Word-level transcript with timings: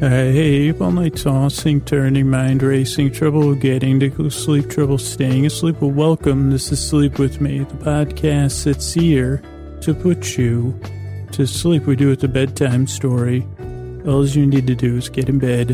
Hey, 0.00 0.72
all 0.72 0.90
night 0.90 1.14
tossing, 1.16 1.80
turning, 1.80 2.28
mind 2.28 2.64
racing, 2.64 3.12
trouble 3.12 3.54
getting 3.54 4.00
to 4.00 4.28
sleep, 4.28 4.68
trouble 4.68 4.98
staying 4.98 5.46
asleep. 5.46 5.80
Well, 5.80 5.92
welcome. 5.92 6.50
This 6.50 6.72
is 6.72 6.84
Sleep 6.84 7.20
With 7.20 7.40
Me, 7.40 7.60
the 7.60 7.76
podcast 7.76 8.64
that's 8.64 8.92
here 8.92 9.40
to 9.82 9.94
put 9.94 10.36
you 10.36 10.78
to 11.30 11.46
sleep. 11.46 11.86
We 11.86 11.94
do 11.94 12.10
it 12.10 12.18
the 12.18 12.26
bedtime 12.26 12.88
story. 12.88 13.46
All 14.04 14.26
you 14.26 14.44
need 14.46 14.66
to 14.66 14.74
do 14.74 14.96
is 14.96 15.08
get 15.08 15.28
in 15.28 15.38
bed, 15.38 15.68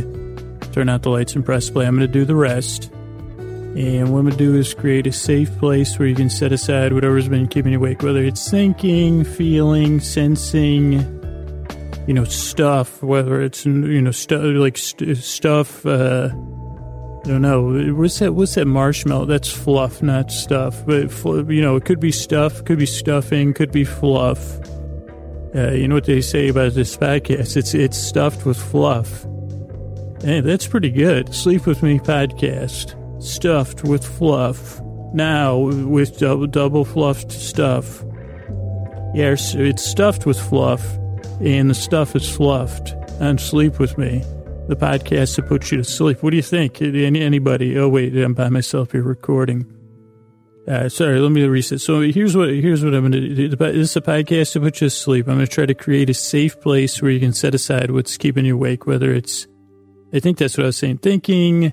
turn 0.75 0.91
out 0.91 1.03
the 1.03 1.11
lights, 1.11 1.35
and 1.35 1.45
press 1.45 1.71
play. 1.71 1.87
I'm 1.87 1.97
going 1.97 2.07
to 2.07 2.13
do 2.13 2.27
the 2.27 2.37
rest. 2.37 2.93
And 2.93 4.13
what 4.13 4.19
I'm 4.19 4.27
going 4.27 4.33
to 4.33 4.37
do 4.37 4.55
is 4.55 4.75
create 4.75 5.07
a 5.07 5.13
safe 5.13 5.51
place 5.59 5.99
where 5.99 6.07
you 6.07 6.15
can 6.15 6.29
set 6.29 6.53
aside 6.53 6.93
whatever's 6.93 7.29
been 7.29 7.49
keeping 7.49 7.73
you 7.73 7.79
awake, 7.79 8.03
whether 8.03 8.23
it's 8.23 8.51
thinking, 8.51 9.25
feeling, 9.25 9.99
sensing, 9.99 11.20
you 12.11 12.15
know, 12.15 12.25
stuff, 12.25 13.05
whether 13.05 13.41
it's, 13.41 13.65
you 13.65 14.03
know, 14.03 14.11
stuff 14.11 14.43
like 14.43 14.77
st- 14.77 15.17
stuff, 15.17 15.87
uh, 15.87 16.31
I 16.33 17.29
don't 17.29 17.41
know. 17.41 17.95
What's 17.95 18.19
that? 18.19 18.35
What's 18.35 18.57
that 18.57 18.67
marshmallow? 18.67 19.27
That's 19.27 19.49
fluff, 19.49 20.03
not 20.03 20.33
stuff. 20.33 20.85
But 20.85 21.13
you 21.49 21.63
know, 21.63 21.77
it 21.77 21.85
could 21.85 22.01
be 22.01 22.11
stuff, 22.11 22.65
could 22.65 22.81
be 22.81 22.87
stuffing, 22.87 23.55
could 23.55 23.71
be 23.71 23.85
fluff. 23.85 24.59
Uh, 25.55 25.71
you 25.71 25.87
know 25.87 25.95
what 25.95 26.07
they 26.07 26.21
say 26.21 26.49
about 26.49 26.75
this 26.75 26.97
podcast? 26.97 27.57
It's 27.57 27.75
it's 27.75 27.97
stuffed 27.97 28.45
with 28.45 28.59
fluff. 28.59 29.25
Hey, 30.21 30.41
that's 30.41 30.67
pretty 30.67 30.91
good. 30.91 31.33
Sleep 31.33 31.65
with 31.65 31.81
me 31.81 32.01
podcast, 32.01 33.23
stuffed 33.23 33.85
with 33.85 34.05
fluff. 34.05 34.81
Now 35.15 35.59
with 35.59 36.19
double 36.19 36.49
double 36.49 36.85
fluffed 36.85 37.31
stuff. 37.31 38.03
Yes, 39.15 39.55
it's 39.55 39.85
stuffed 39.85 40.27
with 40.27 40.41
fluff 40.41 40.99
and 41.41 41.71
the 41.71 41.75
stuff 41.75 42.15
is 42.15 42.29
fluffed 42.29 42.95
on 43.21 43.39
Sleep 43.39 43.79
With 43.79 43.97
Me, 43.97 44.23
the 44.69 44.77
podcast 44.77 45.37
that 45.37 45.47
puts 45.47 45.73
you 45.73 45.79
to 45.79 45.85
sleep. 45.85 46.23
What 46.23 46.31
do 46.31 46.37
you 46.37 46.43
think? 46.43 46.81
Any, 46.83 47.21
anybody? 47.21 47.79
Oh, 47.79 47.89
wait, 47.89 48.17
I'm 48.17 48.35
by 48.35 48.49
myself 48.51 48.93
here 48.93 49.03
recording. 49.03 49.67
Uh, 50.69 50.89
sorry, 50.89 51.19
let 51.19 51.33
me 51.33 51.43
reset. 51.45 51.81
So 51.81 52.03
here's 52.03 52.37
what 52.37 52.51
here's 52.51 52.85
what 52.85 52.95
I'm 52.95 53.11
going 53.11 53.13
to 53.13 53.35
do. 53.35 53.49
This 53.49 53.91
is 53.91 53.97
a 53.97 54.03
podcast 54.03 54.53
to 54.53 54.61
put 54.61 54.81
you 54.81 54.87
to 54.87 54.91
sleep. 54.91 55.27
I'm 55.27 55.37
going 55.37 55.47
to 55.47 55.53
try 55.53 55.67
to 55.67 55.75
create 55.75 56.11
a 56.11 56.15
safe 56.15 56.61
place 56.61 57.01
where 57.01 57.11
you 57.11 57.19
can 57.19 57.33
set 57.33 57.55
aside 57.55 57.91
what's 57.91 58.19
keeping 58.19 58.45
you 58.45 58.55
awake, 58.55 58.87
whether 58.87 59.13
it's, 59.13 59.47
I 60.13 60.21
think 60.21 60.37
that's 60.39 60.59
what 60.59 60.65
I 60.65 60.67
was 60.67 60.77
saying, 60.77 60.99
thinking, 60.99 61.73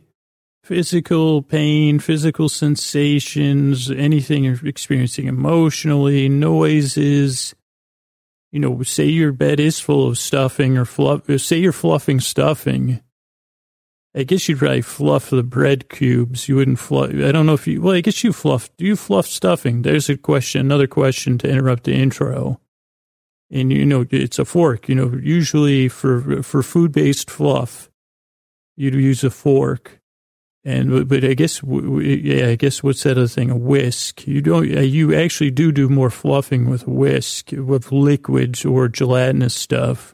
physical 0.63 1.41
pain, 1.41 1.99
physical 1.99 2.49
sensations, 2.49 3.91
anything 3.91 4.45
you're 4.45 4.65
experiencing 4.65 5.27
emotionally, 5.27 6.29
noises, 6.29 7.53
you 8.51 8.59
know, 8.59 8.81
say 8.83 9.05
your 9.05 9.31
bed 9.31 9.59
is 9.59 9.79
full 9.79 10.07
of 10.07 10.17
stuffing 10.17 10.77
or 10.77 10.85
fluff, 10.85 11.23
say 11.39 11.57
you're 11.57 11.71
fluffing 11.71 12.19
stuffing. 12.19 13.01
I 14.15 14.23
guess 14.23 14.49
you'd 14.49 14.57
probably 14.57 14.81
fluff 14.81 15.29
the 15.29 15.43
bread 15.43 15.89
cubes. 15.89 16.49
You 16.49 16.55
wouldn't 16.55 16.79
fluff. 16.79 17.11
I 17.11 17.31
don't 17.31 17.45
know 17.45 17.53
if 17.53 17.67
you, 17.67 17.81
well, 17.81 17.93
I 17.93 18.01
guess 18.01 18.23
you 18.23 18.33
fluff. 18.33 18.75
Do 18.77 18.85
you 18.85 18.95
fluff 18.95 19.27
stuffing? 19.27 19.83
There's 19.83 20.09
a 20.09 20.17
question, 20.17 20.61
another 20.61 20.87
question 20.87 21.37
to 21.39 21.49
interrupt 21.49 21.83
the 21.83 21.93
intro. 21.93 22.59
And, 23.51 23.71
you 23.71 23.85
know, 23.85 24.05
it's 24.09 24.39
a 24.39 24.45
fork, 24.45 24.89
you 24.89 24.95
know, 24.95 25.17
usually 25.21 25.87
for, 25.87 26.41
for 26.41 26.63
food 26.63 26.91
based 26.91 27.29
fluff, 27.29 27.91
you'd 28.75 28.95
use 28.95 29.23
a 29.23 29.29
fork. 29.29 30.01
And 30.63 31.07
but 31.07 31.23
I 31.23 31.33
guess 31.33 31.61
yeah, 31.63 32.47
I 32.47 32.55
guess 32.55 32.83
what's 32.83 33.03
that 33.03 33.17
other 33.17 33.27
thing? 33.27 33.49
A 33.49 33.55
whisk. 33.55 34.27
You 34.27 34.41
don't. 34.41 34.77
Uh, 34.77 34.81
you 34.81 35.15
actually 35.15 35.51
do 35.51 35.71
do 35.71 35.87
more 35.87 36.09
fluffing 36.09 36.69
with 36.69 36.87
whisk 36.87 37.51
with 37.53 37.91
liquids 37.91 38.65
or 38.65 38.89
gelatinous 38.89 39.55
stuff. 39.55 40.13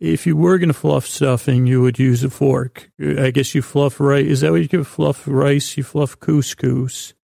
If 0.00 0.28
you 0.28 0.36
were 0.36 0.58
going 0.58 0.68
to 0.68 0.74
fluff 0.74 1.06
stuffing, 1.06 1.66
you 1.66 1.82
would 1.82 1.98
use 1.98 2.22
a 2.22 2.30
fork. 2.30 2.88
Uh, 3.02 3.20
I 3.20 3.30
guess 3.32 3.54
you 3.54 3.62
fluff 3.62 3.98
rice. 3.98 4.26
Is 4.26 4.40
that 4.42 4.52
what 4.52 4.72
you 4.72 4.84
fluff 4.84 5.26
rice? 5.26 5.76
You 5.76 5.82
fluff 5.82 6.20
couscous. 6.20 7.14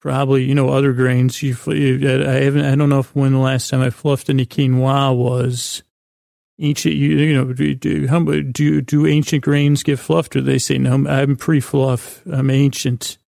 Probably, 0.00 0.44
you 0.44 0.54
know, 0.54 0.70
other 0.70 0.92
grains. 0.92 1.42
You, 1.42 1.54
I 1.66 2.44
haven't. 2.44 2.64
I 2.64 2.74
don't 2.76 2.88
know 2.88 3.00
if 3.00 3.14
when 3.14 3.32
the 3.32 3.38
last 3.38 3.68
time 3.68 3.82
I 3.82 3.90
fluffed 3.90 4.30
any 4.30 4.46
quinoa 4.46 5.14
was 5.14 5.82
ancient, 6.58 6.94
you, 6.94 7.16
you 7.16 7.34
know, 7.34 7.52
do, 7.52 8.06
how, 8.06 8.20
do, 8.20 8.80
do 8.80 9.06
ancient 9.06 9.42
grains 9.42 9.82
get 9.82 9.98
fluffed 9.98 10.36
or 10.36 10.40
they 10.40 10.58
say, 10.58 10.78
no, 10.78 11.06
I'm 11.08 11.36
pre-fluff, 11.36 12.22
I'm 12.26 12.50
ancient. 12.50 13.18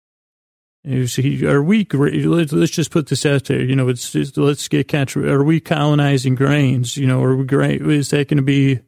Are 0.87 1.63
we, 1.63 1.85
let's 1.91 2.71
just 2.73 2.93
put 2.93 3.09
this 3.09 3.27
out 3.27 3.45
there, 3.47 3.61
you 3.61 3.75
know, 3.75 3.89
it's, 3.89 4.13
just, 4.13 4.37
let's 4.37 4.69
get 4.69 4.87
catch, 4.89 5.17
are 5.17 5.43
we 5.43 5.59
colonizing 5.59 6.37
grains? 6.37 6.97
You 6.97 7.09
know, 7.09 7.23
are 7.23 7.35
we 7.35 7.45
grain, 7.45 7.91
is 7.91 8.11
that 8.11 8.29
going 8.29 8.37
to 8.37 8.43
be, 8.43 8.81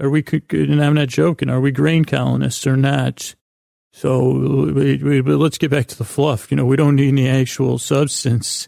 are 0.00 0.08
we, 0.08 0.24
and 0.50 0.82
I'm 0.82 0.94
not 0.94 1.08
joking, 1.08 1.50
are 1.50 1.60
we 1.60 1.70
grain 1.70 2.04
colonists 2.04 2.66
or 2.66 2.76
not? 2.76 3.34
So 3.92 4.72
but 4.72 5.38
let's 5.38 5.56
get 5.56 5.70
back 5.70 5.86
to 5.86 5.96
the 5.96 6.04
fluff. 6.04 6.50
You 6.50 6.56
know, 6.56 6.64
we 6.64 6.74
don't 6.74 6.96
need 6.96 7.08
any 7.08 7.28
actual 7.28 7.78
substance 7.78 8.66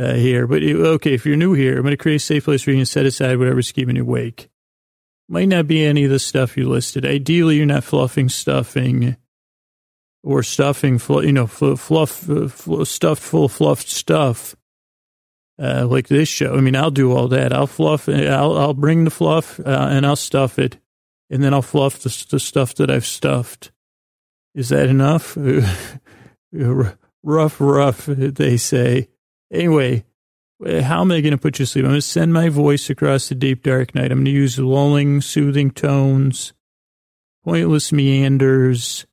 uh, 0.00 0.14
here. 0.14 0.46
But 0.46 0.62
okay, 0.62 1.12
if 1.12 1.26
you're 1.26 1.36
new 1.36 1.52
here, 1.52 1.76
I'm 1.76 1.82
going 1.82 1.90
to 1.90 1.96
create 1.96 2.16
a 2.16 2.20
safe 2.20 2.44
place 2.44 2.66
where 2.66 2.74
you 2.74 2.80
can 2.80 2.86
set 2.86 3.06
aside 3.06 3.38
whatever's 3.38 3.72
keeping 3.72 3.96
you 3.96 4.02
awake. 4.02 4.48
Might 5.28 5.48
not 5.48 5.66
be 5.66 5.84
any 5.84 6.04
of 6.04 6.10
the 6.10 6.18
stuff 6.18 6.56
you 6.56 6.68
listed. 6.68 7.04
Ideally, 7.04 7.56
you're 7.56 7.66
not 7.66 7.84
fluffing 7.84 8.28
stuffing 8.28 9.16
or 10.22 10.42
stuffing, 10.42 10.98
you 11.08 11.32
know, 11.32 11.46
fluff, 11.46 12.28
uh, 12.28 12.48
fluff 12.48 12.88
stuffed 12.88 13.22
full 13.22 13.48
fluffed 13.48 13.88
stuff. 13.88 14.56
Uh, 15.62 15.86
like 15.86 16.08
this 16.08 16.26
show. 16.26 16.56
I 16.56 16.62
mean, 16.62 16.74
I'll 16.74 16.90
do 16.90 17.12
all 17.12 17.28
that. 17.28 17.52
I'll 17.52 17.66
fluff. 17.66 18.08
I'll 18.08 18.56
I'll 18.56 18.72
bring 18.72 19.04
the 19.04 19.10
fluff 19.10 19.60
uh, 19.60 19.88
and 19.90 20.06
I'll 20.06 20.16
stuff 20.16 20.58
it, 20.58 20.78
and 21.28 21.42
then 21.42 21.52
I'll 21.52 21.60
fluff 21.60 21.98
the, 21.98 22.26
the 22.30 22.40
stuff 22.40 22.74
that 22.76 22.90
I've 22.90 23.04
stuffed. 23.04 23.70
Is 24.54 24.70
that 24.70 24.88
enough? 24.88 25.36
rough, 27.22 27.60
rough. 27.60 28.06
They 28.06 28.56
say. 28.56 29.08
Anyway, 29.52 30.04
how 30.64 31.00
am 31.00 31.10
I 31.10 31.20
going 31.20 31.32
to 31.32 31.38
put 31.38 31.58
you 31.58 31.64
to 31.64 31.70
sleep? 31.70 31.84
I'm 31.84 31.92
going 31.92 31.98
to 31.98 32.06
send 32.06 32.32
my 32.32 32.48
voice 32.48 32.90
across 32.90 33.28
the 33.28 33.34
deep 33.34 33.62
dark 33.62 33.94
night. 33.94 34.12
I'm 34.12 34.18
going 34.18 34.24
to 34.26 34.30
use 34.30 34.58
lulling, 34.58 35.20
soothing 35.20 35.70
tones, 35.70 36.52
pointless 37.44 37.92
meanders, 37.92 39.06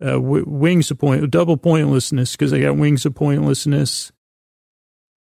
uh, 0.00 0.12
w- 0.12 0.44
wings 0.46 0.90
of 0.90 0.98
point, 0.98 1.28
double 1.30 1.56
pointlessness 1.56 2.32
because 2.32 2.52
I 2.52 2.60
got 2.60 2.76
wings 2.76 3.04
of 3.04 3.14
pointlessness. 3.14 4.12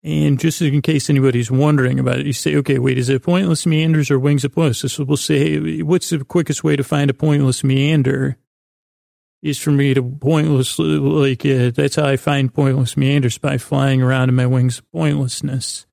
And 0.03 0.39
just 0.39 0.61
in 0.61 0.83
case 0.83 1.09
anybody's 1.09 1.51
wondering 1.51 1.99
about 1.99 2.19
it, 2.19 2.27
you 2.27 2.35
say, 2.35 2.55
okay, 2.57 2.79
wait, 2.79 2.99
is 2.99 3.09
it 3.09 3.23
pointless 3.23 3.65
meanders 3.65 4.11
or 4.11 4.19
wings 4.19 4.45
of 4.45 4.53
pointlessness? 4.53 4.93
So 4.93 5.05
we'll 5.05 5.17
say, 5.17 5.39
hey, 5.39 5.83
what's 5.83 6.11
the 6.11 6.23
quickest 6.25 6.63
way 6.63 6.77
to 6.77 6.85
find 6.85 7.09
a 7.09 7.15
pointless 7.15 7.65
meander? 7.65 8.37
Is 9.45 9.59
for 9.59 9.71
me 9.71 9.93
to 9.93 10.03
pointlessly, 10.03 10.97
like, 10.97 11.45
uh, 11.45 11.71
that's 11.71 11.97
how 11.97 12.07
I 12.07 12.17
find 12.17 12.53
pointless 12.53 12.97
meanders 12.97 13.37
by 13.37 13.59
flying 13.59 14.01
around 14.01 14.31
in 14.31 14.35
my 14.35 14.47
wings 14.47 14.79
of 14.79 14.91
pointlessness. 14.91 15.85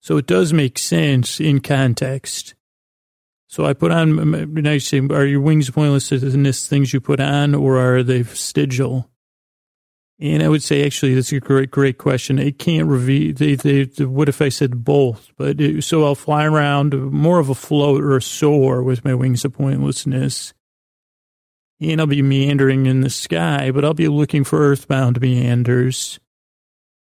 So 0.00 0.16
it 0.16 0.26
does 0.26 0.54
make 0.54 0.78
sense 0.78 1.38
in 1.38 1.60
context. 1.60 2.54
So 3.46 3.66
I 3.66 3.74
put 3.74 3.92
on, 3.92 4.54
now 4.54 4.70
you 4.70 4.80
say, 4.80 5.00
are 5.00 5.26
your 5.26 5.42
wings 5.42 5.68
pointlessness 5.68 6.66
things 6.66 6.94
you 6.94 7.00
put 7.02 7.20
on 7.20 7.54
or 7.54 7.76
are 7.76 8.02
they 8.02 8.22
vestigial? 8.22 9.10
And 10.18 10.42
I 10.42 10.48
would 10.48 10.62
say, 10.62 10.86
actually, 10.86 11.14
that's 11.14 11.30
a 11.32 11.40
great, 11.40 11.70
great 11.70 11.98
question. 11.98 12.38
It 12.38 12.58
can't 12.58 12.88
reveal, 12.88 13.34
they, 13.34 13.54
they, 13.56 13.84
what 14.04 14.30
if 14.30 14.40
I 14.40 14.48
said 14.48 14.82
both? 14.82 15.30
But 15.36 15.60
it, 15.60 15.84
so 15.84 16.06
I'll 16.06 16.14
fly 16.14 16.46
around 16.46 16.94
more 17.12 17.38
of 17.38 17.50
a 17.50 17.54
float 17.54 18.02
or 18.02 18.16
a 18.16 18.22
soar 18.22 18.82
with 18.82 19.04
my 19.04 19.14
wings 19.14 19.44
of 19.44 19.52
pointlessness 19.52 20.54
and 21.82 22.00
I'll 22.00 22.06
be 22.06 22.22
meandering 22.22 22.86
in 22.86 23.00
the 23.00 23.10
sky, 23.10 23.72
but 23.72 23.84
I'll 23.84 23.92
be 23.92 24.08
looking 24.08 24.44
for 24.44 24.60
earthbound 24.60 25.20
meanders. 25.20 26.20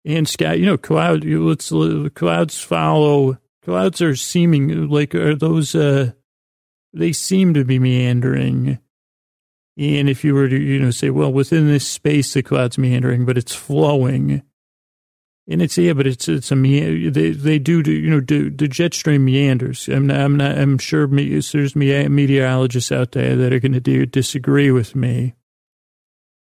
And 0.05 0.29
sky, 0.29 0.55
you 0.55 0.67
know, 0.67 0.77
cloud, 0.77 1.25
let's, 1.25 1.73
clouds 2.15 2.61
follow, 2.61 3.39
clouds 3.65 4.03
are 4.03 4.17
seeming 4.17 4.89
like, 4.89 5.15
are 5.15 5.37
those, 5.37 5.75
uh, 5.75 6.13
they 6.93 7.13
seem 7.13 7.55
to 7.55 7.65
be 7.65 7.79
meandering. 7.79 8.79
And 9.79 10.09
if 10.09 10.25
you 10.25 10.35
were 10.35 10.49
to, 10.49 10.57
you 10.57 10.81
know, 10.81 10.91
say, 10.91 11.11
well, 11.11 11.33
within 11.33 11.69
this 11.69 11.87
space, 11.87 12.35
the 12.35 12.43
cloud's 12.43 12.79
meandering, 12.79 13.25
but 13.25 13.39
it's 13.39 13.55
flowing. 13.55 14.43
And 15.49 15.63
it's 15.63 15.79
yeah, 15.79 15.93
but 15.93 16.09
it's 16.09 16.29
it's 16.29 16.51
a 16.51 16.57
me. 16.57 17.09
They 17.09 17.31
they 17.31 17.59
do 17.61 17.83
do 17.83 17.93
you 17.93 18.11
know 18.11 18.21
do 18.21 18.51
the 18.51 18.67
jet 18.67 18.95
stream 18.95 19.25
meanders. 19.25 19.87
I'm 19.89 20.09
not, 20.09 20.17
I'm 20.19 20.37
not 20.37 20.59
I'm 20.59 20.77
sure 20.79 21.07
me, 21.07 21.39
there's 21.39 21.77
meteorologists 21.77 22.91
out 22.91 23.13
there 23.13 23.37
that 23.37 23.53
are 23.53 23.61
going 23.61 23.81
to 23.81 24.07
disagree 24.07 24.73
with 24.73 24.97
me 24.97 25.35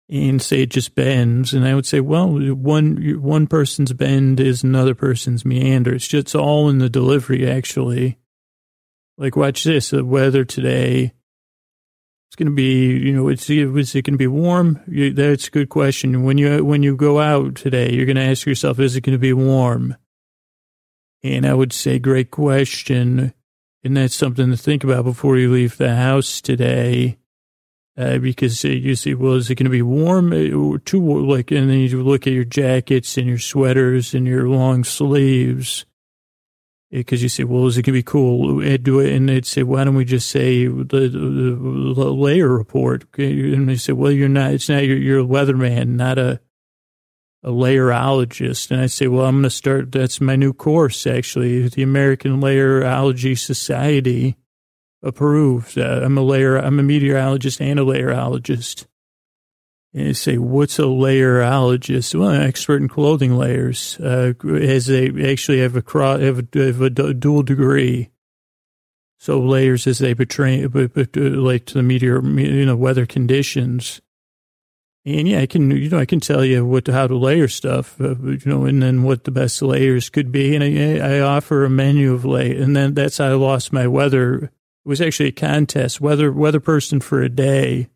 and 0.10 0.42
say 0.42 0.62
it 0.62 0.70
just 0.70 0.96
bends. 0.96 1.54
And 1.54 1.66
I 1.68 1.76
would 1.76 1.86
say, 1.86 2.00
well, 2.00 2.30
one 2.30 3.22
one 3.22 3.48
person's 3.48 3.92
bend 3.92 4.40
is 4.40 4.64
another 4.64 4.96
person's 4.96 5.44
meander. 5.44 5.96
It's 5.96 6.08
just 6.08 6.34
all 6.36 6.70
in 6.70 6.78
the 6.78 6.90
delivery, 6.90 7.50
actually. 7.50 8.18
Like 9.18 9.36
watch 9.36 9.66
this: 9.66 9.90
the 9.90 10.06
weather 10.06 10.46
today 10.46 11.14
it's 12.34 12.40
going 12.40 12.50
to 12.50 12.56
be, 12.56 12.88
you 12.88 13.14
know, 13.14 13.28
it's, 13.28 13.48
is 13.48 13.96
it 13.96 14.06
going 14.06 14.16
to 14.16 14.18
be 14.18 14.26
warm? 14.26 14.82
You, 14.88 15.14
that's 15.14 15.50
a 15.50 15.52
good 15.52 15.70
question. 15.70 16.24
When 16.24 16.40
you, 16.40 16.66
when 16.66 16.82
you 16.82 16.96
go 16.96 17.20
out 17.20 17.54
today, 17.54 17.94
you're 17.94 18.08
going 18.08 18.16
to 18.16 18.24
ask 18.24 18.48
yourself, 18.48 18.80
is 18.80 18.96
it 18.96 19.02
going 19.02 19.14
to 19.14 19.20
be 19.20 19.34
warm? 19.34 19.96
And 21.22 21.46
I 21.46 21.54
would 21.54 21.72
say, 21.72 22.00
great 22.00 22.32
question. 22.32 23.36
And 23.84 23.96
that's 23.96 24.16
something 24.16 24.50
to 24.50 24.58
think 24.58 24.84
about 24.84 25.06
before 25.06 25.38
you 25.38 25.54
leave 25.54 25.78
the 25.78 25.94
house 25.94 26.42
today. 26.42 27.20
Uh, 27.96 28.18
because 28.18 28.64
you 28.64 28.96
see, 28.96 29.14
well, 29.14 29.34
is 29.34 29.52
it 29.52 29.56
going 29.56 29.66
to 29.66 29.70
be 29.70 29.84
warm 29.84 30.34
uh, 30.34 30.58
or 30.58 30.80
too 30.80 31.02
warm? 31.02 31.28
Like, 31.28 31.52
and 31.52 31.70
then 31.70 31.82
you 31.82 32.02
look 32.02 32.26
at 32.26 32.34
your 32.34 32.46
jackets 32.46 33.16
and 33.16 33.28
your 33.28 33.38
sweaters 33.38 34.16
and 34.16 34.26
your 34.26 34.50
long 34.50 34.84
sleeves. 34.84 35.86
Because 36.94 37.24
you 37.24 37.30
say, 37.30 37.44
well, 37.44 37.66
is 37.66 37.76
it 37.76 37.82
going 37.82 37.94
to 37.94 38.00
be 38.00 38.04
cool? 38.04 38.62
And 38.62 39.28
they'd 39.28 39.48
say, 39.48 39.64
why 39.64 39.84
don't 39.84 39.96
we 39.96 40.06
just 40.06 40.30
say 40.30 40.68
the, 40.68 40.84
the, 40.84 41.10
the 41.10 42.14
layer 42.14 42.48
report? 42.48 43.06
And 43.18 43.68
they 43.68 43.76
say, 43.76 43.94
well, 43.94 44.12
you're 44.12 44.30
not. 44.30 44.52
It's 44.52 44.70
not. 44.70 44.86
You're, 44.86 44.98
you're 44.98 45.20
a 45.22 45.26
weatherman, 45.26 45.96
not 45.96 46.20
a 46.20 46.40
a 47.44 47.50
layerologist. 47.50 48.72
And 48.72 48.80
I 48.80 48.86
say, 48.86 49.08
well, 49.08 49.26
I'm 49.26 49.36
going 49.36 49.44
to 49.44 49.50
start, 49.50 49.92
that's 49.92 50.22
my 50.22 50.36
new 50.36 50.54
course, 50.54 51.06
actually, 51.06 51.68
the 51.68 51.84
American 51.84 52.40
Layerology 52.40 53.38
Society 53.38 54.38
approves. 55.02 55.78
Uh, 55.78 56.02
I'm 56.04 56.18
a 56.18 56.22
layer, 56.22 56.56
I'm 56.56 56.80
a 56.80 56.84
meteorologist 56.84 57.62
and 57.62 57.80
a 57.80 57.84
layerologist. 57.84 58.86
And 59.94 60.10
I 60.10 60.12
say, 60.14 60.38
what's 60.38 60.80
a 60.80 60.84
layerologist? 60.84 62.18
Well, 62.20 62.30
an 62.30 62.42
expert 62.42 62.82
in 62.82 62.88
clothing 62.88 63.38
layers. 63.38 64.00
Uh, 64.00 64.34
as 64.44 64.88
they 64.88 65.32
actually 65.32 65.60
have 65.60 65.76
a, 65.76 65.84
cross, 65.84 66.20
have 66.20 66.40
a, 66.40 66.60
have 66.60 66.82
a 66.82 66.90
dual 66.90 67.44
degree. 67.44 68.10
So 69.20 69.40
layers 69.40 69.86
as 69.88 70.00
they 70.00 70.14
betray, 70.14 70.66
like 70.66 71.66
to 71.66 71.74
the 71.76 71.84
meteor, 71.84 72.22
you 72.22 72.66
know, 72.66 72.76
weather 72.76 73.06
conditions. 73.06 74.02
And 75.06 75.28
yeah, 75.28 75.42
I 75.42 75.46
can, 75.46 75.70
you 75.70 75.90
know, 75.90 76.00
I 76.00 76.06
can 76.06 76.20
tell 76.20 76.44
you 76.44 76.66
what, 76.66 76.88
how 76.88 77.08
to 77.08 77.16
layer 77.16 77.48
stuff, 77.48 78.00
uh, 78.02 78.16
you 78.22 78.42
know, 78.46 78.66
and 78.66 78.82
then 78.82 79.04
what 79.04 79.26
the 79.26 79.32
best 79.32 79.62
layers 79.62 80.10
could 80.10 80.32
be. 80.32 80.56
And 80.56 80.64
I, 80.64 81.18
I 81.18 81.20
offer 81.20 81.64
a 81.64 81.70
menu 81.70 82.14
of 82.14 82.26
lay, 82.26 82.58
and 82.58 82.76
then 82.76 82.94
that's 82.94 83.18
how 83.18 83.28
I 83.28 83.34
lost 83.34 83.72
my 83.72 83.86
weather. 83.88 84.36
It 84.36 84.52
was 84.86 85.02
actually 85.02 85.30
a 85.30 85.34
contest, 85.34 86.02
weather, 86.02 86.32
weather 86.32 86.60
person 86.60 87.00
for 87.00 87.22
a 87.22 87.30
day. 87.30 87.90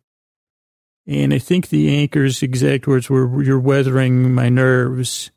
And 1.08 1.32
I 1.32 1.38
think 1.38 1.68
the 1.68 1.96
anchor's 1.96 2.42
exact 2.42 2.86
words 2.86 3.08
were, 3.08 3.42
you're 3.42 3.58
weathering 3.58 4.34
my 4.34 4.50
nerves. 4.50 5.30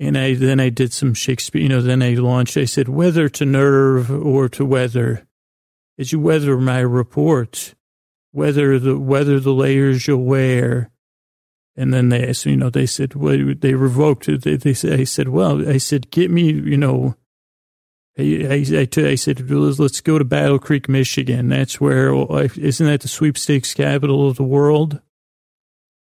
And 0.00 0.18
I, 0.18 0.34
then 0.34 0.58
I 0.58 0.70
did 0.70 0.92
some 0.92 1.14
Shakespeare, 1.14 1.62
you 1.62 1.68
know, 1.68 1.80
then 1.80 2.02
I 2.02 2.14
launched, 2.14 2.56
I 2.56 2.64
said, 2.64 2.88
whether 2.88 3.28
to 3.28 3.44
nerve 3.46 4.10
or 4.10 4.48
to 4.48 4.64
weather. 4.64 5.24
As 5.98 6.10
you 6.10 6.18
weather 6.18 6.58
my 6.58 6.80
report, 6.80 7.74
whether 8.32 8.78
the 8.80 8.98
whether 8.98 9.38
the 9.38 9.52
layers 9.52 10.08
you'll 10.08 10.24
wear. 10.24 10.90
And 11.76 11.94
then 11.94 12.08
they, 12.08 12.32
you 12.44 12.56
know, 12.56 12.68
they 12.68 12.86
said, 12.86 13.14
well, 13.14 13.54
they 13.56 13.74
revoked 13.74 14.28
it. 14.28 14.42
They, 14.42 14.56
they 14.56 14.74
said, 14.74 14.98
I 14.98 15.04
said, 15.04 15.28
well, 15.28 15.68
I 15.68 15.78
said, 15.78 16.10
get 16.10 16.30
me, 16.30 16.50
you 16.52 16.76
know, 16.76 17.14
I, 18.18 18.22
I, 18.22 18.88
I, 18.96 19.14
said, 19.14 19.50
let's 19.50 20.00
go 20.02 20.18
to 20.18 20.24
Battle 20.24 20.58
Creek, 20.58 20.88
Michigan. 20.88 21.48
That's 21.48 21.80
where, 21.80 22.12
isn't 22.12 22.86
that 22.86 23.00
the 23.00 23.08
sweepstakes 23.08 23.72
capital 23.72 24.28
of 24.28 24.36
the 24.36 24.42
world? 24.42 25.00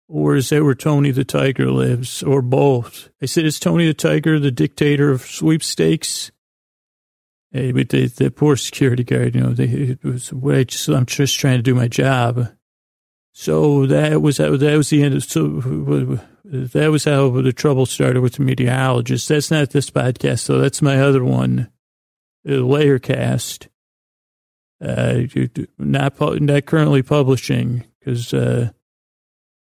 Or 0.08 0.36
is 0.36 0.48
that 0.48 0.64
where 0.64 0.74
Tony 0.74 1.10
the 1.10 1.24
Tiger 1.24 1.70
lives? 1.70 2.22
Or 2.22 2.40
both? 2.40 3.10
I 3.20 3.26
said, 3.26 3.44
is 3.44 3.60
Tony 3.60 3.86
the 3.86 3.94
Tiger 3.94 4.38
the 4.38 4.50
dictator 4.50 5.10
of 5.10 5.22
sweepstakes? 5.22 6.30
Hey, 7.50 7.72
but 7.72 7.88
the, 7.88 8.06
the 8.06 8.30
poor 8.30 8.56
security 8.56 9.04
guard, 9.04 9.34
you 9.34 9.42
know, 9.42 9.52
they, 9.52 9.64
it 9.64 10.04
was, 10.04 10.32
I 10.32 10.64
just, 10.64 10.88
I'm 10.88 11.06
just 11.06 11.38
trying 11.38 11.58
to 11.58 11.62
do 11.62 11.74
my 11.74 11.88
job. 11.88 12.48
So 13.32 13.86
that 13.86 14.22
was, 14.22 14.38
that 14.38 14.50
was 14.60 14.90
the 14.90 15.02
end 15.02 15.14
of, 15.14 15.24
so 15.24 16.18
that 16.44 16.90
was 16.90 17.04
how 17.04 17.30
the 17.30 17.52
trouble 17.52 17.86
started 17.86 18.20
with 18.20 18.34
the 18.34 18.42
meteorologist. 18.42 19.28
That's 19.28 19.50
not 19.50 19.70
this 19.70 19.90
podcast, 19.90 20.46
though. 20.46 20.58
That's 20.58 20.82
my 20.82 21.00
other 21.00 21.24
one, 21.24 21.70
Layercast. 22.56 23.68
Uh, 24.80 25.22
not, 25.76 26.40
not 26.40 26.66
currently 26.66 27.02
publishing 27.02 27.84
because, 27.98 28.32
uh, 28.32 28.70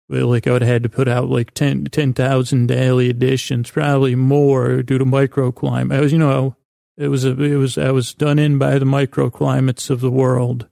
like 0.08 0.46
I 0.46 0.52
would 0.52 0.62
have 0.62 0.70
had 0.70 0.82
to 0.82 0.88
put 0.88 1.06
out 1.06 1.28
like 1.28 1.54
10,000 1.54 1.90
10, 1.90 2.66
daily 2.66 3.10
editions, 3.10 3.70
probably 3.70 4.14
more 4.14 4.82
due 4.82 4.98
to 4.98 5.04
microclimate. 5.04 5.94
I 5.94 6.00
was, 6.00 6.12
you 6.12 6.18
know, 6.18 6.56
it 6.96 7.08
was 7.08 7.24
a, 7.24 7.40
it 7.40 7.56
was, 7.56 7.78
I 7.78 7.92
was 7.92 8.14
done 8.14 8.38
in 8.38 8.58
by 8.58 8.78
the 8.78 8.86
microclimates 8.86 9.88
of 9.88 10.00
the 10.00 10.10
world. 10.10 10.68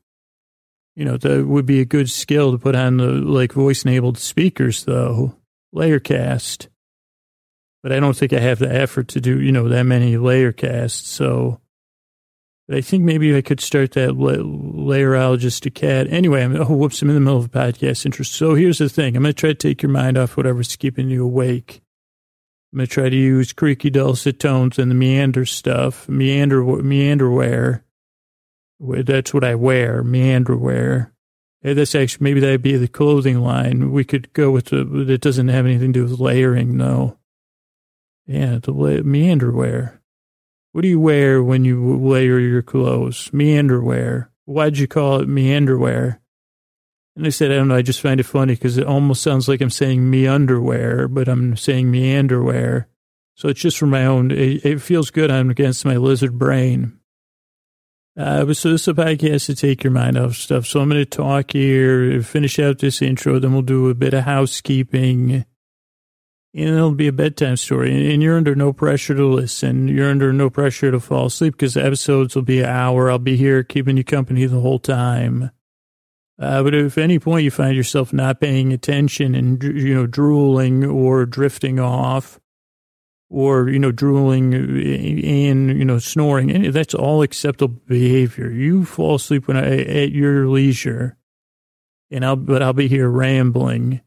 You 0.96 1.04
know, 1.04 1.18
that 1.18 1.46
would 1.46 1.66
be 1.66 1.80
a 1.80 1.84
good 1.84 2.10
skill 2.10 2.52
to 2.52 2.58
put 2.58 2.74
on 2.74 2.96
the 2.96 3.06
like 3.06 3.52
voice 3.52 3.84
enabled 3.84 4.18
speakers 4.18 4.84
though. 4.84 5.36
Layercast. 5.74 6.68
But 7.82 7.92
I 7.92 8.00
don't 8.00 8.16
think 8.16 8.32
I 8.32 8.40
have 8.40 8.58
the 8.58 8.74
effort 8.74 9.08
to 9.08 9.20
do, 9.20 9.40
you 9.40 9.52
know, 9.52 9.68
that 9.68 9.84
many 9.84 10.16
layer 10.16 10.52
casts. 10.52 11.08
So 12.68 12.76
I 12.76 12.80
think 12.80 13.04
maybe 13.04 13.36
I 13.36 13.42
could 13.42 13.60
start 13.60 13.92
that 13.92 14.16
la- 14.16 14.32
layerologist 14.32 15.60
to 15.60 15.70
cat. 15.70 16.08
Anyway, 16.10 16.42
I'm, 16.42 16.56
oh, 16.56 16.64
whoops, 16.64 17.00
I'm 17.00 17.08
in 17.10 17.14
the 17.14 17.20
middle 17.20 17.38
of 17.38 17.44
a 17.44 17.48
podcast 17.48 18.04
interest. 18.04 18.32
So 18.32 18.54
here's 18.54 18.78
the 18.78 18.88
thing. 18.88 19.16
I'm 19.16 19.22
going 19.22 19.34
to 19.34 19.40
try 19.40 19.50
to 19.50 19.54
take 19.54 19.82
your 19.82 19.90
mind 19.90 20.18
off 20.18 20.36
whatever's 20.36 20.74
keeping 20.74 21.08
you 21.08 21.24
awake. 21.24 21.82
I'm 22.72 22.78
going 22.78 22.88
to 22.88 22.92
try 22.92 23.08
to 23.08 23.16
use 23.16 23.52
creaky 23.52 23.90
dulcet 23.90 24.40
tones 24.40 24.78
and 24.78 24.90
the 24.90 24.96
meander 24.96 25.46
stuff, 25.46 26.08
meander, 26.08 26.62
meanderwear. 26.62 27.82
That's 28.80 29.32
what 29.32 29.44
I 29.44 29.54
wear, 29.54 30.02
meanderwear. 30.02 31.12
That's 31.62 31.94
actually, 31.94 32.24
maybe 32.24 32.40
that'd 32.40 32.62
be 32.62 32.76
the 32.76 32.88
clothing 32.88 33.40
line. 33.40 33.92
We 33.92 34.04
could 34.04 34.32
go 34.32 34.50
with 34.50 34.66
the, 34.66 35.06
it 35.08 35.20
doesn't 35.20 35.48
have 35.48 35.66
anything 35.66 35.92
to 35.92 36.00
do 36.00 36.04
with 36.04 36.20
layering 36.20 36.76
though. 36.76 37.16
Yeah, 38.26 38.58
the 38.60 38.72
meanderwear. 38.72 39.98
What 40.76 40.82
do 40.82 40.88
you 40.88 41.00
wear 41.00 41.42
when 41.42 41.64
you 41.64 41.96
layer 41.96 42.38
your 42.38 42.60
clothes? 42.60 43.30
Meanderwear. 43.30 44.28
Why'd 44.44 44.76
you 44.76 44.86
call 44.86 45.20
it 45.20 45.26
meanderwear? 45.26 46.18
And 47.16 47.26
I 47.26 47.30
said, 47.30 47.50
I 47.50 47.54
don't 47.54 47.68
know, 47.68 47.76
I 47.76 47.80
just 47.80 48.02
find 48.02 48.20
it 48.20 48.24
funny 48.24 48.56
because 48.56 48.76
it 48.76 48.86
almost 48.86 49.22
sounds 49.22 49.48
like 49.48 49.62
I'm 49.62 49.70
saying 49.70 50.10
me 50.10 50.26
underwear, 50.26 51.08
but 51.08 51.28
I'm 51.28 51.56
saying 51.56 51.90
meanderwear. 51.90 52.84
So 53.36 53.48
it's 53.48 53.60
just 53.62 53.78
for 53.78 53.86
my 53.86 54.04
own, 54.04 54.30
it, 54.30 54.66
it 54.66 54.82
feels 54.82 55.10
good. 55.10 55.30
I'm 55.30 55.48
against 55.48 55.86
my 55.86 55.96
lizard 55.96 56.38
brain. 56.38 57.00
Uh, 58.14 58.52
so 58.52 58.72
this 58.72 58.82
is 58.82 58.88
a 58.88 58.92
podcast 58.92 59.46
to 59.46 59.54
take 59.54 59.82
your 59.82 59.92
mind 59.92 60.18
off 60.18 60.34
stuff. 60.34 60.66
So 60.66 60.80
I'm 60.80 60.90
going 60.90 61.00
to 61.00 61.06
talk 61.06 61.52
here, 61.52 62.20
finish 62.20 62.58
out 62.58 62.80
this 62.80 63.00
intro, 63.00 63.38
then 63.38 63.54
we'll 63.54 63.62
do 63.62 63.88
a 63.88 63.94
bit 63.94 64.12
of 64.12 64.24
housekeeping. 64.24 65.46
And 66.56 66.70
it'll 66.70 66.92
be 66.92 67.06
a 67.06 67.12
bedtime 67.12 67.58
story. 67.58 68.14
And 68.14 68.22
you're 68.22 68.38
under 68.38 68.54
no 68.54 68.72
pressure 68.72 69.14
to 69.14 69.26
listen. 69.26 69.88
You're 69.88 70.08
under 70.08 70.32
no 70.32 70.48
pressure 70.48 70.90
to 70.90 70.98
fall 70.98 71.26
asleep 71.26 71.52
because 71.52 71.74
the 71.74 71.84
episodes 71.84 72.34
will 72.34 72.44
be 72.44 72.60
an 72.60 72.70
hour. 72.70 73.10
I'll 73.10 73.18
be 73.18 73.36
here 73.36 73.62
keeping 73.62 73.98
you 73.98 74.04
company 74.04 74.46
the 74.46 74.60
whole 74.60 74.78
time. 74.78 75.50
Uh, 76.38 76.62
but 76.62 76.74
if 76.74 76.96
at 76.96 77.04
any 77.04 77.18
point 77.18 77.44
you 77.44 77.50
find 77.50 77.76
yourself 77.76 78.10
not 78.10 78.40
paying 78.40 78.72
attention 78.72 79.34
and, 79.34 79.62
you 79.62 79.94
know, 79.94 80.06
drooling 80.06 80.82
or 80.82 81.26
drifting 81.26 81.78
off 81.78 82.40
or, 83.28 83.68
you 83.68 83.78
know, 83.78 83.92
drooling 83.92 84.54
and, 84.54 85.78
you 85.78 85.84
know, 85.84 85.98
snoring, 85.98 86.70
that's 86.70 86.94
all 86.94 87.20
acceptable 87.20 87.82
behavior. 87.86 88.50
You 88.50 88.86
fall 88.86 89.16
asleep 89.16 89.46
when 89.46 89.58
I, 89.58 89.78
at 89.82 90.12
your 90.12 90.48
leisure 90.48 91.18
and 92.10 92.24
I'll, 92.24 92.36
but 92.36 92.62
I'll 92.62 92.72
be 92.72 92.88
here 92.88 93.10
rambling. 93.10 94.00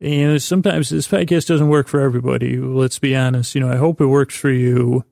And 0.00 0.42
sometimes 0.42 0.90
this 0.90 1.08
podcast 1.08 1.46
doesn't 1.46 1.68
work 1.68 1.88
for 1.88 2.00
everybody. 2.00 2.58
Let's 2.58 2.98
be 2.98 3.16
honest. 3.16 3.54
You 3.54 3.62
know, 3.62 3.72
I 3.72 3.76
hope 3.76 4.00
it 4.00 4.06
works 4.06 4.36
for 4.36 4.50
you 4.50 5.04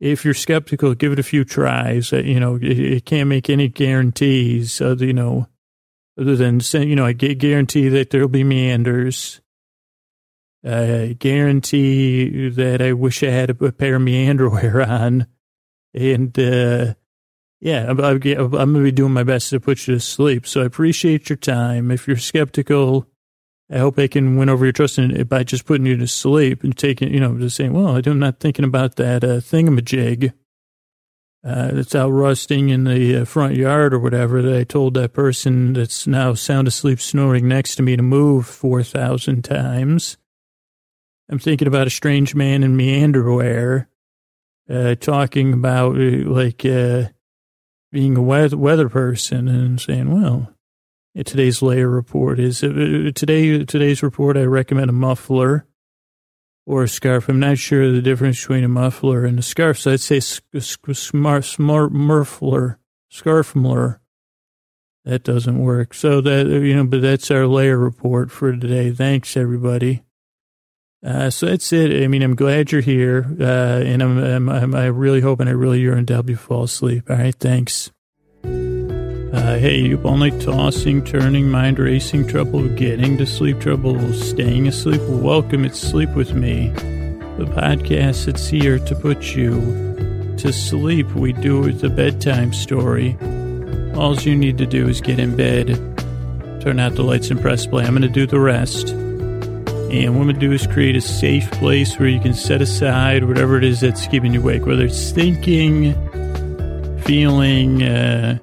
if 0.00 0.24
you're 0.24 0.34
skeptical, 0.34 0.94
give 0.94 1.12
it 1.12 1.18
a 1.18 1.24
few 1.24 1.44
tries. 1.44 2.12
Uh, 2.12 2.18
you 2.18 2.38
know, 2.38 2.58
it, 2.60 3.04
can't 3.04 3.28
make 3.28 3.50
any 3.50 3.68
guarantees. 3.68 4.80
Uh, 4.80 4.96
you 4.98 5.12
know, 5.12 5.48
other 6.18 6.36
than 6.36 6.60
you 6.74 6.96
know, 6.96 7.06
I 7.06 7.12
guarantee 7.12 7.88
that 7.88 8.10
there'll 8.10 8.28
be 8.28 8.44
meanders. 8.44 9.40
I 10.64 11.16
guarantee 11.18 12.48
that 12.50 12.82
I 12.82 12.92
wish 12.92 13.22
I 13.22 13.30
had 13.30 13.50
a, 13.50 13.72
pair 13.72 13.96
of 13.96 14.02
meanderwear 14.02 14.86
on, 14.88 15.26
and 15.94 16.38
uh, 16.38 16.94
yeah, 17.60 17.86
I'm, 17.88 18.00
I'm 18.00 18.18
going 18.18 18.74
to 18.74 18.82
be 18.82 18.92
doing 18.92 19.12
my 19.12 19.22
best 19.22 19.50
to 19.50 19.60
put 19.60 19.86
you 19.86 19.94
to 19.94 20.00
sleep. 20.00 20.46
So 20.46 20.62
I 20.62 20.66
appreciate 20.66 21.28
your 21.28 21.36
time. 21.36 21.90
If 21.90 22.06
you're 22.06 22.16
skeptical, 22.16 23.06
I 23.70 23.78
hope 23.78 23.98
I 23.98 24.06
can 24.06 24.36
win 24.36 24.48
over 24.48 24.64
your 24.64 24.72
trust 24.72 24.98
in 24.98 25.10
it 25.10 25.28
by 25.28 25.44
just 25.44 25.66
putting 25.66 25.86
you 25.86 25.96
to 25.98 26.06
sleep 26.06 26.64
and 26.64 26.76
taking, 26.76 27.12
you 27.12 27.20
know, 27.20 27.36
just 27.38 27.56
saying, 27.56 27.74
well, 27.74 28.00
I'm 28.04 28.18
not 28.18 28.40
thinking 28.40 28.64
about 28.64 28.96
that 28.96 29.22
uh, 29.22 29.40
thingamajig 29.40 30.32
uh, 31.44 31.68
that's 31.72 31.94
out 31.94 32.10
rusting 32.10 32.70
in 32.70 32.84
the 32.84 33.18
uh, 33.18 33.24
front 33.24 33.56
yard 33.56 33.92
or 33.92 33.98
whatever 33.98 34.40
that 34.42 34.56
I 34.56 34.64
told 34.64 34.94
that 34.94 35.12
person 35.12 35.74
that's 35.74 36.06
now 36.06 36.34
sound 36.34 36.66
asleep 36.66 37.00
snoring 37.00 37.46
next 37.46 37.76
to 37.76 37.82
me 37.82 37.94
to 37.96 38.02
move 38.02 38.46
4,000 38.46 39.42
times. 39.42 40.16
I'm 41.30 41.38
thinking 41.38 41.68
about 41.68 41.86
a 41.86 41.90
strange 41.90 42.34
man 42.34 42.62
in 42.62 42.76
meanderwear 42.76 43.86
uh, 44.70 44.94
talking 44.94 45.52
about 45.52 45.96
uh, 45.96 46.28
like 46.28 46.64
uh, 46.64 47.04
being 47.92 48.16
a 48.16 48.22
weather, 48.22 48.56
weather 48.56 48.88
person 48.88 49.46
and 49.48 49.80
saying, 49.80 50.10
well, 50.10 50.52
today's 51.26 51.62
layer 51.62 51.88
report 51.88 52.38
is 52.38 52.62
uh, 52.62 53.10
today. 53.14 53.64
Today's 53.64 54.02
report, 54.02 54.36
I 54.36 54.44
recommend 54.44 54.90
a 54.90 54.92
muffler 54.94 55.66
or 56.66 56.82
a 56.82 56.88
scarf. 56.88 57.28
I'm 57.28 57.40
not 57.40 57.58
sure 57.58 57.90
the 57.90 58.02
difference 58.02 58.40
between 58.40 58.64
a 58.64 58.68
muffler 58.68 59.24
and 59.24 59.38
a 59.38 59.42
scarf. 59.42 59.78
So 59.78 59.92
I'd 59.92 60.00
say 60.00 60.20
smart, 60.20 61.44
smart 61.44 61.92
muffler, 61.92 62.78
scarfmler. 63.10 64.00
That 65.04 65.24
doesn't 65.24 65.58
work. 65.58 65.94
So 65.94 66.20
that, 66.20 66.46
you 66.46 66.76
know, 66.76 66.84
but 66.84 67.00
that's 67.00 67.30
our 67.30 67.46
layer 67.46 67.78
report 67.78 68.30
for 68.30 68.52
today. 68.54 68.90
Thanks, 68.90 69.36
everybody. 69.36 70.02
Uh, 71.02 71.30
so 71.30 71.46
that's 71.46 71.72
it. 71.72 72.04
I 72.04 72.08
mean, 72.08 72.22
I'm 72.22 72.34
glad 72.34 72.72
you're 72.72 72.82
here. 72.82 73.24
Uh, 73.40 73.80
and 73.84 74.02
I'm, 74.02 74.18
I'm, 74.18 74.48
I'm, 74.48 74.74
I 74.74 74.86
really 74.86 75.22
hope 75.22 75.40
and 75.40 75.48
I 75.48 75.52
really 75.52 75.80
yearn 75.80 76.04
to 76.06 76.14
help 76.14 76.28
you 76.28 76.36
fall 76.36 76.64
asleep. 76.64 77.08
All 77.08 77.16
right. 77.16 77.34
Thanks. 77.34 77.90
Uh, 79.38 79.56
hey, 79.56 79.78
you've 79.78 80.04
only 80.04 80.32
tossing, 80.40 81.02
turning, 81.04 81.48
mind 81.48 81.78
racing, 81.78 82.26
trouble 82.26 82.68
getting 82.70 83.16
to 83.16 83.24
sleep, 83.24 83.60
trouble 83.60 84.12
staying 84.12 84.66
asleep. 84.66 85.00
Welcome, 85.02 85.64
it's 85.64 85.78
Sleep 85.78 86.10
With 86.10 86.34
Me, 86.34 86.70
the 87.38 87.44
podcast 87.44 88.26
that's 88.26 88.48
here 88.48 88.80
to 88.80 88.94
put 88.96 89.36
you 89.36 89.60
to 90.38 90.52
sleep. 90.52 91.06
We 91.12 91.32
do 91.32 91.68
it 91.68 91.84
a 91.84 91.88
bedtime 91.88 92.52
story. 92.52 93.16
All 93.94 94.16
you 94.16 94.34
need 94.34 94.58
to 94.58 94.66
do 94.66 94.88
is 94.88 95.00
get 95.00 95.20
in 95.20 95.36
bed, 95.36 95.68
turn 96.60 96.80
out 96.80 96.96
the 96.96 97.04
lights, 97.04 97.30
and 97.30 97.40
press 97.40 97.64
play. 97.64 97.84
I'm 97.84 97.92
going 97.92 98.02
to 98.02 98.08
do 98.08 98.26
the 98.26 98.40
rest. 98.40 98.88
And 98.88 100.16
what 100.16 100.22
I'm 100.22 100.26
going 100.26 100.34
to 100.34 100.40
do 100.40 100.50
is 100.50 100.66
create 100.66 100.96
a 100.96 101.00
safe 101.00 101.48
place 101.52 101.96
where 101.96 102.08
you 102.08 102.18
can 102.18 102.34
set 102.34 102.60
aside 102.60 103.22
whatever 103.22 103.56
it 103.56 103.62
is 103.62 103.80
that's 103.80 104.08
keeping 104.08 104.34
you 104.34 104.40
awake, 104.40 104.66
whether 104.66 104.86
it's 104.86 105.12
thinking, 105.12 105.94
feeling, 107.02 107.84
uh, 107.84 108.40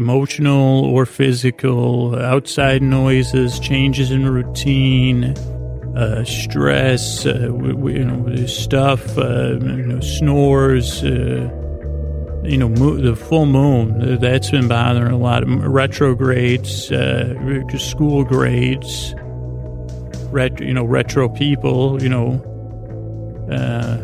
emotional 0.00 0.84
or 0.86 1.04
physical, 1.04 2.16
outside 2.18 2.80
noises, 2.82 3.60
changes 3.60 4.10
in 4.10 4.26
routine, 4.26 5.24
uh, 5.94 6.24
stress, 6.24 7.26
uh, 7.26 7.52
you 7.62 8.04
know, 8.04 8.46
stuff, 8.46 9.18
uh, 9.18 9.58
you 9.60 9.86
know, 9.90 10.00
snores, 10.00 11.04
uh, 11.04 11.50
you 12.44 12.56
know, 12.56 12.70
mo- 12.70 12.96
the 12.96 13.14
full 13.14 13.44
moon, 13.44 14.18
that's 14.18 14.50
been 14.50 14.68
bothering 14.68 15.12
a 15.12 15.18
lot. 15.18 15.42
Of 15.42 15.50
retrogrades, 15.66 16.90
uh, 16.90 17.34
school 17.76 18.24
grades, 18.24 19.14
ret- 20.30 20.60
you 20.60 20.72
know, 20.72 20.84
retro 20.84 21.28
people, 21.28 22.02
you 22.02 22.08
know, 22.08 22.40
uh, 23.52 23.98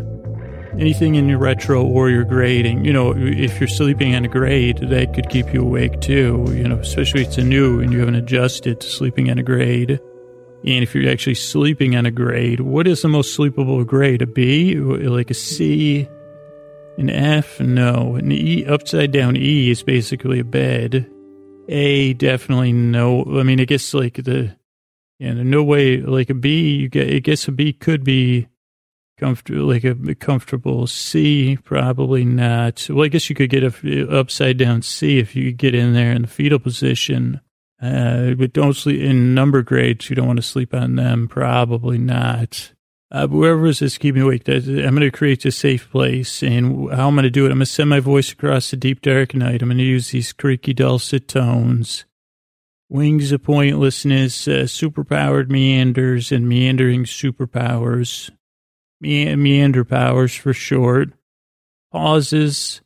anything 0.78 1.14
in 1.14 1.28
your 1.28 1.38
retro 1.38 1.84
or 1.84 2.10
your 2.10 2.24
grading. 2.24 2.84
You 2.84 2.92
know, 2.92 3.14
if 3.16 3.60
you're 3.60 3.68
sleeping 3.68 4.14
on 4.14 4.24
a 4.24 4.28
grade, 4.28 4.78
that 4.78 5.14
could 5.14 5.28
keep 5.28 5.52
you 5.52 5.62
awake 5.62 6.00
too, 6.00 6.44
you 6.50 6.68
know, 6.68 6.78
especially 6.78 7.22
if 7.22 7.28
it's 7.28 7.38
a 7.38 7.42
new 7.42 7.80
and 7.80 7.92
you 7.92 8.00
haven't 8.00 8.16
adjusted 8.16 8.80
to 8.80 8.88
sleeping 8.88 9.30
on 9.30 9.38
a 9.38 9.42
grade. 9.42 10.00
And 10.64 10.82
if 10.82 10.94
you're 10.94 11.10
actually 11.10 11.34
sleeping 11.34 11.96
on 11.96 12.06
a 12.06 12.10
grade, 12.10 12.60
what 12.60 12.86
is 12.86 13.02
the 13.02 13.08
most 13.08 13.34
sleepable 13.34 13.84
grade? 13.84 14.22
A 14.22 14.26
B? 14.26 14.74
Like 14.76 15.30
a 15.30 15.34
C? 15.34 16.08
An 16.98 17.10
F? 17.10 17.60
No. 17.60 18.16
An 18.16 18.32
E, 18.32 18.64
upside 18.66 19.12
down 19.12 19.36
E 19.36 19.70
is 19.70 19.82
basically 19.82 20.40
a 20.40 20.44
bed. 20.44 21.10
A, 21.68 22.14
definitely 22.14 22.72
no. 22.72 23.24
I 23.38 23.42
mean, 23.42 23.60
I 23.60 23.64
guess 23.64 23.94
like 23.94 24.14
the, 24.14 24.56
yeah, 25.18 25.32
no 25.34 25.62
way, 25.62 25.98
like 25.98 26.30
a 26.30 26.34
B, 26.34 26.76
you 26.76 26.88
get, 26.88 27.12
I 27.12 27.18
guess 27.18 27.48
a 27.48 27.52
B 27.52 27.72
could 27.72 28.02
be 28.02 28.48
comfortable, 29.16 29.66
like 29.66 29.84
a 29.84 30.14
comfortable 30.14 30.86
C, 30.86 31.56
probably 31.64 32.24
not. 32.24 32.86
Well, 32.88 33.04
I 33.04 33.08
guess 33.08 33.28
you 33.28 33.36
could 33.36 33.50
get 33.50 33.64
a 33.64 34.08
upside 34.10 34.58
down 34.58 34.82
C 34.82 35.18
if 35.18 35.34
you 35.34 35.52
get 35.52 35.74
in 35.74 35.94
there 35.94 36.12
in 36.12 36.22
the 36.22 36.28
fetal 36.28 36.58
position. 36.58 37.40
Uh, 37.80 38.32
but 38.34 38.52
don't 38.52 38.74
sleep 38.74 39.00
in 39.00 39.34
number 39.34 39.62
grades. 39.62 40.08
You 40.08 40.16
don't 40.16 40.26
want 40.26 40.38
to 40.38 40.42
sleep 40.42 40.72
on 40.72 40.96
them. 40.96 41.28
Probably 41.28 41.98
not. 41.98 42.72
Uh, 43.10 43.26
whoever 43.28 43.66
is 43.66 43.78
this 43.78 43.98
keeping 43.98 44.22
me 44.22 44.26
awake, 44.26 44.48
I'm 44.48 44.62
going 44.64 45.00
to 45.00 45.10
create 45.10 45.44
a 45.44 45.52
safe 45.52 45.90
place. 45.90 46.42
And 46.42 46.90
how 46.92 47.08
I'm 47.08 47.14
going 47.14 47.24
to 47.24 47.30
do 47.30 47.44
it, 47.44 47.50
I'm 47.50 47.58
going 47.58 47.60
to 47.60 47.66
send 47.66 47.90
my 47.90 48.00
voice 48.00 48.32
across 48.32 48.70
the 48.70 48.76
deep 48.76 49.00
dark 49.00 49.34
night. 49.34 49.62
I'm 49.62 49.68
going 49.68 49.78
to 49.78 49.84
use 49.84 50.10
these 50.10 50.32
creaky 50.32 50.74
dulcet 50.74 51.28
tones, 51.28 52.04
wings 52.88 53.30
of 53.30 53.44
pointlessness, 53.44 54.48
uh, 54.48 54.64
superpowered 54.64 55.50
meanders, 55.50 56.32
and 56.32 56.48
meandering 56.48 57.04
superpowers 57.04 58.30
me- 59.00 59.34
meander 59.36 59.84
powers 59.84 60.34
for 60.34 60.52
short, 60.52 61.12
pauses 61.92 62.80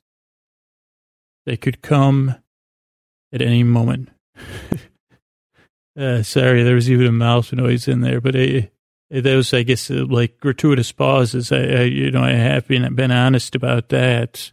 They 1.47 1.57
could 1.57 1.83
come 1.83 2.37
at 3.33 3.43
any 3.43 3.63
moment. 3.63 4.11
uh, 5.99 6.23
sorry, 6.23 6.63
there 6.63 6.75
was 6.75 6.91
even 6.91 7.07
a 7.07 7.13
mouse 7.13 7.53
noise 7.53 7.89
in 7.89 8.01
there, 8.01 8.21
but 8.21 8.35
it, 8.35 8.73
it, 9.11 9.23
those, 9.23 9.53
I 9.53 9.63
guess, 9.63 9.91
uh, 9.91 10.07
like 10.09 10.39
gratuitous 10.39 10.93
pauses. 10.93 11.51
I, 11.53 11.63
I, 11.63 11.83
you 11.83 12.11
know, 12.11 12.23
I 12.23 12.33
have 12.33 12.69
been 12.69 12.95
been 12.95 13.11
honest 13.11 13.55
about 13.55 13.89
that. 13.89 14.53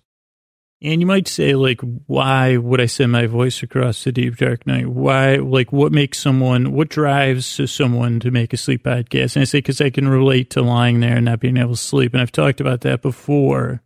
And 0.82 1.02
you 1.02 1.08
might 1.08 1.28
say, 1.28 1.56
like, 1.56 1.82
why 2.06 2.58
would 2.58 2.80
I 2.80 2.86
send 2.86 3.12
my 3.12 3.26
voice 3.26 3.64
across 3.64 4.04
the 4.04 4.12
deep 4.12 4.38
dark 4.38 4.68
night? 4.68 4.88
Why, 4.88 5.38
like, 5.38 5.72
what 5.74 5.92
makes 5.92 6.20
someone, 6.20 6.72
what 6.72 6.90
drives 6.90 7.60
someone 7.72 8.20
to 8.20 8.30
make 8.30 8.54
a 8.54 8.58
sleep 8.58 8.84
podcast? 8.84 9.36
And 9.36 9.42
I 9.42 9.46
say, 9.46 9.58
because 9.58 9.82
I 9.82 9.90
can 9.90 10.08
relate 10.08 10.52
to 10.52 10.62
lying 10.62 11.00
there 11.00 11.16
and 11.16 11.26
not 11.26 11.40
being 11.40 11.58
able 11.58 11.72
to 11.72 11.78
sleep. 11.78 12.14
And 12.14 12.22
I've 12.22 12.32
talked 12.32 12.62
about 12.62 12.82
that 12.82 13.02
before. 13.02 13.82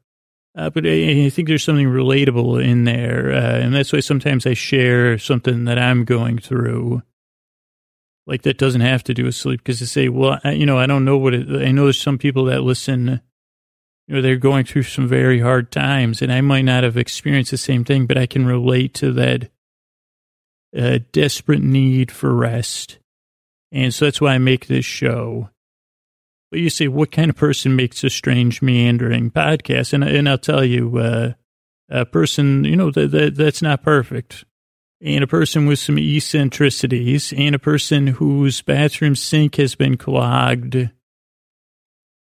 Uh, 0.54 0.70
but 0.70 0.86
I, 0.86 1.28
I, 1.28 1.30
think 1.30 1.48
there's 1.48 1.64
something 1.64 1.88
relatable 1.88 2.62
in 2.62 2.84
there. 2.84 3.32
Uh, 3.32 3.60
and 3.60 3.74
that's 3.74 3.94
why 3.94 4.02
sometimes 4.02 4.46
I 4.46 4.54
share 4.54 5.18
something 5.18 5.64
that 5.66 5.80
I'm 5.80 6.04
going 6.04 6.40
through. 6.40 7.04
Like, 8.28 8.42
that 8.42 8.58
doesn't 8.58 8.82
have 8.82 9.06
to 9.06 9.14
do 9.14 9.24
with 9.24 9.36
sleep. 9.36 9.62
Because 9.62 9.82
I 9.82 9.86
say, 9.86 10.10
well, 10.10 10.42
I, 10.44 10.52
you 10.52 10.66
know, 10.66 10.78
I 10.78 10.88
don't 10.88 11.06
know 11.06 11.18
what 11.18 11.34
it, 11.34 11.48
I 11.66 11.72
know 11.72 11.86
there's 11.86 12.02
some 12.02 12.18
people 12.18 12.46
that 12.46 12.64
listen 12.64 13.22
you 14.12 14.18
know, 14.18 14.22
they're 14.22 14.36
going 14.36 14.66
through 14.66 14.84
some 14.84 15.08
very 15.08 15.40
hard 15.40 15.72
times, 15.72 16.22
and 16.22 16.34
I 16.34 16.42
might 16.42 16.66
not 16.66 16.84
have 16.84 16.98
experienced 16.98 17.52
the 17.52 17.58
same 17.58 17.86
thing, 17.86 18.08
but 18.08 18.18
I 18.18 18.26
can 18.26 18.46
relate 18.46 18.94
to 18.96 19.14
that 19.14 19.50
uh, 20.78 21.00
desperate 21.14 21.62
need 21.62 22.12
for 22.12 22.36
rest. 22.36 23.00
And 23.72 23.94
so 23.94 24.04
that's 24.04 24.20
why 24.20 24.34
I 24.34 24.38
make 24.38 24.68
this 24.68 24.84
show. 24.84 25.50
But 26.52 26.60
you 26.60 26.70
say, 26.70 26.90
what 26.90 27.14
kind 27.14 27.30
of 27.30 27.38
person 27.38 27.78
makes 27.78 28.04
a 28.04 28.10
strange, 28.10 28.62
meandering 28.62 29.32
podcast? 29.32 29.94
And, 29.94 30.04
and 30.04 30.28
I'll 30.28 30.38
tell 30.38 30.66
you, 30.66 30.98
uh, 30.98 31.32
a 31.88 32.06
person, 32.06 32.66
you 32.66 32.76
know, 32.76 32.92
that, 32.92 33.12
that 33.12 33.36
that's 33.36 33.62
not 33.62 33.82
perfect. 33.82 34.44
And 35.00 35.24
a 35.24 35.28
person 35.28 35.68
with 35.68 35.80
some 35.80 35.98
eccentricities, 35.98 37.32
and 37.32 37.56
a 37.56 37.60
person 37.60 38.08
whose 38.08 38.62
bathroom 38.62 39.16
sink 39.16 39.56
has 39.56 39.76
been 39.76 39.96
clogged 39.96 40.90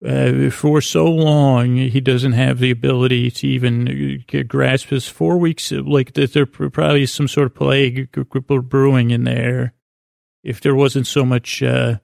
uh, 0.05 0.49
for 0.49 0.81
so 0.81 1.05
long, 1.05 1.77
he 1.77 2.01
doesn't 2.01 2.33
have 2.33 2.59
the 2.59 2.71
ability 2.71 3.31
to 3.31 3.47
even 3.47 4.25
grasp 4.47 4.89
his 4.89 5.07
four 5.07 5.37
weeks. 5.37 5.71
Like 5.71 6.13
that, 6.13 6.33
there 6.33 6.45
probably 6.45 7.03
is 7.03 7.13
some 7.13 7.27
sort 7.27 7.47
of 7.47 7.55
plague 7.55 8.09
brewing 8.11 9.11
in 9.11 9.23
there. 9.23 9.73
If 10.43 10.59
there 10.59 10.75
wasn't 10.75 11.07
so 11.07 11.25
much 11.25 11.63
uh, 11.63 11.99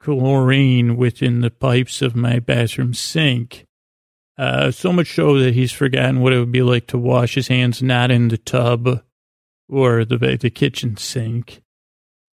chlorine 0.00 0.96
within 0.96 1.42
the 1.42 1.50
pipes 1.50 2.00
of 2.00 2.16
my 2.16 2.38
bathroom 2.38 2.94
sink, 2.94 3.66
uh, 4.38 4.70
so 4.70 4.90
much 4.90 5.14
so 5.14 5.38
that 5.40 5.52
he's 5.52 5.72
forgotten 5.72 6.20
what 6.20 6.32
it 6.32 6.38
would 6.38 6.52
be 6.52 6.62
like 6.62 6.86
to 6.86 6.96
wash 6.96 7.34
his 7.34 7.48
hands 7.48 7.82
not 7.82 8.10
in 8.10 8.28
the 8.28 8.38
tub 8.38 9.02
or 9.68 10.04
the 10.06 10.38
the 10.40 10.48
kitchen 10.48 10.96
sink. 10.96 11.60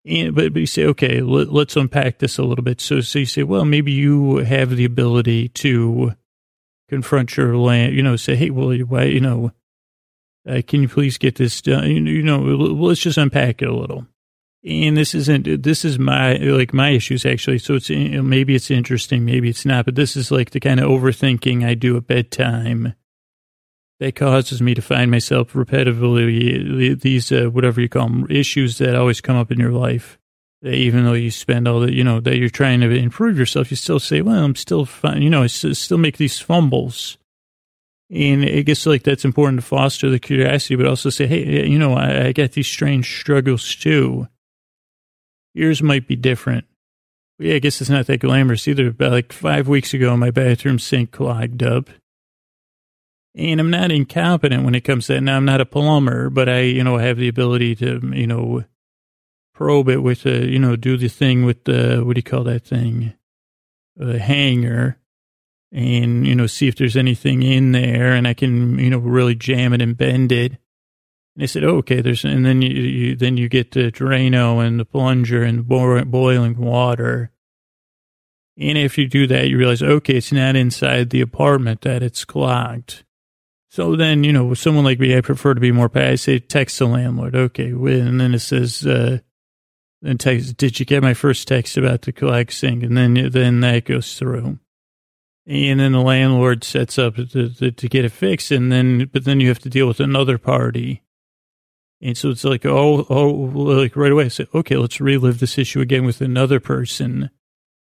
And, 0.06 0.34
but, 0.34 0.52
but 0.52 0.60
you 0.60 0.66
say, 0.66 0.84
okay, 0.86 1.20
let, 1.20 1.48
us 1.48 1.76
unpack 1.76 2.18
this 2.18 2.38
a 2.38 2.42
little 2.42 2.64
bit. 2.64 2.80
So, 2.80 3.00
so 3.00 3.18
you 3.18 3.26
say, 3.26 3.42
well, 3.42 3.64
maybe 3.64 3.92
you 3.92 4.36
have 4.38 4.74
the 4.74 4.86
ability 4.86 5.48
to 5.48 6.14
confront 6.88 7.36
your 7.36 7.56
land, 7.56 7.94
you 7.94 8.02
know, 8.02 8.16
say, 8.16 8.34
hey, 8.34 8.50
well, 8.50 8.76
why, 8.78 9.04
you 9.04 9.20
know, 9.20 9.52
uh, 10.48 10.62
can 10.66 10.82
you 10.82 10.88
please 10.88 11.18
get 11.18 11.36
this 11.36 11.60
done? 11.60 11.88
You, 11.90 12.22
know, 12.22 12.38
let's 12.40 13.00
just 13.00 13.18
unpack 13.18 13.60
it 13.60 13.68
a 13.68 13.74
little. 13.74 14.06
And 14.64 14.96
this 14.96 15.14
isn't, 15.14 15.62
this 15.62 15.84
is 15.84 15.98
my, 15.98 16.34
like 16.36 16.74
my 16.74 16.90
issues 16.90 17.24
actually. 17.24 17.58
So 17.58 17.74
it's, 17.74 17.90
maybe 17.90 18.54
it's 18.54 18.70
interesting, 18.70 19.24
maybe 19.24 19.48
it's 19.48 19.64
not, 19.64 19.84
but 19.84 19.94
this 19.94 20.16
is 20.16 20.30
like 20.30 20.50
the 20.50 20.60
kind 20.60 20.80
of 20.80 20.90
overthinking 20.90 21.64
I 21.64 21.74
do 21.74 21.96
at 21.96 22.06
bedtime 22.06 22.94
that 24.00 24.16
causes 24.16 24.62
me 24.62 24.74
to 24.74 24.82
find 24.82 25.10
myself 25.10 25.52
repetitively 25.52 26.98
these 27.00 27.30
uh, 27.30 27.50
whatever 27.50 27.80
you 27.80 27.88
call 27.88 28.08
them 28.08 28.26
issues 28.30 28.78
that 28.78 28.96
always 28.96 29.20
come 29.20 29.36
up 29.36 29.52
in 29.52 29.60
your 29.60 29.72
life. 29.72 30.18
That 30.62 30.74
even 30.74 31.04
though 31.04 31.12
you 31.12 31.30
spend 31.30 31.68
all 31.68 31.80
the 31.80 31.92
you 31.92 32.02
know 32.02 32.18
that 32.20 32.36
you're 32.36 32.48
trying 32.48 32.80
to 32.80 32.90
improve 32.90 33.38
yourself, 33.38 33.70
you 33.70 33.76
still 33.76 34.00
say, 34.00 34.22
"Well, 34.22 34.42
I'm 34.42 34.56
still 34.56 34.84
fine." 34.86 35.22
You 35.22 35.30
know, 35.30 35.42
I 35.42 35.46
still 35.46 35.98
make 35.98 36.16
these 36.16 36.40
fumbles, 36.40 37.18
and 38.10 38.44
I 38.44 38.62
guess 38.62 38.86
like 38.86 39.02
that's 39.02 39.24
important 39.24 39.60
to 39.60 39.66
foster 39.66 40.10
the 40.10 40.18
curiosity, 40.18 40.76
but 40.76 40.86
also 40.86 41.10
say, 41.10 41.26
"Hey, 41.26 41.66
you 41.66 41.78
know, 41.78 41.94
I, 41.94 42.26
I 42.26 42.32
got 42.32 42.52
these 42.52 42.66
strange 42.66 43.20
struggles 43.20 43.74
too. 43.74 44.28
Yours 45.54 45.82
might 45.82 46.08
be 46.08 46.16
different." 46.16 46.64
yeah, 47.38 47.54
I 47.54 47.58
guess 47.58 47.80
it's 47.80 47.88
not 47.88 48.06
that 48.06 48.20
glamorous 48.20 48.68
either. 48.68 48.88
About 48.88 49.12
like 49.12 49.32
five 49.32 49.66
weeks 49.66 49.94
ago, 49.94 50.14
my 50.16 50.30
bathroom 50.30 50.78
sink 50.78 51.10
clogged 51.10 51.62
up 51.62 51.88
and 53.34 53.60
I'm 53.60 53.70
not 53.70 53.92
incompetent 53.92 54.64
when 54.64 54.74
it 54.74 54.82
comes 54.82 55.06
to 55.06 55.14
that. 55.14 55.20
Now, 55.20 55.36
I'm 55.36 55.44
not 55.44 55.60
a 55.60 55.66
plumber, 55.66 56.30
but 56.30 56.48
I, 56.48 56.60
you 56.60 56.82
know, 56.82 56.98
have 56.98 57.16
the 57.16 57.28
ability 57.28 57.76
to, 57.76 58.00
you 58.12 58.26
know, 58.26 58.64
probe 59.54 59.88
it 59.88 60.02
with, 60.02 60.26
a, 60.26 60.46
you 60.46 60.58
know, 60.58 60.76
do 60.76 60.96
the 60.96 61.08
thing 61.08 61.44
with 61.44 61.64
the, 61.64 62.02
what 62.04 62.14
do 62.14 62.18
you 62.18 62.22
call 62.22 62.44
that 62.44 62.66
thing? 62.66 63.14
a 64.00 64.18
hanger 64.18 64.98
and, 65.72 66.26
you 66.26 66.34
know, 66.34 66.46
see 66.46 66.68
if 66.68 66.76
there's 66.76 66.96
anything 66.96 67.42
in 67.42 67.72
there 67.72 68.12
and 68.12 68.26
I 68.26 68.34
can, 68.34 68.78
you 68.78 68.90
know, 68.90 68.98
really 68.98 69.34
jam 69.34 69.72
it 69.72 69.82
and 69.82 69.96
bend 69.96 70.32
it. 70.32 70.52
And 70.52 71.42
they 71.42 71.46
said, 71.46 71.64
oh, 71.64 71.76
okay, 71.76 72.00
there's, 72.00 72.24
and 72.24 72.44
then 72.44 72.60
you, 72.62 72.70
you, 72.70 73.16
then 73.16 73.36
you 73.36 73.48
get 73.48 73.72
the 73.72 73.92
Drano 73.92 74.64
and 74.64 74.80
the 74.80 74.84
plunger 74.84 75.42
and 75.42 75.66
boiling 75.66 76.56
water. 76.56 77.30
And 78.58 78.76
if 78.76 78.98
you 78.98 79.06
do 79.06 79.26
that, 79.28 79.48
you 79.48 79.56
realize, 79.56 79.82
okay, 79.82 80.16
it's 80.16 80.32
not 80.32 80.56
inside 80.56 81.10
the 81.10 81.20
apartment 81.20 81.82
that 81.82 82.02
it's 82.02 82.24
clogged. 82.24 83.04
So 83.70 83.94
then, 83.94 84.24
you 84.24 84.32
know, 84.32 84.52
someone 84.54 84.84
like 84.84 84.98
me, 84.98 85.16
I 85.16 85.20
prefer 85.20 85.54
to 85.54 85.60
be 85.60 85.70
more 85.70 85.88
passive. 85.88 86.12
I 86.12 86.16
say, 86.16 86.38
text 86.40 86.80
the 86.80 86.86
landlord. 86.86 87.36
Okay. 87.36 87.70
And 87.70 88.20
then 88.20 88.34
it 88.34 88.40
says, 88.40 88.84
uh, 88.84 89.18
then 90.02 90.18
text, 90.18 90.56
did 90.56 90.80
you 90.80 90.86
get 90.86 91.04
my 91.04 91.14
first 91.14 91.46
text 91.46 91.76
about 91.76 92.02
the 92.02 92.46
sink? 92.50 92.82
And 92.82 92.96
then, 92.96 93.30
then 93.30 93.60
that 93.60 93.84
goes 93.84 94.18
through. 94.18 94.58
And 95.46 95.80
then 95.80 95.92
the 95.92 96.00
landlord 96.00 96.64
sets 96.64 96.98
up 96.98 97.14
to, 97.14 97.26
to, 97.48 97.70
to 97.70 97.88
get 97.88 98.04
it 98.04 98.10
fixed. 98.10 98.50
And 98.50 98.72
then, 98.72 99.08
but 99.12 99.24
then 99.24 99.38
you 99.38 99.46
have 99.48 99.60
to 99.60 99.70
deal 99.70 99.86
with 99.86 100.00
another 100.00 100.36
party. 100.36 101.02
And 102.02 102.16
so 102.16 102.30
it's 102.30 102.44
like, 102.44 102.66
oh, 102.66 103.06
oh, 103.08 103.28
like 103.28 103.94
right 103.94 104.10
away, 104.10 104.24
I 104.24 104.28
say, 104.28 104.46
okay, 104.52 104.76
let's 104.76 105.00
relive 105.00 105.38
this 105.38 105.58
issue 105.58 105.80
again 105.80 106.04
with 106.04 106.20
another 106.20 106.58
person. 106.58 107.30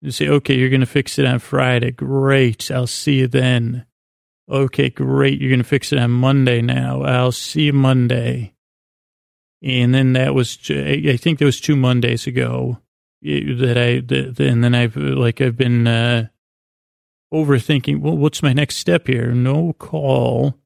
You 0.01 0.13
say, 0.13 0.29
okay, 0.29 0.55
you're 0.55 0.69
going 0.69 0.81
to 0.81 0.87
fix 0.87 1.19
it 1.19 1.27
on 1.27 1.41
Friday. 1.41 1.91
Great. 1.91 2.71
I'll 2.71 2.87
see 2.87 3.19
you 3.19 3.27
then. 3.27 3.87
Okay, 4.51 4.91
great. 4.91 5.41
You're 5.41 5.51
going 5.51 5.63
to 5.63 5.65
fix 5.65 5.93
it 5.93 5.99
on 5.99 6.11
Monday 6.11 6.63
now. 6.63 7.03
I'll 7.03 7.33
see 7.33 7.63
you 7.63 7.73
Monday. 7.73 8.55
And 9.63 9.95
then 9.95 10.15
that 10.15 10.35
was, 10.35 10.59
I 10.71 11.17
think 11.17 11.39
that 11.39 11.45
was 11.45 11.61
two 11.61 11.77
Mondays 11.77 12.27
ago 12.27 12.79
that 13.23 13.79
I, 13.79 14.43
and 14.43 14.65
then 14.65 14.75
I've, 14.75 14.97
like, 14.97 15.41
I've 15.41 15.57
been, 15.57 15.87
uh, 15.87 16.27
overthinking, 17.33 18.01
well, 18.01 18.17
what's 18.17 18.43
my 18.43 18.53
next 18.53 18.77
step 18.77 19.07
here? 19.07 19.33
No 19.33 19.73
call, 19.73 20.59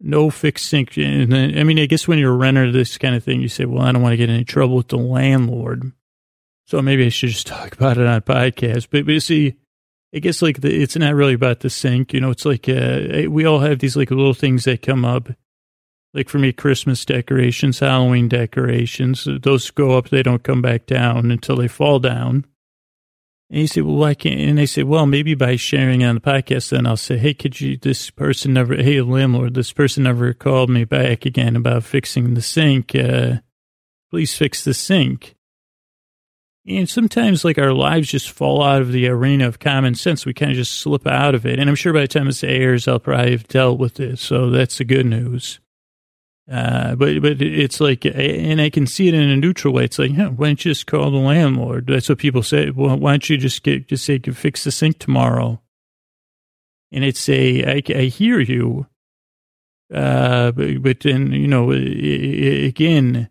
no 0.00 0.30
sink. 0.30 0.96
And 0.96 1.30
then, 1.30 1.58
I 1.58 1.62
mean, 1.62 1.78
I 1.78 1.86
guess 1.86 2.08
when 2.08 2.18
you're 2.18 2.32
a 2.32 2.36
renter, 2.36 2.72
this 2.72 2.98
kind 2.98 3.14
of 3.14 3.22
thing, 3.22 3.42
you 3.42 3.48
say, 3.48 3.64
well, 3.64 3.82
I 3.82 3.92
don't 3.92 4.02
want 4.02 4.14
to 4.14 4.16
get 4.16 4.30
any 4.30 4.44
trouble 4.44 4.76
with 4.76 4.88
the 4.88 4.98
landlord. 4.98 5.92
So 6.66 6.80
maybe 6.80 7.04
I 7.06 7.10
should 7.10 7.28
just 7.28 7.46
talk 7.46 7.74
about 7.74 7.98
it 7.98 8.06
on 8.06 8.22
podcast. 8.22 8.88
But, 8.90 9.06
but 9.06 9.22
see, 9.22 9.56
I 10.14 10.20
guess 10.20 10.42
like 10.42 10.60
the, 10.60 10.72
it's 10.72 10.96
not 10.96 11.14
really 11.14 11.34
about 11.34 11.60
the 11.60 11.70
sink. 11.70 12.12
You 12.12 12.20
know, 12.20 12.30
it's 12.30 12.44
like 12.44 12.68
uh, 12.68 13.28
we 13.28 13.44
all 13.44 13.58
have 13.60 13.80
these 13.80 13.96
like 13.96 14.10
little 14.10 14.34
things 14.34 14.64
that 14.64 14.82
come 14.82 15.04
up. 15.04 15.28
Like 16.12 16.28
for 16.28 16.38
me, 16.38 16.52
Christmas 16.52 17.04
decorations, 17.04 17.80
Halloween 17.80 18.28
decorations, 18.28 19.26
those 19.42 19.68
go 19.72 19.98
up, 19.98 20.10
they 20.10 20.22
don't 20.22 20.44
come 20.44 20.62
back 20.62 20.86
down 20.86 21.32
until 21.32 21.56
they 21.56 21.66
fall 21.66 21.98
down. 21.98 22.44
And 23.50 23.62
you 23.62 23.66
say, 23.66 23.80
well, 23.80 23.96
why 23.96 24.14
can't, 24.14 24.40
and 24.40 24.58
they 24.58 24.66
say, 24.66 24.84
well, 24.84 25.06
maybe 25.06 25.34
by 25.34 25.56
sharing 25.56 26.04
on 26.04 26.14
the 26.14 26.20
podcast, 26.20 26.70
then 26.70 26.86
I'll 26.86 26.96
say, 26.96 27.18
hey, 27.18 27.34
could 27.34 27.60
you, 27.60 27.76
this 27.76 28.10
person 28.10 28.54
never, 28.54 28.76
hey, 28.76 29.00
landlord, 29.00 29.54
this 29.54 29.72
person 29.72 30.04
never 30.04 30.32
called 30.32 30.70
me 30.70 30.84
back 30.84 31.26
again 31.26 31.56
about 31.56 31.82
fixing 31.82 32.34
the 32.34 32.42
sink. 32.42 32.94
Uh, 32.94 33.38
please 34.10 34.36
fix 34.36 34.64
the 34.64 34.72
sink. 34.72 35.34
And 36.66 36.88
sometimes, 36.88 37.44
like, 37.44 37.58
our 37.58 37.74
lives 37.74 38.08
just 38.08 38.30
fall 38.30 38.62
out 38.62 38.80
of 38.80 38.90
the 38.90 39.06
arena 39.08 39.46
of 39.46 39.58
common 39.58 39.94
sense. 39.94 40.24
We 40.24 40.32
kind 40.32 40.50
of 40.50 40.56
just 40.56 40.80
slip 40.80 41.06
out 41.06 41.34
of 41.34 41.44
it. 41.44 41.58
And 41.58 41.68
I'm 41.68 41.76
sure 41.76 41.92
by 41.92 42.00
the 42.00 42.08
time 42.08 42.26
this 42.26 42.42
airs, 42.42 42.88
I'll 42.88 42.98
probably 42.98 43.32
have 43.32 43.46
dealt 43.48 43.78
with 43.78 44.00
it. 44.00 44.18
So 44.18 44.48
that's 44.48 44.78
the 44.78 44.84
good 44.84 45.04
news. 45.04 45.60
Uh, 46.50 46.94
but 46.94 47.22
but 47.22 47.40
it's 47.40 47.80
like, 47.80 48.04
and 48.04 48.60
I 48.60 48.68
can 48.68 48.86
see 48.86 49.08
it 49.08 49.14
in 49.14 49.30
a 49.30 49.36
neutral 49.36 49.72
way. 49.72 49.84
It's 49.84 49.98
like, 49.98 50.12
yeah, 50.12 50.28
why 50.28 50.48
don't 50.48 50.64
you 50.64 50.72
just 50.72 50.86
call 50.86 51.10
the 51.10 51.16
landlord? 51.16 51.86
That's 51.86 52.08
what 52.08 52.18
people 52.18 52.42
say. 52.42 52.70
Well, 52.70 52.98
why 52.98 53.12
don't 53.12 53.30
you 53.30 53.38
just 53.38 53.62
get 53.62 53.88
just 53.88 54.04
say, 54.04 54.18
fix 54.18 54.64
the 54.64 54.70
sink 54.70 54.98
tomorrow? 54.98 55.62
And 56.92 57.02
it's 57.02 57.28
a, 57.28 57.76
I, 57.76 57.82
I 57.88 58.02
hear 58.04 58.40
you. 58.40 58.86
Uh, 59.92 60.50
but, 60.52 60.82
but 60.82 61.00
then 61.00 61.32
you 61.32 61.46
know, 61.46 61.72
again, 61.72 63.30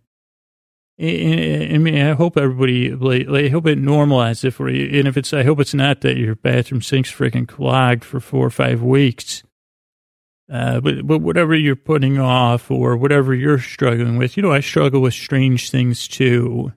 I 1.04 1.78
mean, 1.80 1.98
I 1.98 2.14
hope 2.14 2.38
everybody, 2.38 2.92
like, 2.92 3.28
I 3.28 3.50
hope 3.50 3.68
it 3.68 3.78
normalizes 3.78 4.46
it 4.46 4.52
for 4.52 4.70
you. 4.70 5.00
And 5.00 5.08
if 5.08 5.18
it's, 5.18 5.34
I 5.34 5.44
hope 5.44 5.60
it's 5.60 5.74
not 5.74 6.00
that 6.02 6.16
your 6.16 6.36
bathroom 6.36 6.82
sink's 6.82 7.12
freaking 7.12 7.46
clogged 7.46 8.06
for 8.06 8.22
four 8.22 8.46
or 8.46 8.50
five 8.50 8.82
weeks. 8.82 9.44
Uh, 10.50 10.80
but, 10.80 11.06
but 11.06 11.20
whatever 11.20 11.56
you're 11.56 11.76
putting 11.76 12.20
off 12.20 12.72
or 12.72 12.96
whatever 12.96 13.34
you're 13.34 13.60
struggling 13.60 14.18
with, 14.18 14.38
you 14.38 14.44
know, 14.44 14.54
I 14.54 14.62
struggle 14.62 15.02
with 15.02 15.13
strange 15.13 15.70
things 15.72 16.08
too. 16.08 16.72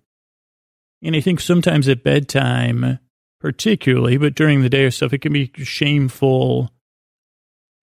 And 1.03 1.15
I 1.15 1.21
think 1.21 1.41
sometimes 1.41 1.89
at 1.89 2.03
bedtime, 2.03 2.99
particularly, 3.41 4.17
but 4.17 4.35
during 4.35 4.63
the 4.63 4.71
day 4.71 4.85
or 4.85 4.91
stuff, 4.91 5.13
it 5.13 5.19
can 5.19 5.33
be 5.33 5.53
shameful 5.59 6.73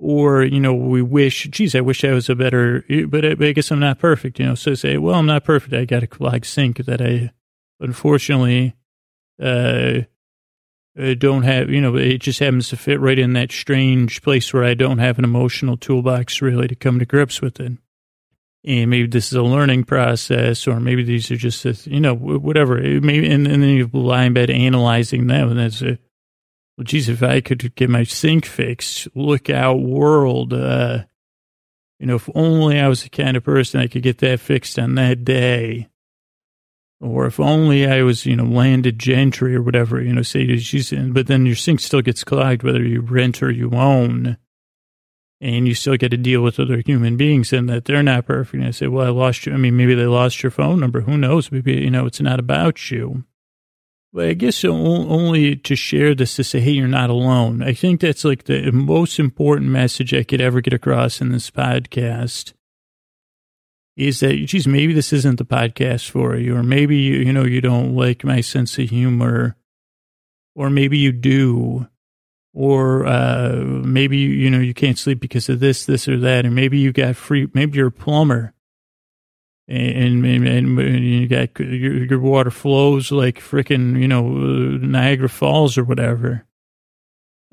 or, 0.04 0.44
you 0.44 0.60
know, 0.60 0.74
we 0.74 1.02
wish, 1.02 1.48
geez, 1.50 1.76
I 1.76 1.82
wish 1.82 2.04
I 2.04 2.12
was 2.12 2.30
a 2.30 2.36
better, 2.36 2.84
but 3.08 3.24
I, 3.24 3.52
guess 3.54 3.72
I'm 3.72 3.80
not 3.80 4.00
perfect, 4.00 4.38
you 4.38 4.46
know. 4.46 4.56
So 4.56 4.74
say, 4.74 4.98
well, 4.98 5.16
I'm 5.16 5.26
not 5.26 5.46
perfect. 5.46 5.74
I 5.74 5.86
got 5.86 6.04
a 6.04 6.08
clogged 6.08 6.46
sink 6.46 6.78
that 6.78 7.02
I, 7.02 7.32
unfortunately, 7.80 8.76
uh, 9.42 10.02
don't 11.18 11.44
have, 11.44 11.70
you 11.70 11.80
know, 11.80 11.96
it 11.96 12.18
just 12.18 12.40
happens 12.40 12.68
to 12.70 12.78
fit 12.78 13.00
right 13.00 13.18
in 13.18 13.32
that 13.34 13.54
strange 13.54 14.22
place 14.22 14.54
where 14.54 14.66
I 14.66 14.74
don't 14.74 15.00
have 15.00 15.18
an 15.18 15.24
emotional 15.24 15.78
toolbox 15.78 16.42
really 16.42 16.68
to 16.68 16.76
come 16.76 17.00
to 17.00 17.06
grips 17.06 17.42
with 17.42 17.60
it. 17.62 17.72
And 18.66 18.90
maybe 18.90 19.08
this 19.08 19.28
is 19.28 19.34
a 19.34 19.42
learning 19.42 19.86
process, 19.86 20.68
or 20.68 20.80
maybe 20.80 21.04
these 21.04 21.32
are 21.32 21.38
just, 21.38 21.66
you 21.88 22.00
know, 22.00 22.14
whatever. 22.14 22.76
Maybe, 22.76 23.30
and, 23.30 23.48
and 23.48 23.64
then 23.64 23.70
you 23.70 23.90
lie 23.94 24.26
in 24.26 24.34
bed 24.34 24.50
analyzing 24.50 25.28
them, 25.28 25.50
and 25.50 25.60
that's 25.60 25.82
a, 25.82 25.98
well, 26.78 26.86
geez, 26.86 27.10
if 27.10 27.22
I 27.22 27.42
could 27.42 27.76
get 27.76 27.90
my 27.90 28.04
sink 28.04 28.46
fixed, 28.46 29.08
look 29.16 29.50
out 29.50 29.80
world. 29.80 30.54
Uh, 30.54 31.04
you 32.00 32.08
know, 32.08 32.16
if 32.16 32.30
only 32.34 32.80
I 32.80 32.88
was 32.88 33.04
the 33.04 33.10
kind 33.10 33.38
of 33.38 33.44
person 33.44 33.80
I 33.80 33.88
could 33.88 34.02
get 34.02 34.18
that 34.20 34.40
fixed 34.40 34.80
on 34.80 34.96
that 34.96 35.24
day. 35.24 35.90
Or 37.00 37.26
if 37.26 37.40
only 37.40 37.86
I 37.86 38.02
was, 38.02 38.26
you 38.26 38.36
know, 38.36 38.46
landed 38.46 38.98
gentry 38.98 39.56
or 39.56 39.62
whatever, 39.62 40.02
you 40.02 40.14
know, 40.14 40.22
say, 40.22 40.42
in, 40.44 41.12
but 41.12 41.28
then 41.28 41.46
your 41.46 41.56
sink 41.56 41.82
still 41.82 42.02
gets 42.02 42.24
clogged 42.24 42.64
whether 42.64 42.82
you 42.82 43.02
rent 43.02 43.44
or 43.44 43.52
you 43.52 43.72
own. 43.74 44.38
And 45.42 45.68
you 45.68 45.76
still 45.76 45.98
get 45.98 46.10
to 46.10 46.18
deal 46.18 46.42
with 46.42 46.58
other 46.58 46.82
human 46.86 47.18
beings 47.18 47.52
and 47.52 47.68
that 47.68 47.84
they're 47.84 48.02
not 48.02 48.26
perfect. 48.26 48.54
And 48.54 48.66
I 48.66 48.72
say, 48.72 48.88
well, 48.88 49.06
I 49.06 49.10
lost 49.10 49.46
you. 49.46 49.54
I 49.54 49.58
mean, 49.58 49.76
maybe 49.76 49.94
they 49.94 50.06
lost 50.06 50.42
your 50.42 50.52
phone 50.52 50.80
number. 50.80 51.02
Who 51.02 51.18
knows? 51.18 51.52
Maybe, 51.52 51.74
you 51.74 51.92
know, 51.92 52.06
it's 52.06 52.22
not 52.22 52.40
about 52.40 52.90
you. 52.90 53.26
Well, 54.14 54.28
I 54.28 54.34
guess 54.34 54.64
only 54.64 55.56
to 55.56 55.76
share 55.76 56.14
this 56.14 56.36
to 56.36 56.44
say, 56.44 56.60
hey, 56.60 56.72
you're 56.72 56.88
not 56.88 57.10
alone. 57.10 57.64
I 57.64 57.74
think 57.74 58.00
that's 58.00 58.24
like 58.24 58.44
the 58.44 58.72
most 58.72 59.18
important 59.18 59.72
message 59.72 60.14
I 60.14 60.22
could 60.22 60.40
ever 60.40 60.62
get 60.62 60.72
across 60.72 61.20
in 61.20 61.32
this 61.32 61.50
podcast 61.50 62.54
is 63.98 64.20
that, 64.20 64.36
geez, 64.46 64.68
maybe 64.68 64.94
this 64.94 65.14
isn't 65.14 65.38
the 65.38 65.46
podcast 65.46 66.10
for 66.12 66.36
you, 66.36 66.56
or 66.56 66.62
maybe, 66.62 66.98
you, 66.98 67.18
you 67.18 67.34
know, 67.34 67.44
you 67.44 67.60
don't 67.60 67.96
like 67.96 68.24
my 68.24 68.42
sense 68.42 68.78
of 68.78 68.90
humor, 68.90 69.56
or 70.56 70.70
maybe 70.70 71.00
you 71.00 71.12
do, 71.12 71.88
or 72.54 73.08
uh, 73.08 73.56
maybe, 73.56 74.18
you 74.18 74.52
know, 74.52 74.60
you 74.60 74.76
can't 74.76 75.00
sleep 75.00 75.20
because 75.20 75.50
of 75.50 75.60
this, 75.60 75.88
this, 75.88 76.08
or 76.08 76.20
that, 76.20 76.46
and 76.46 76.54
maybe 76.54 76.78
you 76.78 76.92
got 76.92 77.16
free, 77.16 77.48
maybe 77.56 77.78
you're 77.80 77.88
a 77.88 77.92
plumber 77.92 78.54
and, 79.68 80.26
and, 80.26 80.48
and 80.48 81.06
you 81.06 81.28
got 81.28 81.58
your, 81.60 82.06
your 82.06 82.20
water 82.20 82.52
flows 82.52 83.12
like 83.12 83.40
freaking, 83.40 84.00
you 84.00 84.08
know, 84.08 84.28
Niagara 84.28 85.30
Falls 85.30 85.78
or 85.78 85.84
whatever. 85.84 86.46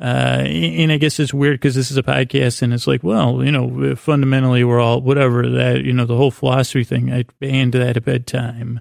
Uh, 0.00 0.44
and 0.46 0.90
I 0.90 0.96
guess 0.96 1.20
it's 1.20 1.34
weird 1.34 1.60
because 1.60 1.74
this 1.74 1.90
is 1.90 1.98
a 1.98 2.02
podcast 2.02 2.62
and 2.62 2.72
it's 2.72 2.86
like, 2.86 3.04
well, 3.04 3.44
you 3.44 3.52
know, 3.52 3.94
fundamentally 3.96 4.64
we're 4.64 4.80
all, 4.80 5.02
whatever 5.02 5.46
that, 5.48 5.84
you 5.84 5.92
know, 5.92 6.06
the 6.06 6.16
whole 6.16 6.30
philosophy 6.30 6.84
thing, 6.84 7.12
I 7.12 7.26
banned 7.38 7.74
that 7.74 7.98
at 7.98 8.04
bedtime. 8.04 8.80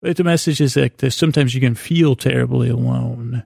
But 0.00 0.16
the 0.16 0.24
message 0.24 0.60
is 0.60 0.74
that 0.74 1.12
sometimes 1.12 1.54
you 1.54 1.60
can 1.60 1.74
feel 1.74 2.16
terribly 2.16 2.70
alone. 2.70 3.44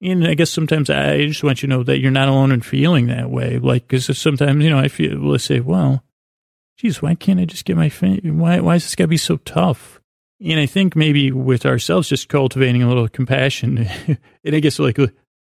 And 0.00 0.26
I 0.26 0.34
guess 0.34 0.50
sometimes 0.50 0.88
I 0.88 1.26
just 1.26 1.42
want 1.42 1.62
you 1.62 1.68
to 1.68 1.74
know 1.74 1.82
that 1.82 1.98
you're 1.98 2.10
not 2.10 2.28
alone 2.28 2.52
in 2.52 2.60
feeling 2.60 3.08
that 3.08 3.30
way. 3.30 3.58
Like, 3.58 3.88
because 3.88 4.16
sometimes, 4.16 4.62
you 4.62 4.70
know, 4.70 4.78
I 4.78 4.88
feel, 4.88 5.18
let's 5.18 5.44
say, 5.44 5.60
well, 5.60 6.04
geez, 6.76 7.02
why 7.02 7.14
can't 7.14 7.40
I 7.40 7.44
just 7.44 7.64
get 7.64 7.76
my, 7.76 7.88
why, 7.88 8.60
why 8.60 8.74
is 8.76 8.84
this 8.84 8.94
got 8.94 9.04
to 9.04 9.08
be 9.08 9.16
so 9.16 9.36
tough? 9.38 10.00
And 10.44 10.60
I 10.60 10.66
think 10.66 10.94
maybe 10.94 11.32
with 11.32 11.64
ourselves, 11.64 12.08
just 12.08 12.28
cultivating 12.28 12.82
a 12.82 12.88
little 12.88 13.08
compassion. 13.08 13.78
and 14.44 14.54
I 14.54 14.60
guess 14.60 14.78
like, 14.78 14.98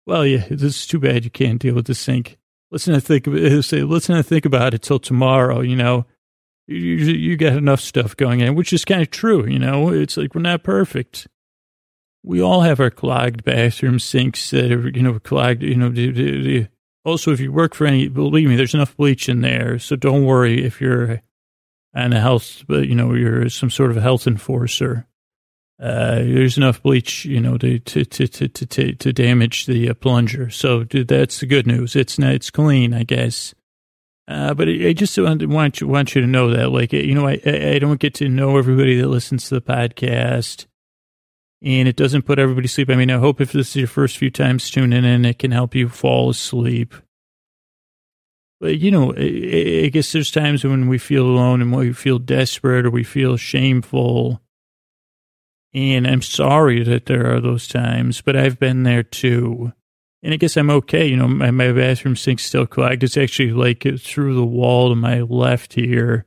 well, 0.07 0.25
yeah, 0.25 0.47
this 0.49 0.63
is 0.63 0.87
too 0.87 1.01
bad 1.01 1.25
you 1.25 1.31
can't 1.31 1.61
deal 1.61 1.75
with 1.75 1.87
the 1.87 1.95
sink. 1.95 2.39
Let's 2.71 2.89
not 2.89 3.03
think, 3.03 3.27
uh, 3.29 3.63
say, 3.63 3.83
let's 3.83 4.09
not 4.09 4.27
think 4.27 4.45
about 4.45 4.75
it 4.75 4.83
till 4.83 4.99
tomorrow, 4.99 5.61
you 5.61 5.77
know. 5.77 6.07
You, 6.67 6.79
you 6.79 7.37
got 7.37 7.57
enough 7.57 7.81
stuff 7.81 8.17
going 8.17 8.43
on, 8.43 8.55
which 8.55 8.73
is 8.73 8.85
kind 8.85 9.03
of 9.03 9.11
true, 9.11 9.47
you 9.47 9.59
know. 9.59 9.91
It's 9.91 10.17
like 10.17 10.35
we're 10.35 10.41
not 10.41 10.63
perfect. 10.63 11.29
We 12.23 12.41
all 12.41 12.63
have 12.63 12.81
our 12.81 12.91
clogged 12.91 13.45
bathroom 13.45 13.99
sinks 13.99 14.51
that 14.51 14.73
are, 14.73 14.89
you 14.89 15.03
know, 15.03 15.19
clogged, 15.19 15.63
you 15.63 15.77
know, 15.77 15.91
also, 17.05 17.33
if 17.33 17.41
you 17.41 17.53
work 17.53 17.75
for 17.75 17.87
any, 17.87 18.09
believe 18.09 18.49
me, 18.49 18.57
there's 18.57 18.75
enough 18.75 18.97
bleach 18.97 19.29
in 19.29 19.43
there. 19.43 19.79
So 19.79 19.97
don't 19.97 20.25
worry 20.25 20.65
if 20.65 20.81
you're 20.81 21.23
on 21.95 22.13
a 22.13 22.21
health, 22.21 22.65
but 22.67 22.89
you 22.89 22.95
know, 22.95 23.15
you're 23.15 23.49
some 23.49 23.71
sort 23.71 23.91
of 23.91 23.97
health 24.03 24.27
enforcer. 24.27 25.07
uh, 25.81 26.17
there's 26.17 26.57
enough 26.57 26.83
bleach, 26.83 27.25
you 27.25 27.41
know, 27.41 27.59
to 27.59 27.79
to 27.81 28.05
to 28.05 28.29
to 28.29 28.49
to, 28.49 28.93
to 28.95 29.13
damage 29.13 29.67
the 29.67 29.91
uh, 29.91 29.95
plunger. 29.95 30.49
So 30.51 30.85
dude, 30.85 31.09
that's 31.09 31.41
the 31.41 31.47
good 31.47 31.67
news. 31.67 31.97
It's 31.97 32.19
not, 32.19 32.33
it's 32.33 32.51
clean, 32.51 32.95
I 32.95 33.03
guess. 33.03 33.55
Uh, 34.27 34.55
but 34.55 34.69
I, 34.69 34.89
I 34.89 34.93
just 34.93 35.19
want, 35.19 35.43
you 35.81 35.89
want 35.89 36.15
you 36.15 36.21
to 36.23 36.27
know 36.27 36.49
that, 36.51 36.71
like, 36.71 36.95
you 36.95 37.15
know, 37.15 37.27
I 37.27 37.41
I 37.45 37.79
don't 37.79 38.01
get 38.01 38.15
to 38.15 38.29
know 38.29 38.57
everybody 38.57 38.99
that 39.01 39.09
listens 39.09 39.49
to 39.49 39.57
the 39.57 39.61
podcast, 39.61 40.67
and 41.65 41.89
it 41.89 41.97
doesn't 41.97 42.23
put 42.23 42.39
everybody 42.39 42.69
to 42.69 42.73
sleep. 42.73 42.91
I 42.91 42.95
mean, 42.95 43.11
I 43.11 43.19
hope 43.19 43.41
if 43.41 43.51
this 43.51 43.71
is 43.71 43.77
your 43.77 43.89
first 43.89 44.19
few 44.19 44.31
times 44.31 44.71
tuning 44.71 45.05
in, 45.05 45.25
it 45.25 45.41
can 45.41 45.51
help 45.51 45.75
you 45.75 45.89
fall 45.89 46.31
asleep. 46.31 46.95
But 48.61 48.79
you 48.79 48.93
know, 48.93 49.13
I, 49.13 49.87
I 49.87 49.89
guess 49.89 50.13
there's 50.13 50.31
times 50.31 50.63
when 50.63 50.87
we 50.87 50.99
feel 50.99 51.27
alone 51.27 51.61
and 51.61 51.75
we 51.75 51.93
feel 51.93 52.21
desperate 52.21 52.87
or 52.87 52.91
we 52.91 53.03
feel 53.03 53.37
shameful 53.37 54.41
and 55.75 56.07
I'm 56.07 56.23
sorry 56.23 56.85
that 56.85 57.07
there 57.07 57.35
are 57.35 57.41
those 57.41 57.67
times, 57.67 58.21
but 58.21 58.37
I've 58.37 58.61
been 58.61 58.85
there 58.85 59.03
too. 59.03 59.73
And 60.23 60.33
I 60.33 60.37
guess 60.37 60.57
I'm 60.57 60.71
okay. 60.71 61.07
You 61.07 61.17
know, 61.17 61.29
my, 61.29 61.51
my 61.51 61.73
bathroom 61.73 62.17
sink's 62.17 62.45
still 62.45 62.65
clogged. 62.65 63.03
It's 63.03 63.17
actually 63.17 63.51
like 63.51 63.85
through 63.99 64.37
the 64.37 64.47
wall 64.47 64.91
to 64.91 64.95
my 64.95 65.21
left 65.21 65.75
here, 65.75 66.27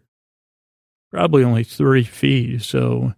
probably 1.12 1.46
only 1.46 1.64
three 1.64 2.04
feet. 2.04 2.62
So 2.62 3.14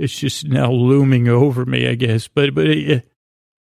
it's 0.00 0.18
just 0.18 0.46
now 0.46 0.70
looming 0.70 1.28
over 1.28 1.64
me, 1.64 1.88
I 1.88 1.94
guess. 1.94 2.28
But, 2.28 2.54
but 2.54 2.66
it, 2.66 3.08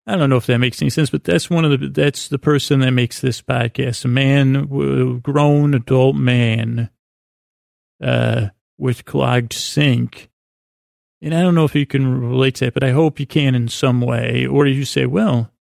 I 0.07 0.16
don't 0.16 0.31
know 0.31 0.37
if 0.37 0.47
that 0.47 0.59
makes 0.59 0.83
any 0.83 0.90
sense, 0.90 1.11
but 1.11 1.25
that's 1.25 1.51
one 1.51 1.64
of 1.64 1.79
the, 1.79 1.88
that's 1.88 2.29
the 2.29 2.38
person 2.38 2.81
that 2.81 2.90
makes 2.90 3.21
this 3.21 3.40
podcast. 3.42 4.05
A 4.05 4.09
man, 4.09 5.21
grown 5.21 5.75
adult 5.75 6.16
man, 6.16 6.90
uh, 8.03 8.49
with 8.79 9.05
clogged 9.05 9.53
sink 9.53 10.31
and 11.23 11.35
I 11.35 11.40
don't 11.40 11.55
know 11.55 11.64
if 11.64 11.77
you 11.77 11.87
can 11.87 12.21
relate 12.21 12.57
to 12.57 12.64
that, 12.64 12.75
but 12.75 12.83
I 12.83 12.90
hope 12.90 13.21
you 13.21 13.27
can 13.27 13.55
in 13.55 13.68
some 13.68 14.01
way. 14.01 14.45
Or 14.45 14.66
you 14.66 14.85
say, 14.85 15.07
well, 15.07 15.53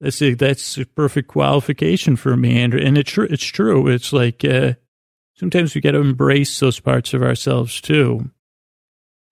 that's 0.00 0.20
a, 0.20 0.34
that's 0.34 0.76
a 0.76 0.84
perfect 0.84 1.28
qualification 1.28 2.16
for 2.16 2.36
meander. 2.36 2.76
And 2.76 2.98
it's 2.98 3.12
true. 3.12 3.28
It's 3.30 3.44
true. 3.44 3.86
It's 3.86 4.12
like, 4.12 4.44
uh, 4.44 4.74
sometimes 5.34 5.72
we 5.74 5.80
got 5.80 5.92
to 5.92 6.00
embrace 6.00 6.58
those 6.58 6.80
parts 6.80 7.14
of 7.14 7.22
ourselves 7.22 7.80
too. 7.80 8.28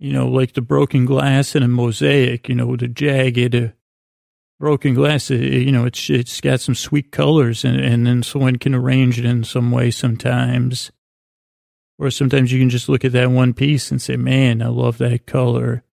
You 0.02 0.12
know, 0.12 0.26
like 0.26 0.54
the 0.54 0.62
broken 0.62 1.04
glass 1.04 1.54
in 1.54 1.62
a 1.62 1.68
mosaic, 1.68 2.48
you 2.48 2.56
know, 2.56 2.74
the 2.74 2.88
jagged, 2.88 3.54
uh, 3.54 3.68
broken 4.58 4.94
glass, 4.94 5.30
uh, 5.30 5.34
you 5.34 5.70
know, 5.70 5.84
it's, 5.84 6.10
it's 6.10 6.40
got 6.40 6.58
some 6.58 6.74
sweet 6.74 7.12
colors 7.12 7.64
and, 7.64 7.78
and 7.78 8.04
then 8.04 8.24
someone 8.24 8.56
can 8.56 8.74
arrange 8.74 9.20
it 9.20 9.24
in 9.24 9.44
some 9.44 9.70
way 9.70 9.92
sometimes. 9.92 10.90
Or 12.00 12.10
sometimes 12.10 12.50
you 12.50 12.58
can 12.58 12.68
just 12.68 12.88
look 12.88 13.04
at 13.04 13.12
that 13.12 13.30
one 13.30 13.54
piece 13.54 13.92
and 13.92 14.02
say, 14.02 14.16
man, 14.16 14.60
I 14.60 14.66
love 14.66 14.98
that 14.98 15.24
color. 15.24 15.84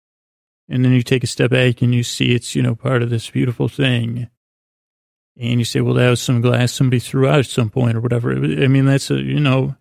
And 0.67 0.84
then 0.84 0.93
you 0.93 1.04
take 1.04 1.24
a 1.24 1.28
step 1.28 1.52
back 1.52 1.84
and 1.84 1.93
you 1.93 2.02
see 2.02 2.34
it's, 2.34 2.56
you 2.56 2.63
know, 2.63 2.74
part 2.74 3.04
of 3.04 3.12
this 3.12 3.30
beautiful 3.30 3.69
thing. 3.69 4.28
And 5.38 5.60
you 5.60 5.65
say, 5.65 5.82
well, 5.82 5.93
that 5.93 6.10
was 6.10 6.19
some 6.19 6.41
glass 6.41 6.74
somebody 6.74 7.00
threw 7.00 7.28
out 7.28 7.38
at 7.38 7.45
some 7.45 7.69
point 7.69 7.95
or 7.95 8.02
whatever. 8.02 8.32
I 8.32 8.67
mean, 8.69 8.86
that's 8.86 9.12
a, 9.12 9.22
you 9.22 9.39
know, 9.39 9.76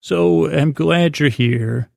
so 0.00 0.48
I'm 0.48 0.70
glad 0.70 1.18
you're 1.18 1.28
here. 1.28 1.90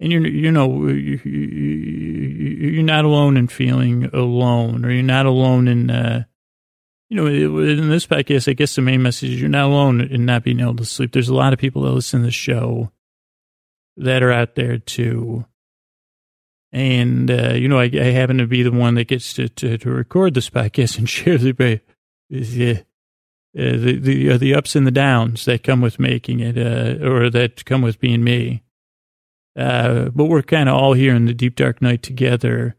And 0.00 0.12
you're, 0.12 0.26
you 0.26 0.52
know, 0.52 0.86
you're 0.86 2.82
not 2.84 3.04
alone 3.04 3.36
in 3.36 3.48
feeling 3.48 4.04
alone 4.12 4.84
or 4.84 4.92
you're 4.92 5.02
not 5.02 5.26
alone 5.26 5.66
in, 5.66 5.90
uh, 5.90 6.24
you 7.08 7.16
know, 7.16 7.26
in 7.26 7.88
this 7.88 8.06
podcast, 8.06 8.48
I 8.48 8.52
guess 8.52 8.76
the 8.76 8.82
main 8.82 9.02
message 9.02 9.30
is 9.30 9.40
you're 9.40 9.48
not 9.48 9.64
alone 9.64 10.00
in 10.00 10.24
not 10.24 10.44
being 10.44 10.60
able 10.60 10.76
to 10.76 10.84
sleep. 10.84 11.12
There's 11.12 11.30
a 11.30 11.34
lot 11.34 11.52
of 11.52 11.58
people 11.58 11.82
that 11.82 11.90
listen 11.92 12.20
to 12.20 12.26
the 12.26 12.30
show 12.30 12.92
that 13.96 14.22
are 14.22 14.30
out 14.32 14.54
there 14.54 14.78
too. 14.78 15.46
And, 16.70 17.30
uh, 17.30 17.54
you 17.54 17.66
know, 17.66 17.78
I, 17.78 17.84
I, 17.84 18.10
happen 18.10 18.38
to 18.38 18.46
be 18.46 18.62
the 18.62 18.70
one 18.70 18.94
that 18.96 19.08
gets 19.08 19.32
to, 19.34 19.48
to, 19.48 19.78
to 19.78 19.90
record 19.90 20.34
this 20.34 20.50
podcast 20.50 20.98
and 20.98 21.08
share 21.08 21.38
the, 21.38 21.50
uh, 21.50 21.78
the, 22.28 22.84
the, 23.54 23.98
the, 23.98 24.30
uh, 24.30 24.38
the 24.38 24.54
ups 24.54 24.76
and 24.76 24.86
the 24.86 24.90
downs 24.90 25.46
that 25.46 25.62
come 25.64 25.80
with 25.80 25.98
making 25.98 26.40
it, 26.40 26.58
uh, 26.58 27.04
or 27.04 27.30
that 27.30 27.64
come 27.64 27.80
with 27.80 27.98
being 27.98 28.22
me. 28.22 28.62
Uh, 29.56 30.10
but 30.10 30.26
we're 30.26 30.42
kind 30.42 30.68
of 30.68 30.74
all 30.76 30.92
here 30.92 31.14
in 31.14 31.26
the 31.26 31.34
deep 31.34 31.56
dark 31.56 31.82
night 31.82 32.02
together, 32.02 32.76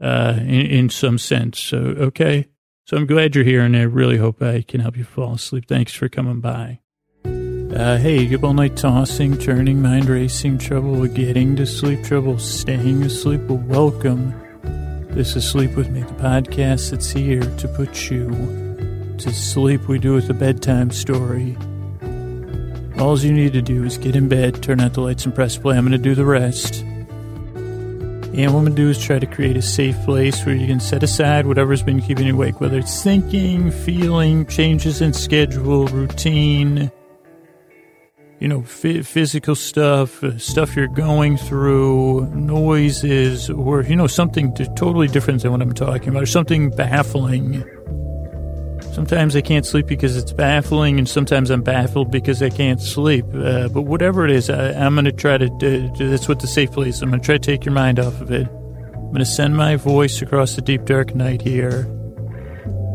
uh, 0.00 0.34
in, 0.38 0.66
in 0.66 0.90
some 0.90 1.18
sense. 1.18 1.58
So, 1.58 1.78
okay. 1.78 2.48
So 2.86 2.96
I'm 2.96 3.06
glad 3.06 3.34
you're 3.34 3.44
here 3.44 3.62
and 3.62 3.76
I 3.76 3.82
really 3.82 4.16
hope 4.16 4.40
I 4.40 4.62
can 4.62 4.80
help 4.80 4.96
you 4.96 5.02
fall 5.02 5.34
asleep. 5.34 5.66
Thanks 5.66 5.92
for 5.92 6.08
coming 6.08 6.40
by. 6.40 6.78
Uh, 7.24 7.98
hey, 7.98 8.26
good 8.26 8.44
all 8.44 8.54
night 8.54 8.76
tossing, 8.76 9.36
turning, 9.36 9.82
mind 9.82 10.08
racing, 10.08 10.56
trouble 10.56 11.04
getting 11.06 11.56
to 11.56 11.66
sleep, 11.66 12.04
trouble 12.04 12.38
staying 12.38 13.02
asleep. 13.02 13.40
Well, 13.42 13.58
welcome. 13.58 14.32
This 15.10 15.34
is 15.34 15.48
Sleep 15.48 15.74
With 15.74 15.90
Me, 15.90 16.00
the 16.00 16.12
podcast 16.14 16.90
that's 16.90 17.10
here 17.10 17.40
to 17.40 17.68
put 17.68 18.10
you 18.10 18.28
to 19.18 19.32
sleep. 19.32 19.88
We 19.88 19.98
do 19.98 20.12
with 20.12 20.30
a 20.30 20.34
bedtime 20.34 20.90
story. 20.90 21.56
All 22.98 23.18
you 23.18 23.32
need 23.32 23.52
to 23.52 23.62
do 23.62 23.84
is 23.84 23.98
get 23.98 24.16
in 24.16 24.28
bed, 24.28 24.62
turn 24.62 24.80
out 24.80 24.94
the 24.94 25.00
lights, 25.00 25.24
and 25.24 25.34
press 25.34 25.56
play. 25.56 25.76
I'm 25.76 25.84
going 25.86 25.92
to 25.92 25.98
do 25.98 26.14
the 26.14 26.24
rest. 26.24 26.82
And 26.82 28.52
what 28.52 28.60
I'm 28.60 28.64
going 28.64 28.66
to 28.66 28.82
do 28.82 28.90
is 28.90 29.02
try 29.02 29.18
to 29.18 29.26
create 29.26 29.56
a 29.56 29.62
safe 29.62 29.96
place 30.04 30.44
where 30.44 30.54
you 30.54 30.66
can 30.66 30.80
set 30.80 31.02
aside 31.02 31.46
whatever's 31.46 31.82
been 31.82 32.00
keeping 32.02 32.26
you 32.26 32.34
awake, 32.34 32.60
whether 32.60 32.78
it's 32.78 33.02
thinking, 33.02 33.70
feeling, 33.70 34.46
changes 34.46 35.00
in 35.00 35.12
schedule, 35.12 35.86
routine 35.86 36.90
you 38.38 38.48
know, 38.48 38.60
f- 38.60 39.06
physical 39.06 39.54
stuff, 39.54 40.22
uh, 40.22 40.36
stuff 40.38 40.76
you're 40.76 40.88
going 40.88 41.36
through, 41.36 42.26
noises, 42.34 43.48
or, 43.48 43.82
you 43.82 43.96
know, 43.96 44.06
something 44.06 44.54
totally 44.76 45.08
different 45.08 45.42
than 45.42 45.52
what 45.52 45.62
I'm 45.62 45.72
talking 45.72 46.10
about, 46.10 46.22
or 46.22 46.26
something 46.26 46.70
baffling. 46.70 47.64
Sometimes 48.96 49.36
I 49.36 49.42
can't 49.42 49.66
sleep 49.66 49.86
because 49.86 50.16
it's 50.16 50.32
baffling, 50.32 50.98
and 50.98 51.06
sometimes 51.06 51.50
I'm 51.50 51.60
baffled 51.60 52.10
because 52.10 52.42
I 52.42 52.48
can't 52.48 52.80
sleep. 52.80 53.26
Uh, 53.34 53.68
but 53.68 53.82
whatever 53.82 54.24
it 54.24 54.30
is, 54.30 54.48
I, 54.48 54.72
am 54.72 54.94
going 54.94 55.04
to 55.04 55.12
try 55.12 55.36
to 55.36 55.50
do, 55.58 55.90
that's 55.98 56.28
what 56.28 56.40
the 56.40 56.46
safe 56.46 56.72
place. 56.72 57.02
I'm 57.02 57.10
going 57.10 57.20
to 57.20 57.26
try 57.26 57.36
to 57.36 57.38
take 57.38 57.66
your 57.66 57.74
mind 57.74 58.00
off 58.00 58.22
of 58.22 58.30
it. 58.32 58.48
I'm 58.48 59.12
going 59.12 59.18
to 59.18 59.26
send 59.26 59.54
my 59.54 59.76
voice 59.76 60.22
across 60.22 60.56
the 60.56 60.62
deep, 60.62 60.86
dark 60.86 61.14
night 61.14 61.42
here 61.42 61.86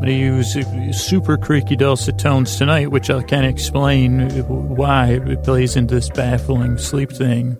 I'm 0.02 0.08
going 0.08 0.48
to 0.56 0.88
use 0.88 1.00
super 1.06 1.38
creaky 1.38 1.76
dulcet 1.76 2.18
tones 2.18 2.56
tonight, 2.56 2.90
which 2.90 3.12
I'll 3.12 3.22
kind 3.22 3.46
of 3.46 3.52
explain 3.52 4.32
why 4.76 5.10
it 5.10 5.44
plays 5.44 5.76
into 5.76 5.94
this 5.94 6.10
baffling 6.10 6.80
sleep 6.80 7.12
thing. 7.12 7.56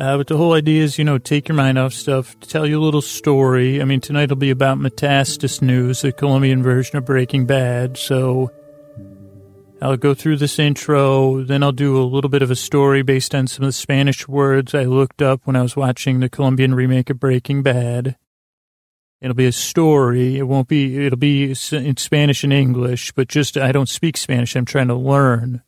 Uh, 0.00 0.16
but 0.16 0.28
the 0.28 0.36
whole 0.38 0.54
idea 0.54 0.82
is, 0.82 0.96
you 0.96 1.04
know, 1.04 1.18
take 1.18 1.46
your 1.46 1.54
mind 1.54 1.76
off 1.76 1.92
stuff, 1.92 2.34
tell 2.40 2.66
you 2.66 2.80
a 2.80 2.82
little 2.82 3.02
story. 3.02 3.82
I 3.82 3.84
mean, 3.84 4.00
tonight 4.00 4.30
will 4.30 4.36
be 4.36 4.48
about 4.48 4.78
Metastasis 4.78 5.60
News, 5.60 6.00
the 6.00 6.10
Colombian 6.10 6.62
version 6.62 6.96
of 6.96 7.04
Breaking 7.04 7.44
Bad. 7.44 7.98
So 7.98 8.50
I'll 9.82 9.98
go 9.98 10.14
through 10.14 10.38
this 10.38 10.58
intro, 10.58 11.44
then 11.44 11.62
I'll 11.62 11.70
do 11.72 12.00
a 12.00 12.02
little 12.02 12.30
bit 12.30 12.40
of 12.40 12.50
a 12.50 12.56
story 12.56 13.02
based 13.02 13.34
on 13.34 13.46
some 13.46 13.62
of 13.62 13.68
the 13.68 13.74
Spanish 13.74 14.26
words 14.26 14.74
I 14.74 14.84
looked 14.84 15.20
up 15.20 15.42
when 15.44 15.54
I 15.54 15.60
was 15.60 15.76
watching 15.76 16.20
the 16.20 16.30
Colombian 16.30 16.74
remake 16.74 17.10
of 17.10 17.20
Breaking 17.20 17.62
Bad. 17.62 18.16
It'll 19.20 19.34
be 19.34 19.44
a 19.44 19.52
story. 19.52 20.38
It 20.38 20.44
won't 20.44 20.68
be, 20.68 21.04
it'll 21.04 21.18
be 21.18 21.50
in 21.72 21.96
Spanish 21.98 22.42
and 22.42 22.54
English, 22.54 23.12
but 23.12 23.28
just, 23.28 23.58
I 23.58 23.70
don't 23.70 23.86
speak 23.86 24.16
Spanish. 24.16 24.56
I'm 24.56 24.64
trying 24.64 24.88
to 24.88 24.94
learn. 24.94 25.62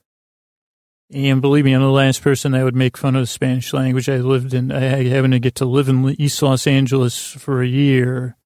And 1.13 1.43
believe 1.43 1.67
me, 1.67 1.73
I'm 1.75 1.83
the 1.83 1.89
last 1.89 2.23
person 2.23 2.53
that 2.53 2.65
would 2.65 2.75
make 2.75 2.97
fun 2.97 3.17
of 3.17 3.23
the 3.23 3.27
Spanish 3.27 3.73
language. 3.75 4.09
I 4.09 4.17
lived 4.17 4.55
in, 4.55 4.73
I 4.73 5.09
happened 5.09 5.35
to 5.35 5.39
get 5.39 5.57
to 5.57 5.67
live 5.67 5.89
in 5.89 6.09
East 6.19 6.41
Los 6.43 6.67
Angeles 6.67 7.19
for 7.33 7.63
a 7.63 7.67
year. 7.67 8.37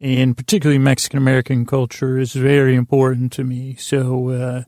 And 0.00 0.36
particularly 0.36 0.78
Mexican 0.78 1.18
American 1.18 1.64
culture 1.64 2.18
is 2.18 2.32
very 2.34 2.74
important 2.74 3.32
to 3.32 3.44
me. 3.44 3.74
So, 3.76 4.28
uh, 4.28 4.62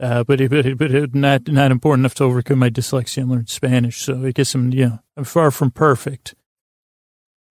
uh, 0.00 0.24
but 0.24 0.40
it, 0.40 0.50
but, 0.50 0.76
but 0.76 1.14
not 1.14 1.48
not 1.48 1.70
important 1.70 2.02
enough 2.02 2.16
to 2.16 2.24
overcome 2.24 2.58
my 2.58 2.68
dyslexia 2.68 3.22
and 3.22 3.30
learn 3.30 3.46
Spanish. 3.46 4.02
So 4.02 4.26
I 4.26 4.32
guess 4.32 4.54
I'm 4.54 4.72
you 4.72 4.86
know 4.86 4.98
I'm 5.16 5.24
far 5.24 5.50
from 5.50 5.70
perfect. 5.70 6.34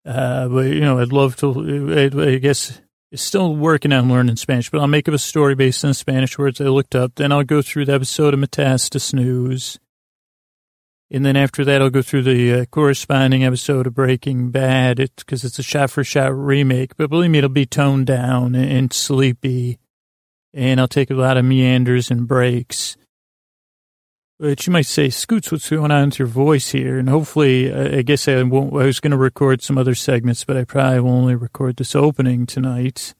Uh, 0.04 0.48
but 0.48 0.66
you 0.66 0.80
know, 0.80 1.00
I'd 1.00 1.12
love 1.12 1.34
to. 1.36 2.12
I, 2.12 2.34
I 2.34 2.38
guess 2.38 2.80
still 3.14 3.54
working 3.54 3.92
on 3.92 4.08
learning 4.08 4.36
Spanish, 4.36 4.70
but 4.70 4.80
I'll 4.80 4.86
make 4.86 5.08
up 5.08 5.14
a 5.14 5.18
story 5.18 5.54
based 5.54 5.84
on 5.84 5.94
Spanish 5.94 6.38
words 6.38 6.60
I 6.60 6.64
looked 6.64 6.94
up. 6.94 7.14
Then 7.16 7.32
I'll 7.32 7.44
go 7.44 7.62
through 7.62 7.86
the 7.86 7.94
episode 7.94 8.34
of 8.34 8.40
Metastasis 8.40 9.12
News. 9.12 9.78
And 11.10 11.26
then 11.26 11.36
after 11.36 11.62
that, 11.66 11.82
I'll 11.82 11.90
go 11.90 12.00
through 12.00 12.22
the 12.22 12.60
uh, 12.60 12.64
corresponding 12.66 13.44
episode 13.44 13.86
of 13.86 13.94
Breaking 13.94 14.50
Bad 14.50 14.96
because 14.96 15.44
it's, 15.44 15.58
it's, 15.58 15.58
a 15.58 15.62
shot 15.62 15.90
for 15.90 16.02
shot 16.02 16.34
remake. 16.34 16.96
But 16.96 17.10
believe 17.10 17.30
me, 17.30 17.38
it'll 17.38 17.50
be 17.50 17.66
toned 17.66 18.06
down 18.06 18.54
and, 18.54 18.70
and 18.70 18.92
sleepy. 18.92 19.78
And 20.54 20.80
I'll 20.80 20.88
take 20.88 21.10
a 21.10 21.14
lot 21.14 21.36
of 21.36 21.44
meanders 21.44 22.10
and 22.10 22.26
breaks. 22.26 22.96
But 24.42 24.66
you 24.66 24.72
might 24.72 24.86
say, 24.86 25.08
Scoots, 25.08 25.52
what's 25.52 25.70
going 25.70 25.92
on 25.92 26.06
with 26.06 26.18
your 26.18 26.26
voice 26.26 26.72
here? 26.72 26.98
And 26.98 27.08
hopefully, 27.08 27.72
I 27.72 28.02
guess 28.02 28.26
I 28.26 28.42
won't, 28.42 28.72
I 28.72 28.86
was 28.86 28.98
going 28.98 29.12
to 29.12 29.16
record 29.16 29.62
some 29.62 29.78
other 29.78 29.94
segments, 29.94 30.42
but 30.42 30.56
I 30.56 30.64
probably 30.64 30.98
will 30.98 31.10
only 31.10 31.36
record 31.36 31.76
this 31.76 31.94
opening 31.94 32.46
tonight. 32.46 33.14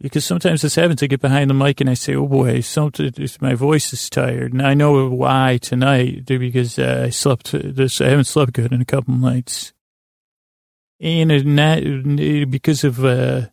because 0.00 0.24
sometimes 0.24 0.62
this 0.62 0.76
happens. 0.76 1.02
I 1.02 1.06
get 1.06 1.20
behind 1.20 1.50
the 1.50 1.54
mic 1.54 1.80
and 1.80 1.90
I 1.90 1.94
say, 1.94 2.14
"Oh 2.14 2.28
boy, 2.28 2.60
something. 2.60 3.12
My 3.40 3.54
voice 3.54 3.92
is 3.92 4.08
tired," 4.08 4.52
and 4.52 4.62
I 4.62 4.74
know 4.74 5.08
why 5.08 5.58
tonight 5.60 6.24
because 6.24 6.78
uh, 6.78 7.06
I 7.06 7.10
slept 7.10 7.50
this. 7.50 8.00
I 8.00 8.10
haven't 8.10 8.26
slept 8.26 8.52
good 8.52 8.72
in 8.72 8.80
a 8.80 8.84
couple 8.84 9.14
nights, 9.14 9.72
and 11.00 11.56
not 11.56 11.80
because 12.48 12.84
of. 12.84 13.04
Uh, 13.04 13.46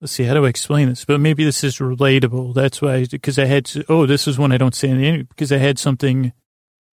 let's 0.00 0.12
see, 0.12 0.24
how 0.24 0.34
do 0.34 0.46
I 0.46 0.48
explain 0.48 0.88
this? 0.88 1.04
But 1.04 1.20
maybe 1.20 1.44
this 1.44 1.64
is 1.64 1.78
relatable. 1.78 2.54
That's 2.54 2.80
why, 2.82 3.06
because 3.06 3.38
I 3.38 3.46
had. 3.46 3.64
To, 3.66 3.84
oh, 3.88 4.06
this 4.06 4.26
is 4.26 4.38
one 4.38 4.52
I 4.52 4.58
don't 4.58 4.74
say 4.74 4.88
in 4.88 4.98
the 4.98 5.06
interview 5.06 5.24
because 5.24 5.52
I 5.52 5.58
had 5.58 5.78
something. 5.78 6.32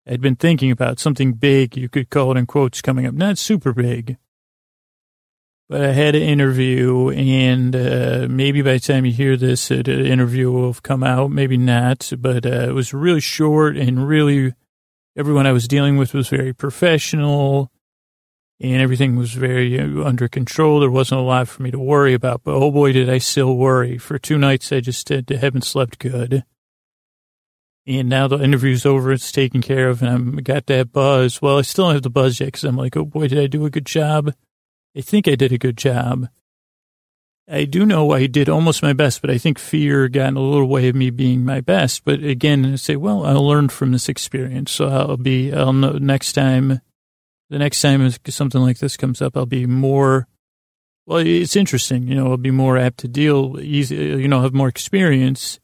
I'd 0.05 0.21
been 0.21 0.35
thinking 0.35 0.71
about 0.71 0.99
something 0.99 1.33
big. 1.33 1.77
You 1.77 1.87
could 1.87 2.09
call 2.09 2.31
it 2.31 2.37
in 2.37 2.45
quotes 2.45 2.81
coming 2.81 3.05
up. 3.05 3.13
Not 3.13 3.37
super 3.37 3.73
big 3.73 4.17
but 5.73 5.81
I 5.81 5.91
had 5.91 6.13
an 6.13 6.21
interview, 6.21 7.09
and 7.09 7.75
uh, 7.75 8.27
maybe 8.29 8.61
by 8.61 8.73
the 8.73 8.79
time 8.79 9.05
you 9.05 9.11
hear 9.11 9.35
this, 9.35 9.71
uh, 9.71 9.81
the 9.83 10.05
interview 10.05 10.51
will 10.51 10.67
have 10.67 10.83
come 10.83 11.03
out. 11.03 11.31
Maybe 11.31 11.57
not, 11.57 12.11
but 12.19 12.45
uh, 12.45 12.67
it 12.69 12.75
was 12.75 12.93
really 12.93 13.19
short, 13.19 13.75
and 13.75 14.07
really, 14.07 14.53
everyone 15.17 15.47
I 15.47 15.51
was 15.51 15.67
dealing 15.67 15.97
with 15.97 16.13
was 16.13 16.29
very 16.29 16.53
professional, 16.53 17.71
and 18.63 18.81
everything 18.81 19.17
was 19.17 19.33
very 19.33 19.77
uh, 19.77 20.03
under 20.03 20.29
control. 20.29 20.79
There 20.79 20.89
wasn't 20.89 21.19
a 21.19 21.23
lot 21.23 21.49
for 21.49 21.61
me 21.61 21.71
to 21.71 21.77
worry 21.77 22.13
about, 22.13 22.43
but 22.43 22.53
oh 22.53 22.71
boy, 22.71 22.93
did 22.93 23.09
I 23.09 23.17
still 23.17 23.57
worry. 23.57 23.97
For 23.97 24.17
two 24.17 24.37
nights, 24.37 24.71
I 24.71 24.79
just 24.79 25.09
had, 25.09 25.29
haven't 25.29 25.65
slept 25.65 25.99
good. 25.99 26.45
And 27.85 28.07
now 28.07 28.29
the 28.29 28.41
interview's 28.41 28.85
over, 28.85 29.11
it's 29.11 29.33
taken 29.33 29.61
care 29.61 29.89
of, 29.89 30.01
and 30.01 30.37
I've 30.37 30.43
got 30.45 30.67
that 30.67 30.93
buzz. 30.93 31.41
Well, 31.41 31.57
I 31.57 31.63
still 31.63 31.85
don't 31.85 31.95
have 31.95 32.03
the 32.03 32.09
buzz 32.09 32.39
yet 32.39 32.47
because 32.47 32.63
I'm 32.63 32.77
like, 32.77 32.95
oh 32.95 33.03
boy, 33.03 33.27
did 33.27 33.39
I 33.39 33.47
do 33.47 33.65
a 33.65 33.69
good 33.69 33.85
job? 33.85 34.33
I 34.95 35.01
think 35.01 35.27
I 35.27 35.35
did 35.35 35.51
a 35.51 35.57
good 35.57 35.77
job. 35.77 36.29
I 37.49 37.65
do 37.65 37.85
know 37.85 38.11
I 38.11 38.27
did 38.27 38.47
almost 38.47 38.81
my 38.81 38.93
best, 38.93 39.19
but 39.19 39.29
I 39.29 39.37
think 39.37 39.59
fear 39.59 40.07
got 40.07 40.29
in 40.29 40.37
a 40.37 40.41
little 40.41 40.69
way 40.69 40.87
of 40.87 40.95
me 40.95 41.09
being 41.09 41.43
my 41.43 41.59
best. 41.59 42.05
But 42.05 42.23
again, 42.23 42.65
I 42.65 42.75
say, 42.77 42.95
well, 42.95 43.25
I'll 43.25 43.45
learn 43.45 43.67
from 43.67 43.91
this 43.91 44.07
experience. 44.07 44.71
So 44.71 44.87
I'll 44.87 45.17
be, 45.17 45.51
I'll 45.51 45.73
know 45.73 45.97
next 45.97 46.31
time, 46.31 46.79
the 47.53 47.59
next 47.59 47.83
time 47.83 48.09
something 48.09 48.61
like 48.61 48.79
this 48.79 48.97
comes 48.97 49.21
up, 49.21 49.37
I'll 49.37 49.45
be 49.45 49.67
more, 49.67 50.27
well, 51.05 51.19
it's 51.19 51.55
interesting, 51.55 52.07
you 52.07 52.15
know, 52.15 52.31
I'll 52.31 52.37
be 52.37 52.49
more 52.49 52.79
apt 52.79 52.97
to 53.01 53.07
deal 53.07 53.59
easy, 53.59 53.95
you 53.95 54.27
know, 54.27 54.41
have 54.41 54.55
more 54.55 54.67
experience, 54.67 55.59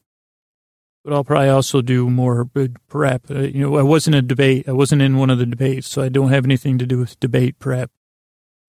but 1.02 1.12
I'll 1.12 1.24
probably 1.24 1.48
also 1.48 1.82
do 1.82 2.08
more 2.08 2.48
prep. 2.86 3.28
Uh, 3.28 3.40
you 3.40 3.62
know, 3.62 3.76
I 3.76 3.82
wasn't 3.82 4.14
a 4.14 4.22
debate. 4.22 4.68
I 4.68 4.72
wasn't 4.72 5.02
in 5.02 5.16
one 5.16 5.30
of 5.30 5.38
the 5.38 5.46
debates, 5.46 5.88
so 5.88 6.00
I 6.00 6.08
don't 6.08 6.30
have 6.30 6.44
anything 6.44 6.78
to 6.78 6.86
do 6.86 6.98
with 6.98 7.18
debate 7.18 7.58
prep. 7.58 7.90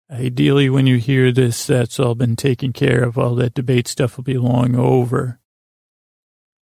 Ideally, 0.09 0.67
when 0.71 0.87
you 0.87 0.97
hear 0.97 1.31
this, 1.31 1.67
that's 1.67 1.99
all 1.99 2.15
been 2.15 2.35
taken 2.35 2.73
care 2.73 3.03
of. 3.03 3.19
All 3.19 3.35
that 3.35 3.53
debate 3.53 3.87
stuff 3.87 4.17
will 4.17 4.23
be 4.23 4.39
long 4.39 4.75
over. 4.75 5.40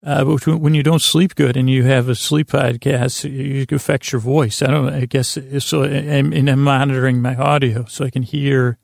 Uh, 0.06 0.24
but 0.24 0.46
when 0.46 0.76
you 0.76 0.84
don't 0.84 1.02
sleep 1.02 1.34
good 1.34 1.58
and 1.58 1.68
you 1.68 1.84
have 1.84 2.08
a 2.08 2.14
sleep 2.14 2.50
podcast, 2.50 3.26
it 3.26 3.72
affects 3.72 4.12
your 4.12 4.22
voice. 4.22 4.62
I 4.62 4.68
don't. 4.68 4.94
I 4.94 5.06
guess 5.06 5.38
so. 5.60 5.82
And 5.82 6.48
I'm 6.48 6.62
monitoring 6.62 7.24
my 7.24 7.36
audio 7.36 7.86
so 7.86 8.06
I 8.06 8.12
can 8.12 8.22
hear 8.22 8.78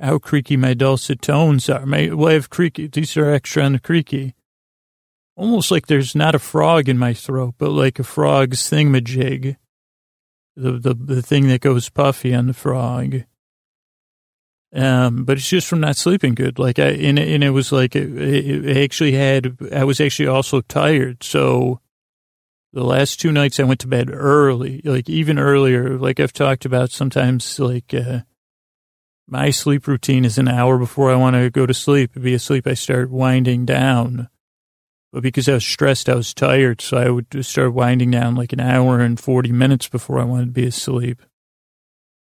how 0.00 0.18
creaky 0.18 0.56
my 0.56 0.74
dulcet 0.74 1.22
tones 1.22 1.70
are. 1.70 1.86
My 1.86 2.12
well, 2.12 2.30
I 2.30 2.32
have 2.32 2.50
creaky. 2.50 2.88
These 2.88 3.16
are 3.16 3.30
extra 3.30 3.62
on 3.62 3.74
the 3.74 3.78
creaky. 3.78 4.34
Almost 5.36 5.70
like 5.70 5.86
there's 5.86 6.16
not 6.16 6.34
a 6.34 6.40
frog 6.40 6.88
in 6.88 6.98
my 6.98 7.14
throat, 7.14 7.54
but 7.56 7.70
like 7.70 8.00
a 8.00 8.04
frog's 8.04 8.68
thingamajig. 8.68 9.56
The 10.56 10.72
the 10.72 10.94
the 10.94 11.22
thing 11.22 11.46
that 11.48 11.60
goes 11.60 11.88
puffy 11.88 12.34
on 12.34 12.48
the 12.48 12.54
frog. 12.54 13.22
Um, 14.74 15.24
but 15.24 15.38
it's 15.38 15.48
just 15.48 15.66
from 15.66 15.80
not 15.80 15.96
sleeping 15.96 16.34
good. 16.34 16.58
Like 16.58 16.78
I, 16.78 16.88
and, 16.88 17.18
and 17.18 17.44
it 17.44 17.50
was 17.50 17.72
like, 17.72 17.94
it, 17.96 18.16
it 18.16 18.76
actually 18.76 19.12
had, 19.12 19.56
I 19.72 19.84
was 19.84 20.00
actually 20.00 20.28
also 20.28 20.60
tired. 20.60 21.22
So 21.22 21.80
the 22.72 22.84
last 22.84 23.20
two 23.20 23.32
nights 23.32 23.60
I 23.60 23.64
went 23.64 23.80
to 23.80 23.88
bed 23.88 24.10
early, 24.12 24.82
like 24.84 25.08
even 25.08 25.38
earlier, 25.38 25.96
like 25.96 26.20
I've 26.20 26.32
talked 26.32 26.64
about 26.64 26.90
sometimes 26.90 27.58
like, 27.58 27.94
uh, 27.94 28.20
my 29.28 29.50
sleep 29.50 29.86
routine 29.88 30.24
is 30.24 30.38
an 30.38 30.46
hour 30.46 30.78
before 30.78 31.10
I 31.10 31.16
want 31.16 31.34
to 31.34 31.50
go 31.50 31.66
to 31.66 31.74
sleep. 31.74 32.12
Be 32.14 32.34
asleep, 32.34 32.66
I 32.66 32.74
start 32.74 33.10
winding 33.10 33.64
down. 33.64 34.28
But 35.12 35.22
because 35.22 35.48
I 35.48 35.54
was 35.54 35.64
stressed, 35.64 36.08
I 36.08 36.14
was 36.14 36.34
tired. 36.34 36.80
So 36.80 36.98
I 36.98 37.08
would 37.08 37.44
start 37.44 37.72
winding 37.72 38.10
down 38.10 38.36
like 38.36 38.52
an 38.52 38.60
hour 38.60 39.00
and 39.00 39.18
40 39.18 39.50
minutes 39.52 39.88
before 39.88 40.20
I 40.20 40.24
wanted 40.24 40.46
to 40.46 40.52
be 40.52 40.66
asleep 40.66 41.22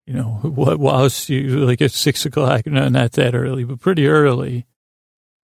you 0.09 0.15
know, 0.15 0.39
what 0.43 0.79
whilst 0.79 1.29
you 1.29 1.67
like 1.67 1.83
at 1.83 1.93
six 1.93 2.25
o'clock, 2.25 2.67
no, 2.67 2.89
not 2.89 3.13
that 3.13 3.35
early, 3.35 3.65
but 3.65 3.79
pretty 3.79 4.07
early. 4.07 4.67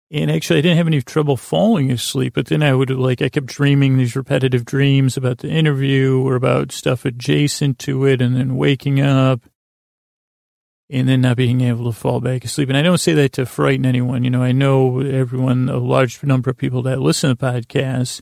And 0.09 0.31
actually, 0.31 0.57
I 0.57 0.61
didn't 0.63 0.77
have 0.77 0.87
any 0.87 1.03
trouble 1.03 1.37
falling 1.37 1.91
asleep, 1.91 2.33
but 2.33 2.47
then 2.47 2.63
I 2.63 2.73
would 2.73 2.89
like, 2.89 3.21
I 3.21 3.29
kept 3.29 3.45
dreaming 3.45 3.97
these 3.97 4.15
repetitive 4.15 4.65
dreams 4.65 5.15
about 5.15 5.37
the 5.37 5.49
interview 5.49 6.19
or 6.25 6.33
about 6.33 6.71
stuff 6.71 7.05
adjacent 7.05 7.77
to 7.79 8.05
it 8.05 8.21
and 8.21 8.35
then 8.35 8.55
waking 8.55 8.99
up 8.99 9.41
and 10.89 11.07
then 11.07 11.21
not 11.21 11.37
being 11.37 11.61
able 11.61 11.85
to 11.85 11.95
fall 11.95 12.19
back 12.19 12.43
asleep. 12.43 12.69
And 12.69 12.77
I 12.77 12.81
don't 12.81 12.97
say 12.97 13.13
that 13.13 13.33
to 13.33 13.45
frighten 13.45 13.85
anyone. 13.85 14.23
You 14.23 14.31
know, 14.31 14.41
I 14.41 14.51
know 14.51 14.99
everyone, 14.99 15.69
a 15.69 15.77
large 15.77 16.23
number 16.23 16.49
of 16.49 16.57
people 16.57 16.81
that 16.83 16.99
listen 16.99 17.29
to 17.29 17.35
podcasts, 17.35 18.19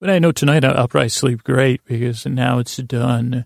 but 0.00 0.10
I 0.10 0.18
know 0.18 0.32
tonight 0.32 0.64
I'll 0.64 0.88
probably 0.88 1.10
sleep 1.10 1.44
great 1.44 1.84
because 1.84 2.26
now 2.26 2.58
it's 2.58 2.76
done. 2.78 3.44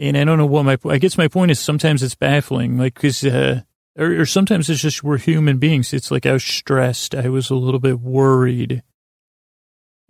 And 0.00 0.16
I 0.16 0.24
don't 0.24 0.38
know 0.38 0.46
what 0.46 0.64
my, 0.64 0.78
I 0.88 0.98
guess 0.98 1.18
my 1.18 1.26
point 1.26 1.50
is 1.50 1.58
sometimes 1.58 2.04
it's 2.04 2.14
baffling, 2.14 2.78
like, 2.78 2.94
cause, 2.94 3.24
uh, 3.24 3.62
or, 3.98 4.20
or 4.20 4.26
sometimes 4.26 4.70
it's 4.70 4.80
just 4.80 5.02
we're 5.02 5.18
human 5.18 5.58
beings. 5.58 5.92
It's 5.92 6.12
like 6.12 6.24
I 6.24 6.32
was 6.34 6.44
stressed. 6.44 7.16
I 7.16 7.28
was 7.28 7.50
a 7.50 7.56
little 7.56 7.80
bit 7.80 7.98
worried. 7.98 8.84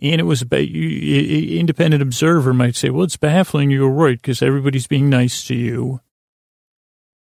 And 0.01 0.21
it 0.21 0.25
was, 0.25 0.43
about 0.43 0.69
you, 0.69 1.59
independent 1.59 2.03
observer 2.03 2.53
might 2.53 2.77
say, 2.77 2.91
well, 2.91 3.05
it's 3.05 3.17
baffling 3.17 3.71
you 3.71 3.81
were 3.81 3.91
worried 3.91 4.21
because 4.21 4.43
everybody's 4.43 4.87
being 4.87 5.09
nice 5.09 5.47
to 5.47 5.55
you. 5.55 6.01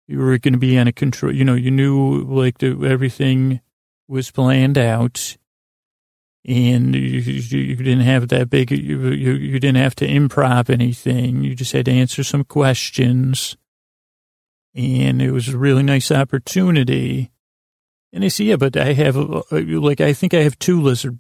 You 0.08 0.20
were 0.20 0.38
going 0.38 0.54
to 0.54 0.60
be 0.60 0.78
on 0.78 0.88
a 0.88 0.94
control, 0.94 1.36
you 1.36 1.44
know, 1.44 1.56
you 1.56 1.70
knew 1.70 2.24
like 2.24 2.60
the, 2.60 2.86
everything 2.86 3.60
was 4.08 4.32
planned 4.32 4.78
out 4.78 5.38
and 6.46 6.94
you, 6.94 7.20
you, 7.20 7.76
didn't 7.76 8.02
have 8.02 8.28
that 8.28 8.50
big, 8.50 8.72
you, 8.72 9.12
you, 9.12 9.34
you 9.34 9.60
didn't 9.60 9.82
have 9.82 9.96
to 9.96 10.08
improv 10.08 10.70
anything. 10.70 11.44
You 11.44 11.56
just 11.56 11.72
had 11.72 11.86
to 11.86 11.92
answer 11.92 12.24
some 12.24 12.44
questions. 12.44 13.56
And 14.76 15.22
it 15.22 15.32
was 15.32 15.48
a 15.48 15.58
really 15.58 15.84
nice 15.84 16.12
opportunity. 16.12 17.32
And 18.12 18.26
I 18.26 18.28
see, 18.28 18.50
yeah, 18.50 18.58
but 18.58 18.76
I 18.76 18.94
have, 18.94 19.16
like, 19.16 20.02
I 20.02 20.14
think 20.14 20.34
I 20.34 20.44
have 20.44 20.60
two 20.60 20.82
lizard. 20.82 21.18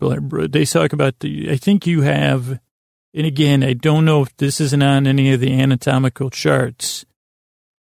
They 0.51 0.65
talk 0.65 0.91
about 0.91 1.19
the, 1.19 1.49
I 1.51 1.55
think 1.55 1.87
you 1.87 2.01
have, 2.01 2.59
and 3.13 3.25
again, 3.25 3.63
I 3.63 3.73
don't 3.73 4.05
know 4.05 4.23
if 4.23 4.35
this 4.37 4.59
isn't 4.59 4.83
on 4.83 5.07
any 5.07 5.31
of 5.31 5.39
the 5.39 5.57
anatomical 5.59 6.29
charts. 6.31 7.05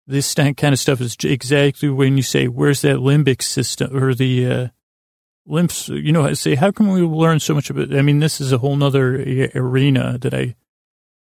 This 0.06 0.34
kind 0.34 0.62
of 0.62 0.78
stuff 0.78 1.00
is 1.00 1.16
exactly 1.22 1.88
when 1.88 2.16
you 2.16 2.22
say, 2.22 2.48
where's 2.48 2.80
that 2.80 2.96
limbic 2.96 3.42
system 3.42 3.96
or 3.96 4.12
the, 4.14 4.46
uh, 4.46 4.68
lymphs, 5.48 5.88
you 5.88 6.12
know, 6.12 6.24
I 6.24 6.34
say, 6.34 6.54
how 6.54 6.70
can 6.70 6.88
we 6.88 7.00
learn 7.00 7.40
so 7.40 7.54
much 7.54 7.70
about, 7.70 7.94
I 7.94 8.02
mean, 8.02 8.20
this 8.20 8.40
is 8.40 8.52
a 8.52 8.58
whole 8.58 8.76
nother 8.76 9.16
arena 9.54 10.18
that 10.18 10.34
I, 10.34 10.40
am 10.40 10.54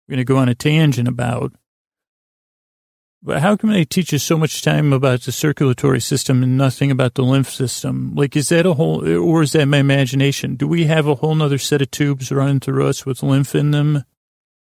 going 0.10 0.18
to 0.18 0.24
go 0.24 0.38
on 0.38 0.50
a 0.50 0.56
tangent 0.56 1.08
about. 1.08 1.54
But 3.22 3.42
how 3.42 3.56
can 3.56 3.70
they 3.70 3.86
teach 3.86 4.14
us 4.14 4.24
so 4.24 4.38
much 4.38 4.62
time 4.62 4.94
about 4.94 5.22
the 5.22 5.32
circulatory 5.32 6.00
system 6.00 6.44
and 6.44 6.58
nothing 6.58 6.92
about 6.92 7.16
the 7.16 7.24
lymph 7.24 7.50
system? 7.50 8.14
Like, 8.14 8.36
is 8.36 8.50
that 8.50 8.68
a 8.68 8.74
whole, 8.74 9.08
or 9.18 9.42
is 9.42 9.54
that 9.54 9.66
my 9.66 9.78
imagination? 9.78 10.56
Do 10.56 10.68
we 10.68 10.86
have 10.86 11.08
a 11.08 11.16
whole 11.16 11.34
nother 11.34 11.58
set 11.58 11.82
of 11.82 11.90
tubes 11.90 12.32
running 12.32 12.60
through 12.60 12.88
us 12.88 13.06
with 13.06 13.24
lymph 13.24 13.56
in 13.56 13.72
them? 13.72 14.04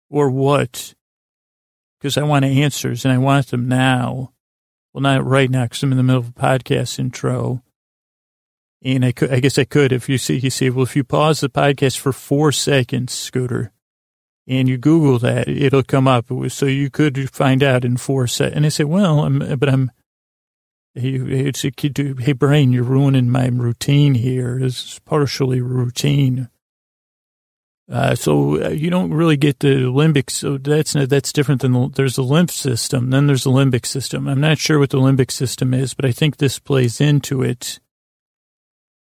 Or 0.09 0.31
what? 0.31 0.95
Because 1.99 2.17
I 2.17 2.23
want 2.23 2.45
answers 2.45 3.05
and 3.05 3.13
I 3.13 3.17
want 3.17 3.47
them 3.47 3.67
now. 3.67 4.33
Well, 4.91 5.01
not 5.03 5.23
right 5.23 5.51
now 5.51 5.65
because 5.65 5.83
I'm 5.83 5.91
in 5.91 5.97
the 5.97 6.03
middle 6.03 6.21
of 6.21 6.29
a 6.29 6.31
podcast 6.31 6.97
intro. 6.97 7.61
And 8.83 9.03
I 9.03 9.11
could, 9.11 9.33
I 9.33 9.39
guess 9.39 9.57
I 9.57 9.63
could, 9.63 9.91
if 9.91 10.07
you 10.07 10.17
see, 10.17 10.37
you 10.37 10.49
see, 10.49 10.69
well, 10.69 10.83
if 10.83 10.95
you 10.95 11.03
pause 11.03 11.39
the 11.39 11.49
podcast 11.49 11.97
for 11.97 12.13
four 12.13 12.51
seconds, 12.51 13.13
Scooter, 13.13 13.71
and 14.47 14.69
you 14.69 14.77
Google 14.77 15.19
that, 15.19 15.47
it'll 15.47 15.83
come 15.83 16.07
up. 16.07 16.27
So 16.49 16.65
you 16.67 16.89
could 16.89 17.29
find 17.31 17.63
out 17.63 17.83
in 17.83 17.97
four 17.97 18.27
seconds. 18.27 18.55
And 18.55 18.65
I 18.65 18.69
say, 18.69 18.83
well, 18.83 19.21
I'm, 19.21 19.57
but 19.57 19.67
I'm, 19.67 19.91
it's 20.93 21.63
a 21.63 21.71
kid, 21.71 22.17
hey, 22.19 22.33
brain, 22.33 22.71
you're 22.71 22.83
ruining 22.83 23.29
my 23.29 23.47
routine 23.47 24.13
here. 24.13 24.59
It's 24.59 24.99
partially 24.99 25.59
routine. 25.59 26.49
Uh, 27.89 28.15
so 28.15 28.63
uh, 28.63 28.69
you 28.69 28.89
don't 28.89 29.13
really 29.13 29.37
get 29.37 29.59
the 29.59 29.83
limbic. 29.83 30.29
So 30.29 30.57
that's 30.57 30.93
that's 30.93 31.31
different 31.31 31.61
than 31.61 31.71
the, 31.71 31.89
there's 31.95 32.17
the 32.17 32.23
lymph 32.23 32.51
system. 32.51 33.09
Then 33.11 33.27
there's 33.27 33.45
the 33.45 33.51
limbic 33.51 33.85
system. 33.85 34.27
I'm 34.27 34.41
not 34.41 34.57
sure 34.57 34.77
what 34.77 34.89
the 34.89 34.99
limbic 34.99 35.31
system 35.31 35.73
is, 35.73 35.93
but 35.93 36.05
I 36.05 36.11
think 36.11 36.37
this 36.37 36.59
plays 36.59 36.99
into 36.99 37.41
it 37.41 37.79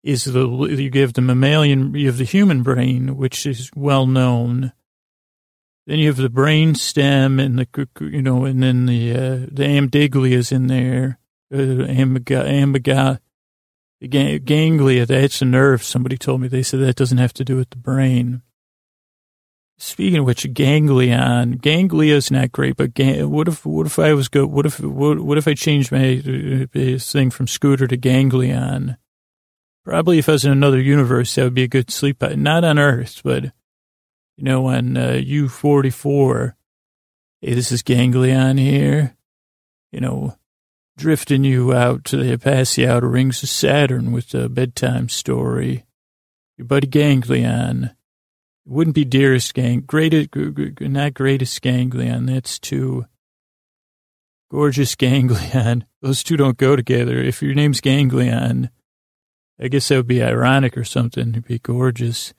is 0.02 0.24
the 0.24 0.48
you 0.48 0.90
give 0.90 1.12
the 1.12 1.20
mammalian, 1.20 1.94
you 1.94 2.06
have 2.06 2.18
the 2.18 2.24
human 2.24 2.62
brain, 2.62 3.16
which 3.16 3.46
is 3.46 3.70
well 3.74 4.06
known. 4.06 4.72
Then 5.86 5.98
you 5.98 6.08
have 6.08 6.16
the 6.16 6.28
brain 6.28 6.74
stem 6.74 7.40
and 7.40 7.58
the 7.58 7.88
you 8.00 8.22
know, 8.22 8.44
and 8.44 8.62
then 8.62 8.86
the 8.86 9.12
uh, 9.12 9.46
the 9.50 9.64
amygdala 9.64 10.30
is 10.30 10.52
in 10.52 10.66
there, 10.66 11.18
uh, 11.52 11.56
amyga, 11.56 13.18
The 14.00 14.38
ganglia, 14.38 15.06
that's 15.06 15.42
a 15.42 15.44
nerve. 15.44 15.82
Somebody 15.82 16.18
told 16.18 16.40
me. 16.40 16.48
They 16.48 16.62
said 16.62 16.80
that 16.80 16.96
doesn't 16.96 17.18
have 17.18 17.34
to 17.34 17.44
do 17.44 17.56
with 17.56 17.70
the 17.70 17.76
brain. 17.76 18.42
Speaking 19.78 20.20
of 20.20 20.26
which, 20.26 20.52
ganglion, 20.54 21.56
ganglia 21.56 22.14
is 22.14 22.30
not 22.30 22.52
great, 22.52 22.76
but 22.76 22.94
gang, 22.94 23.28
what 23.28 23.48
if, 23.48 23.66
what 23.66 23.86
if 23.86 23.98
I 23.98 24.14
was 24.14 24.28
go, 24.28 24.46
what 24.46 24.64
if, 24.64 24.78
what, 24.78 25.18
what 25.18 25.38
if 25.38 25.48
I 25.48 25.54
changed 25.54 25.90
my 25.90 26.22
uh, 26.24 26.98
thing 27.00 27.30
from 27.30 27.48
scooter 27.48 27.88
to 27.88 27.96
ganglion? 27.96 28.96
Probably 29.84 30.18
if 30.18 30.28
I 30.28 30.32
was 30.32 30.44
in 30.44 30.52
another 30.52 30.80
universe, 30.80 31.34
that 31.34 31.44
would 31.44 31.54
be 31.54 31.64
a 31.64 31.68
good 31.68 31.90
sleep. 31.90 32.22
Not 32.22 32.64
on 32.64 32.78
Earth, 32.78 33.20
but, 33.24 33.44
you 33.44 34.44
know, 34.44 34.66
on 34.66 34.96
uh, 34.96 35.20
U44. 35.24 36.54
Hey, 37.40 37.54
this 37.54 37.72
is 37.72 37.82
ganglion 37.82 38.58
here. 38.58 39.16
You 39.90 40.00
know, 40.00 40.36
drifting 40.96 41.42
you 41.42 41.74
out 41.74 42.04
to 42.04 42.16
the 42.16 42.38
past 42.38 42.78
outer 42.78 43.08
rings 43.08 43.42
of 43.42 43.48
Saturn 43.48 44.12
with 44.12 44.32
a 44.34 44.48
bedtime 44.48 45.08
story. 45.08 45.84
Your 46.56 46.66
buddy 46.66 46.86
Ganglion. 46.86 47.84
It 48.64 48.70
wouldn't 48.70 48.94
be 48.94 49.04
dearest 49.04 49.54
gang, 49.54 49.80
greatest, 49.80 50.28
not 50.80 51.14
greatest 51.14 51.60
ganglion. 51.60 52.26
That's 52.26 52.60
too 52.60 53.06
gorgeous 54.48 54.94
ganglion. 54.94 55.84
Those 56.02 56.22
two 56.22 56.36
don't 56.36 56.56
go 56.56 56.76
together. 56.76 57.18
If 57.18 57.42
your 57.42 57.54
name's 57.54 57.80
ganglion, 57.80 58.70
I 59.62 59.68
guess 59.68 59.88
that 59.88 59.96
would 59.96 60.06
be 60.08 60.22
ironic 60.22 60.76
or 60.76 60.84
something. 60.84 61.30
It'd 61.30 61.44
be 61.44 61.58
gorgeous. 61.58 62.34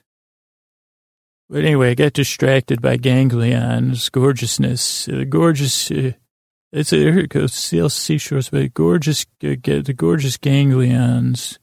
But 1.49 1.63
anyway, 1.63 1.91
I 1.91 1.95
got 1.95 2.13
distracted 2.13 2.81
by 2.81 2.97
ganglion's 2.97 4.09
gorgeousness. 4.09 5.07
Uh, 5.07 5.23
gorgeous, 5.29 5.89
uh, 5.89 6.11
it's 6.71 6.91
a, 6.91 6.97
here 6.97 7.19
it 7.19 7.29
goes, 7.29 7.53
seal 7.53 7.89
seashores, 7.89 8.49
but 8.49 8.73
gorgeous, 8.73 9.25
uh, 9.43 9.55
the 9.63 9.95
gorgeous 9.95 10.37
ganglions 10.37 11.59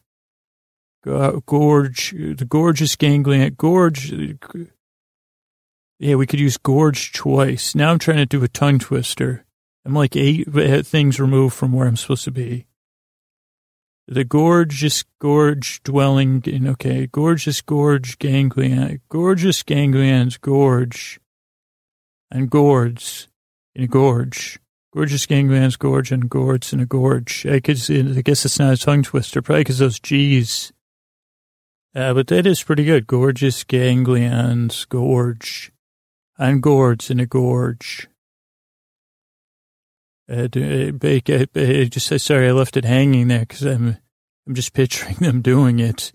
gorge, 1.02 2.10
the 2.12 2.46
gorgeous 2.48 2.96
ganglion, 2.96 3.54
gorge. 3.56 4.12
Yeah, 5.98 6.14
we 6.14 6.26
could 6.26 6.40
use 6.40 6.56
gorge 6.56 7.12
twice. 7.12 7.74
Now 7.74 7.90
I'm 7.90 7.98
trying 7.98 8.18
to 8.18 8.26
do 8.26 8.42
a 8.42 8.48
tongue 8.48 8.78
twister. 8.78 9.44
I'm 9.84 9.94
like 9.94 10.16
eight 10.16 10.46
things 10.86 11.20
removed 11.20 11.54
from 11.54 11.72
where 11.72 11.86
I'm 11.86 11.96
supposed 11.96 12.24
to 12.24 12.30
be. 12.30 12.66
The 14.06 14.24
gorgeous 14.24 15.04
gorge 15.20 15.82
dwelling, 15.82 16.42
in 16.46 16.66
okay, 16.66 17.06
gorgeous 17.06 17.60
gorge 17.60 18.18
ganglion, 18.18 19.00
gorgeous 19.08 19.62
ganglions 19.62 20.36
gorge, 20.36 21.20
and 22.30 22.50
gourds 22.50 23.28
in 23.74 23.84
a 23.84 23.88
gorge. 23.88 24.58
Gorgeous 24.92 25.26
ganglions 25.26 25.76
gorge 25.76 26.10
and 26.10 26.28
gourds 26.28 26.72
in 26.72 26.80
a 26.80 26.86
gorge. 26.86 27.46
I, 27.46 27.60
could, 27.60 27.78
I 27.88 28.22
guess 28.22 28.44
it's 28.44 28.58
not 28.58 28.72
a 28.72 28.76
tongue 28.76 29.04
twister, 29.04 29.40
probably 29.40 29.60
because 29.60 29.78
those 29.78 30.00
G's 30.00 30.72
uh, 31.94 32.14
but 32.14 32.28
that 32.28 32.46
is 32.46 32.62
pretty 32.62 32.84
good. 32.84 33.06
Gorgeous 33.06 33.64
ganglions, 33.64 34.84
gorge, 34.88 35.72
and 36.38 36.62
gourds 36.62 37.10
in 37.10 37.18
a 37.18 37.26
gorge. 37.26 38.08
Uh, 40.30 40.44
uh, 40.44 41.84
just 41.84 42.20
sorry, 42.20 42.48
I 42.48 42.52
left 42.52 42.76
it 42.76 42.84
hanging 42.84 43.28
there 43.28 43.40
because 43.40 43.62
I'm, 43.62 43.96
I'm 44.46 44.54
just 44.54 44.72
picturing 44.74 45.16
them 45.16 45.42
doing 45.42 45.78
it. 45.78 46.12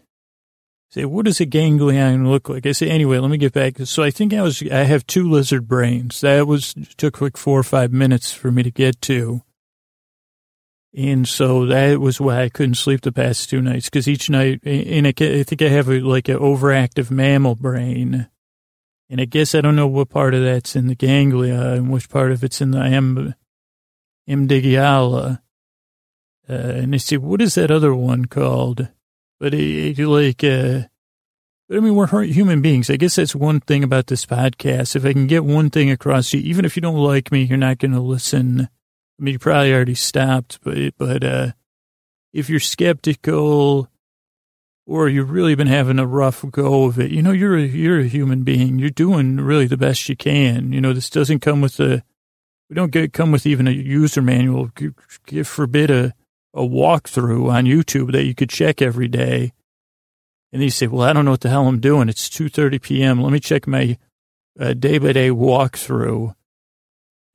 Say, 0.89 1.04
what 1.04 1.25
does 1.25 1.41
a 1.41 1.45
ganglion 1.45 2.30
look 2.30 2.47
like? 2.47 2.65
I 2.65 2.71
say, 2.71 2.89
anyway, 2.89 3.17
let 3.17 3.30
me 3.30 3.38
get 3.38 3.51
back. 3.51 3.75
So 3.80 4.01
I 4.04 4.12
think 4.12 4.34
I 4.34 4.41
was, 4.41 4.62
I 4.71 4.84
have 4.84 5.06
two 5.06 5.30
lizard 5.30 5.67
brains. 5.67 6.21
That 6.21 6.47
was 6.47 6.73
took 6.95 7.19
like 7.19 7.36
four 7.36 7.60
or 7.60 7.63
five 7.63 7.91
minutes 7.91 8.32
for 8.32 8.51
me 8.51 8.63
to 8.63 8.71
get 8.71 9.01
to. 9.01 9.41
And 10.95 11.28
so 11.28 11.65
that 11.65 11.99
was 11.99 12.21
why 12.21 12.43
I 12.43 12.49
couldn't 12.49 12.75
sleep 12.75 13.01
the 13.01 13.12
past 13.12 13.49
two 13.49 13.62
nights 13.62 13.89
because 13.89 14.08
each 14.08 14.30
night, 14.30 14.62
and 14.63 15.06
I, 15.06 15.13
I 15.19 15.43
think 15.43 15.62
I 15.62 15.67
have 15.67 15.89
a, 15.89 15.99
like 15.99 16.30
an 16.30 16.38
overactive 16.38 17.12
mammal 17.12 17.56
brain. 17.56 18.30
And 19.10 19.19
I 19.19 19.25
guess 19.25 19.54
I 19.54 19.60
don't 19.60 19.75
know 19.75 19.88
what 19.88 20.10
part 20.10 20.34
of 20.34 20.41
that's 20.43 20.78
in 20.78 20.88
the 20.88 20.95
ganglia 20.95 21.73
and 21.73 21.91
which 21.91 22.10
part 22.10 22.32
of 22.32 22.45
it's 22.45 22.62
in 22.62 22.71
the 22.71 22.80
am, 22.80 23.36
amygdala. 24.27 25.41
Uh, 26.47 26.53
and 26.53 26.93
they 26.93 26.97
say, 26.97 27.17
what 27.17 27.41
is 27.41 27.55
that 27.55 27.71
other 27.71 27.93
one 27.93 28.25
called? 28.25 28.89
But 29.39 29.53
it, 29.53 29.99
it 29.99 30.07
like, 30.07 30.43
uh, 30.43 30.88
but 31.67 31.77
I 31.77 31.79
mean, 31.79 31.95
we're 31.95 32.23
human 32.23 32.61
beings. 32.61 32.89
I 32.89 32.97
guess 32.97 33.15
that's 33.15 33.35
one 33.35 33.59
thing 33.59 33.83
about 33.83 34.07
this 34.07 34.25
podcast. 34.25 34.95
If 34.95 35.05
I 35.05 35.13
can 35.13 35.25
get 35.25 35.43
one 35.43 35.71
thing 35.71 35.89
across 35.89 36.33
you, 36.33 36.39
even 36.41 36.65
if 36.65 36.75
you 36.75 36.81
don't 36.81 36.95
like 36.95 37.31
me, 37.31 37.43
you're 37.43 37.57
not 37.57 37.79
going 37.79 37.93
to 37.93 37.99
listen 37.99 38.69
I 39.19 39.23
mean, 39.23 39.33
you 39.33 39.39
probably 39.39 39.73
already 39.73 39.95
stopped, 39.95 40.59
but, 40.61 40.77
but, 40.97 41.23
uh, 41.23 41.51
if 42.33 42.49
you're 42.49 42.59
skeptical 42.59 43.89
or 44.85 45.07
you've 45.07 45.31
really 45.31 45.55
been 45.55 45.67
having 45.67 45.99
a 45.99 46.05
rough 46.05 46.43
go 46.51 46.83
of 46.83 46.99
it, 46.99 47.11
you 47.11 47.21
know, 47.21 47.31
you're 47.31 47.55
a, 47.55 47.61
you're 47.61 47.99
a 47.99 48.07
human 48.07 48.43
being. 48.43 48.77
You're 48.77 48.89
doing 48.89 49.38
really 49.38 49.67
the 49.67 49.77
best 49.77 50.09
you 50.09 50.17
can. 50.17 50.73
You 50.73 50.81
know, 50.81 50.91
this 50.91 51.09
doesn't 51.09 51.39
come 51.39 51.61
with 51.61 51.79
a, 51.79 52.03
we 52.69 52.75
don't 52.75 52.91
get, 52.91 53.13
come 53.13 53.32
with 53.32 53.45
even 53.45 53.67
a 53.67 53.71
user 53.71 54.21
manual. 54.21 54.71
Give 55.25 55.47
forbid 55.47 55.91
a, 55.91 56.13
a 56.54 56.62
walkthrough 56.62 57.51
on 57.51 57.65
YouTube 57.65 58.12
that 58.13 58.25
you 58.25 58.34
could 58.34 58.49
check 58.49 58.82
every 58.82 59.08
day. 59.08 59.51
And 60.51 60.63
you 60.63 60.69
say, 60.69 60.88
well, 60.88 61.08
I 61.08 61.13
don't 61.13 61.25
know 61.25 61.32
what 61.32 61.41
the 61.41 61.49
hell 61.49 61.67
I'm 61.67 61.80
doing. 61.80 62.08
It's 62.08 62.30
2.30 62.30 62.82
p.m. 62.82 63.21
Let 63.21 63.34
me 63.34 63.39
check 63.39 63.67
my 63.67 63.97
uh, 64.60 64.73
day-by-day 64.73 65.30
walkthrough 65.30 66.34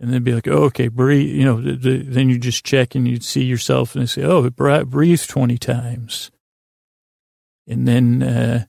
and 0.01 0.13
then 0.13 0.25
be 0.25 0.33
like, 0.33 0.49
oh, 0.49 0.65
okay, 0.65 0.89
breathe. 0.89 1.29
You 1.29 1.45
know, 1.45 1.61
the, 1.61 1.77
the, 1.77 1.99
then 1.99 2.31
you 2.31 2.39
just 2.39 2.65
check 2.65 2.95
and 2.95 3.07
you'd 3.07 3.23
see 3.23 3.45
yourself 3.45 3.95
and 3.95 4.09
say, 4.09 4.23
oh, 4.23 4.49
breathe 4.49 5.23
20 5.23 5.59
times. 5.59 6.31
And 7.69 7.87
then, 7.87 8.23
uh, 8.23 8.65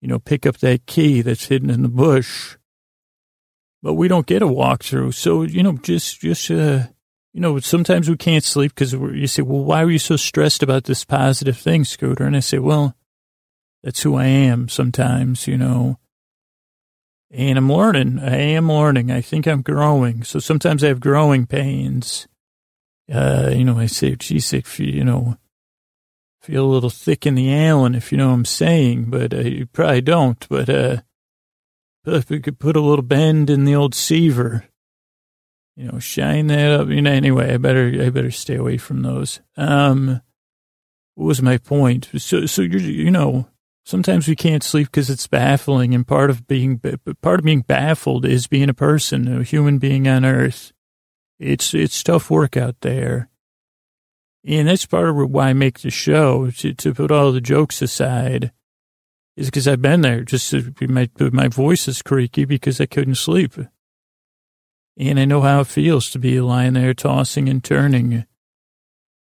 you 0.00 0.08
know, 0.08 0.18
pick 0.18 0.46
up 0.46 0.58
that 0.58 0.86
key 0.86 1.20
that's 1.20 1.46
hidden 1.46 1.68
in 1.68 1.82
the 1.82 1.88
bush. 1.88 2.56
But 3.82 3.94
we 3.94 4.08
don't 4.08 4.26
get 4.26 4.42
a 4.42 4.46
walkthrough. 4.46 5.14
So, 5.14 5.42
you 5.42 5.62
know, 5.62 5.78
just, 5.78 6.20
just, 6.20 6.50
uh, 6.50 6.84
you 7.32 7.40
know, 7.40 7.58
sometimes 7.60 8.10
we 8.10 8.16
can't 8.16 8.44
sleep 8.44 8.74
because 8.74 8.92
you 8.92 9.26
say, 9.26 9.42
well, 9.42 9.64
why 9.64 9.82
are 9.82 9.90
you 9.90 9.98
so 9.98 10.16
stressed 10.16 10.62
about 10.62 10.84
this 10.84 11.04
positive 11.04 11.56
thing, 11.56 11.84
Scooter? 11.84 12.24
And 12.24 12.36
I 12.36 12.40
say, 12.40 12.58
well, 12.58 12.94
that's 13.82 14.02
who 14.02 14.16
I 14.16 14.26
am 14.26 14.68
sometimes, 14.68 15.46
you 15.46 15.56
know. 15.56 15.98
And 17.30 17.56
I'm 17.56 17.72
learning. 17.72 18.18
I 18.18 18.36
am 18.36 18.70
learning. 18.70 19.10
I 19.10 19.20
think 19.20 19.46
I'm 19.46 19.62
growing. 19.62 20.24
So 20.24 20.40
sometimes 20.40 20.82
I 20.82 20.88
have 20.88 21.00
growing 21.00 21.46
pains. 21.46 22.26
Uh, 23.10 23.52
you 23.54 23.64
know, 23.64 23.78
I 23.78 23.86
say, 23.86 24.16
geez, 24.16 24.52
if 24.52 24.80
you, 24.80 24.86
you 24.86 25.04
know, 25.04 25.36
feel 26.40 26.64
a 26.64 26.72
little 26.72 26.90
thick 26.90 27.26
in 27.26 27.36
the 27.36 27.54
Allen, 27.54 27.94
if 27.94 28.10
you 28.10 28.18
know 28.18 28.28
what 28.28 28.34
I'm 28.34 28.44
saying, 28.44 29.10
but 29.10 29.32
uh, 29.32 29.38
you 29.38 29.66
probably 29.66 30.00
don't. 30.00 30.48
But 30.48 30.68
uh, 30.68 30.96
if 32.14 32.30
we 32.30 32.40
could 32.40 32.58
put 32.58 32.76
a 32.76 32.80
little 32.80 33.02
bend 33.02 33.50
in 33.50 33.64
the 33.64 33.74
old 33.74 33.94
Seaver, 33.94 34.64
you 35.76 35.90
know, 35.90 35.98
shine 35.98 36.48
that 36.48 36.80
up. 36.80 36.88
You 36.88 37.02
know, 37.02 37.10
anyway, 37.10 37.54
I 37.54 37.56
better, 37.56 37.92
I 38.00 38.10
better 38.10 38.30
stay 38.30 38.56
away 38.56 38.76
from 38.76 39.02
those. 39.02 39.40
Um, 39.56 40.20
what 41.14 41.26
was 41.26 41.42
my 41.42 41.58
point? 41.58 42.08
So, 42.16 42.46
so 42.46 42.62
you're, 42.62 42.80
you 42.80 43.10
know, 43.10 43.48
Sometimes 43.84 44.28
we 44.28 44.36
can't 44.36 44.62
sleep 44.62 44.86
because 44.88 45.10
it's 45.10 45.26
baffling, 45.26 45.94
and 45.94 46.06
part 46.06 46.30
of 46.30 46.46
being 46.46 46.80
part 47.22 47.40
of 47.40 47.44
being 47.44 47.62
baffled 47.62 48.24
is 48.24 48.46
being 48.46 48.68
a 48.68 48.74
person, 48.74 49.40
a 49.40 49.42
human 49.42 49.78
being 49.78 50.06
on 50.06 50.24
Earth. 50.24 50.72
It's 51.38 51.74
it's 51.74 52.02
tough 52.02 52.30
work 52.30 52.56
out 52.56 52.76
there, 52.82 53.30
and 54.46 54.68
that's 54.68 54.86
part 54.86 55.08
of 55.08 55.16
why 55.16 55.48
I 55.48 55.52
make 55.54 55.80
the 55.80 55.90
show 55.90 56.50
to, 56.50 56.72
to 56.74 56.94
put 56.94 57.10
all 57.10 57.32
the 57.32 57.40
jokes 57.40 57.82
aside. 57.82 58.52
Is 59.36 59.46
because 59.46 59.68
I've 59.68 59.80
been 59.80 60.02
there. 60.02 60.22
Just 60.22 60.52
my 60.80 61.08
my 61.18 61.48
voice 61.48 61.88
is 61.88 62.02
creaky 62.02 62.44
because 62.44 62.80
I 62.80 62.86
couldn't 62.86 63.14
sleep, 63.14 63.54
and 64.98 65.20
I 65.20 65.24
know 65.24 65.40
how 65.40 65.60
it 65.60 65.66
feels 65.66 66.10
to 66.10 66.18
be 66.18 66.40
lying 66.40 66.74
there 66.74 66.94
tossing 66.94 67.48
and 67.48 67.62
turning 67.62 68.26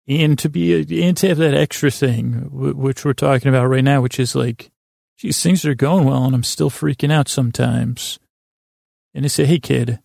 and 0.09 0.39
to 0.39 0.49
be 0.49 1.05
and 1.05 1.17
to 1.19 1.29
have 1.29 1.39
that 1.39 1.55
extra 1.55 1.91
thing, 1.91 2.49
which 2.51 3.05
we're 3.05 3.13
talking 3.13 3.49
about 3.49 3.67
right 3.67 3.85
now, 3.85 4.01
which 4.01 4.19
is 4.19 4.35
like, 4.35 4.71
geez, 5.19 5.43
things 5.43 5.65
are 5.65 5.75
going 5.75 6.07
well, 6.07 6.25
and 6.25 6.35
I'm 6.35 6.43
still 6.43 6.71
freaking 6.71 7.13
out 7.13 7.29
sometimes. 7.29 8.19
And 9.15 9.25
they 9.25 9.29
say, 9.29 9.45
hey, 9.45 9.59
kid, 9.59 10.01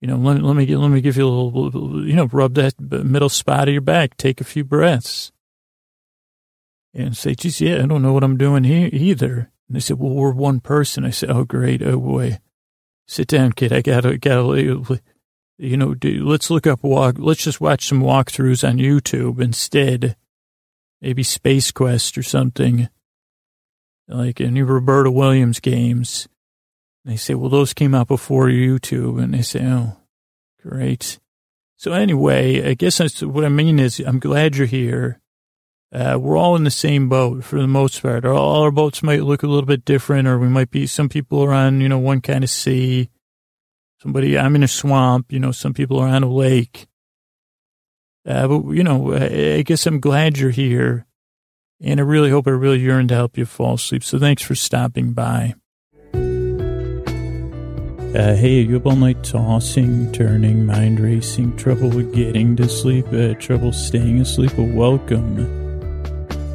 you 0.00 0.08
know, 0.08 0.16
let, 0.16 0.42
let 0.42 0.56
me 0.56 0.66
let 0.76 0.90
me 0.90 1.00
give 1.00 1.16
you 1.16 1.26
a 1.26 1.28
little, 1.28 2.06
you 2.06 2.14
know, 2.14 2.26
rub 2.26 2.54
that 2.54 2.78
middle 2.78 3.30
spot 3.30 3.68
of 3.68 3.72
your 3.72 3.80
back, 3.80 4.16
take 4.16 4.40
a 4.40 4.44
few 4.44 4.64
breaths, 4.64 5.32
and 6.94 7.16
say, 7.16 7.34
geez, 7.34 7.60
yeah, 7.60 7.82
I 7.82 7.86
don't 7.86 8.02
know 8.02 8.12
what 8.12 8.24
I'm 8.24 8.36
doing 8.36 8.64
here 8.64 8.88
either. 8.92 9.50
And 9.68 9.76
they 9.76 9.80
said, 9.80 9.98
well, 9.98 10.14
we're 10.14 10.32
one 10.32 10.60
person. 10.60 11.04
I 11.04 11.10
said, 11.10 11.30
oh, 11.30 11.44
great, 11.44 11.82
oh 11.82 11.98
boy, 11.98 12.38
sit 13.06 13.28
down, 13.28 13.52
kid. 13.52 13.72
I 13.72 13.82
gotta 13.82 14.16
gotta 14.16 15.00
you 15.58 15.76
know, 15.76 15.94
do, 15.94 16.24
let's 16.24 16.50
look 16.50 16.66
up 16.66 16.82
walk. 16.82 17.16
Let's 17.18 17.44
just 17.44 17.60
watch 17.60 17.86
some 17.86 18.02
walkthroughs 18.02 18.68
on 18.68 18.78
YouTube 18.78 19.40
instead. 19.40 20.16
Maybe 21.00 21.22
Space 21.22 21.70
Quest 21.70 22.16
or 22.16 22.22
something, 22.22 22.88
like 24.08 24.40
any 24.40 24.62
Roberta 24.62 25.10
Williams 25.10 25.60
games. 25.60 26.28
And 27.04 27.12
they 27.12 27.16
say, 27.16 27.34
well, 27.34 27.50
those 27.50 27.74
came 27.74 27.94
out 27.94 28.08
before 28.08 28.46
YouTube, 28.46 29.22
and 29.22 29.34
they 29.34 29.42
say, 29.42 29.64
oh, 29.64 29.98
great. 30.62 31.18
So 31.76 31.92
anyway, 31.92 32.68
I 32.68 32.74
guess 32.74 32.98
that's 32.98 33.22
what 33.22 33.44
I 33.44 33.50
mean 33.50 33.78
is 33.78 34.00
I'm 34.00 34.18
glad 34.18 34.56
you're 34.56 34.66
here. 34.66 35.20
Uh, 35.94 36.18
we're 36.18 36.36
all 36.36 36.56
in 36.56 36.64
the 36.64 36.72
same 36.72 37.08
boat 37.08 37.44
for 37.44 37.60
the 37.60 37.68
most 37.68 38.02
part. 38.02 38.24
All 38.24 38.62
our 38.62 38.72
boats 38.72 39.00
might 39.00 39.22
look 39.22 39.44
a 39.44 39.46
little 39.46 39.64
bit 39.66 39.84
different, 39.84 40.26
or 40.26 40.40
we 40.40 40.48
might 40.48 40.72
be, 40.72 40.88
some 40.88 41.08
people 41.08 41.40
are 41.40 41.52
on, 41.52 41.80
you 41.80 41.88
know, 41.88 41.98
one 41.98 42.20
kind 42.20 42.42
of 42.42 42.50
sea. 42.50 43.10
Somebody, 44.02 44.36
I'm 44.36 44.56
in 44.56 44.64
a 44.64 44.68
swamp, 44.68 45.32
you 45.32 45.38
know, 45.38 45.52
some 45.52 45.72
people 45.72 46.00
are 46.00 46.08
on 46.08 46.24
a 46.24 46.28
lake. 46.28 46.88
Uh, 48.26 48.48
but, 48.48 48.72
you 48.72 48.82
know, 48.82 49.14
I, 49.14 49.58
I 49.58 49.62
guess 49.62 49.86
I'm 49.86 50.00
glad 50.00 50.36
you're 50.36 50.50
here. 50.50 51.06
And 51.80 52.00
I 52.00 52.02
really 52.02 52.30
hope 52.30 52.48
I 52.48 52.50
really 52.50 52.80
yearn 52.80 53.06
to 53.08 53.14
help 53.14 53.38
you 53.38 53.46
fall 53.46 53.74
asleep. 53.74 54.02
So 54.02 54.18
thanks 54.18 54.42
for 54.42 54.56
stopping 54.56 55.12
by. 55.12 55.54
Uh, 58.14 58.34
hey, 58.34 58.62
you 58.62 58.74
have 58.74 58.86
all 58.86 58.96
night 58.96 59.22
tossing, 59.22 60.10
turning, 60.10 60.66
mind 60.66 60.98
racing, 60.98 61.56
trouble 61.56 61.88
with 61.88 62.14
getting 62.14 62.56
to 62.56 62.68
sleep, 62.68 63.06
uh, 63.12 63.34
trouble 63.34 63.72
staying 63.72 64.20
asleep? 64.20 64.56
Well, 64.56 64.66
welcome 64.66 65.63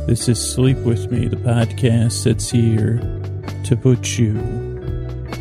this 0.10 0.28
is 0.28 0.53
Sleep 0.53 0.78
With 0.78 1.12
Me, 1.12 1.28
the 1.28 1.36
podcast 1.36 2.24
that's 2.24 2.49
here 2.49 2.97
to 3.64 3.78
put 3.78 4.18
you 4.18 4.34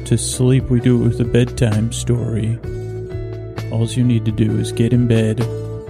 to 0.04 0.18
sleep. 0.18 0.64
We 0.64 0.78
do 0.78 1.02
it 1.02 1.08
with 1.08 1.20
a 1.22 1.24
bedtime 1.24 1.90
story. 1.90 2.58
All 3.72 3.86
you 3.86 4.04
need 4.04 4.26
to 4.26 4.30
do 4.30 4.58
is 4.58 4.72
get 4.72 4.92
in 4.92 5.08
bed, 5.08 5.38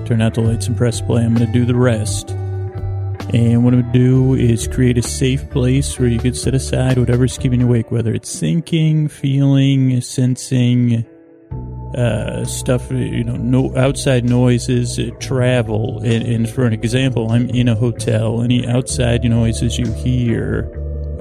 turn 0.06 0.22
out 0.22 0.34
the 0.34 0.42
lights, 0.42 0.68
and 0.68 0.76
press 0.76 1.00
play. 1.00 1.24
I'm 1.24 1.34
going 1.34 1.48
to 1.48 1.52
do 1.52 1.64
the 1.64 1.74
rest. 1.74 2.30
And 2.30 3.64
what 3.64 3.74
I'm 3.74 3.82
going 3.82 3.92
to 3.92 3.98
do 3.98 4.34
is 4.34 4.68
create 4.68 4.96
a 4.96 5.02
safe 5.02 5.50
place 5.50 5.98
where 5.98 6.08
you 6.08 6.20
can 6.20 6.34
set 6.34 6.54
aside 6.54 6.98
whatever's 6.98 7.36
keeping 7.36 7.58
you 7.58 7.66
awake, 7.66 7.90
whether 7.90 8.14
it's 8.14 8.38
thinking, 8.38 9.08
feeling, 9.08 10.00
sensing, 10.00 11.04
uh, 11.96 12.44
stuff, 12.44 12.90
you 12.90 13.24
know, 13.24 13.36
no 13.36 13.74
outside 13.76 14.24
noises, 14.24 14.98
uh, 14.98 15.10
travel. 15.20 16.00
And, 16.04 16.22
and, 16.22 16.50
for 16.50 16.66
an 16.66 16.72
example, 16.72 17.30
I'm 17.30 17.48
in 17.50 17.68
a 17.68 17.74
hotel. 17.74 18.42
Any 18.42 18.66
outside 18.66 19.24
noises 19.24 19.78
you 19.78 19.90
hear 19.94 20.70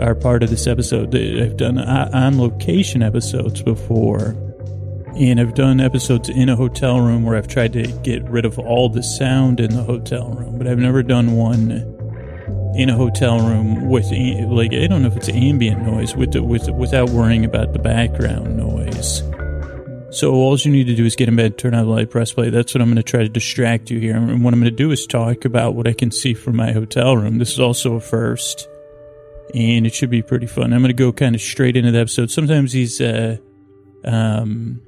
are 0.02 0.14
part 0.14 0.44
of 0.44 0.50
this 0.50 0.68
episode. 0.68 1.16
I've 1.16 1.58
done 1.58 1.78
on 1.78 2.38
location 2.38 3.02
episodes 3.02 3.62
before. 3.62 4.36
And 5.16 5.40
I've 5.40 5.56
done 5.56 5.80
episodes 5.80 6.30
in 6.30 6.48
a 6.48 6.56
hotel 6.56 7.00
room 7.00 7.24
where 7.24 7.36
I've 7.36 7.48
tried 7.48 7.74
to 7.74 7.88
get 8.04 8.24
rid 8.30 8.46
of 8.46 8.60
all 8.60 8.88
the 8.88 9.02
sound 9.02 9.60
in 9.60 9.74
the 9.74 9.84
hotel 9.84 10.30
room, 10.30 10.60
but 10.60 10.68
I've 10.68 10.78
never 10.78 11.02
done 11.02 11.32
one 11.32 11.72
in 12.76 12.90
a 12.90 12.96
hotel 12.96 13.40
room 13.40 13.90
with 13.90 14.12
like 14.12 14.74
I 14.74 14.86
don't 14.86 15.02
know 15.02 15.08
if 15.08 15.18
it's 15.18 15.30
ambient 15.30 15.82
noise 15.82 16.16
with 16.16 16.36
with 16.36 16.70
without 16.70 17.10
worrying 17.10 17.46
about 17.46 17.74
the 17.74 17.80
background 17.80 18.56
noise. 18.58 19.24
So 20.18 20.34
all 20.34 20.58
you 20.58 20.72
need 20.72 20.88
to 20.88 20.96
do 20.96 21.06
is 21.06 21.16
get 21.16 21.28
in 21.28 21.36
bed, 21.36 21.60
turn 21.60 21.76
on 21.76 21.86
the 21.86 21.92
light, 21.92 22.10
press 22.10 22.34
play. 22.34 22.50
That's 22.50 22.74
what 22.74 22.82
I'm 22.82 22.88
going 22.88 22.96
to 22.96 23.04
try 23.04 23.22
to 23.22 23.30
distract 23.30 23.92
you 23.92 24.00
here. 24.00 24.18
And 24.18 24.44
what 24.44 24.52
I'm 24.52 24.60
going 24.60 24.72
to 24.72 24.76
do 24.76 24.90
is 24.90 25.06
talk 25.06 25.46
about 25.46 25.76
what 25.76 25.88
I 25.88 25.94
can 25.94 26.10
see 26.10 26.34
from 26.34 26.56
my 26.56 26.72
hotel 26.72 27.16
room. 27.16 27.38
This 27.38 27.52
is 27.52 27.60
also 27.60 27.94
a 27.94 28.00
first, 28.00 28.68
and 29.54 29.86
it 29.86 29.94
should 29.94 30.10
be 30.10 30.24
pretty 30.24 30.48
fun. 30.48 30.74
I'm 30.74 30.82
going 30.82 30.88
to 30.88 30.94
go 30.94 31.12
kind 31.12 31.36
of 31.36 31.42
straight 31.42 31.78
into 31.78 31.92
the 31.92 32.00
episode. 32.00 32.32
Sometimes 32.32 32.72
these, 32.72 33.00
uh, 33.00 33.38
um, 34.06 34.82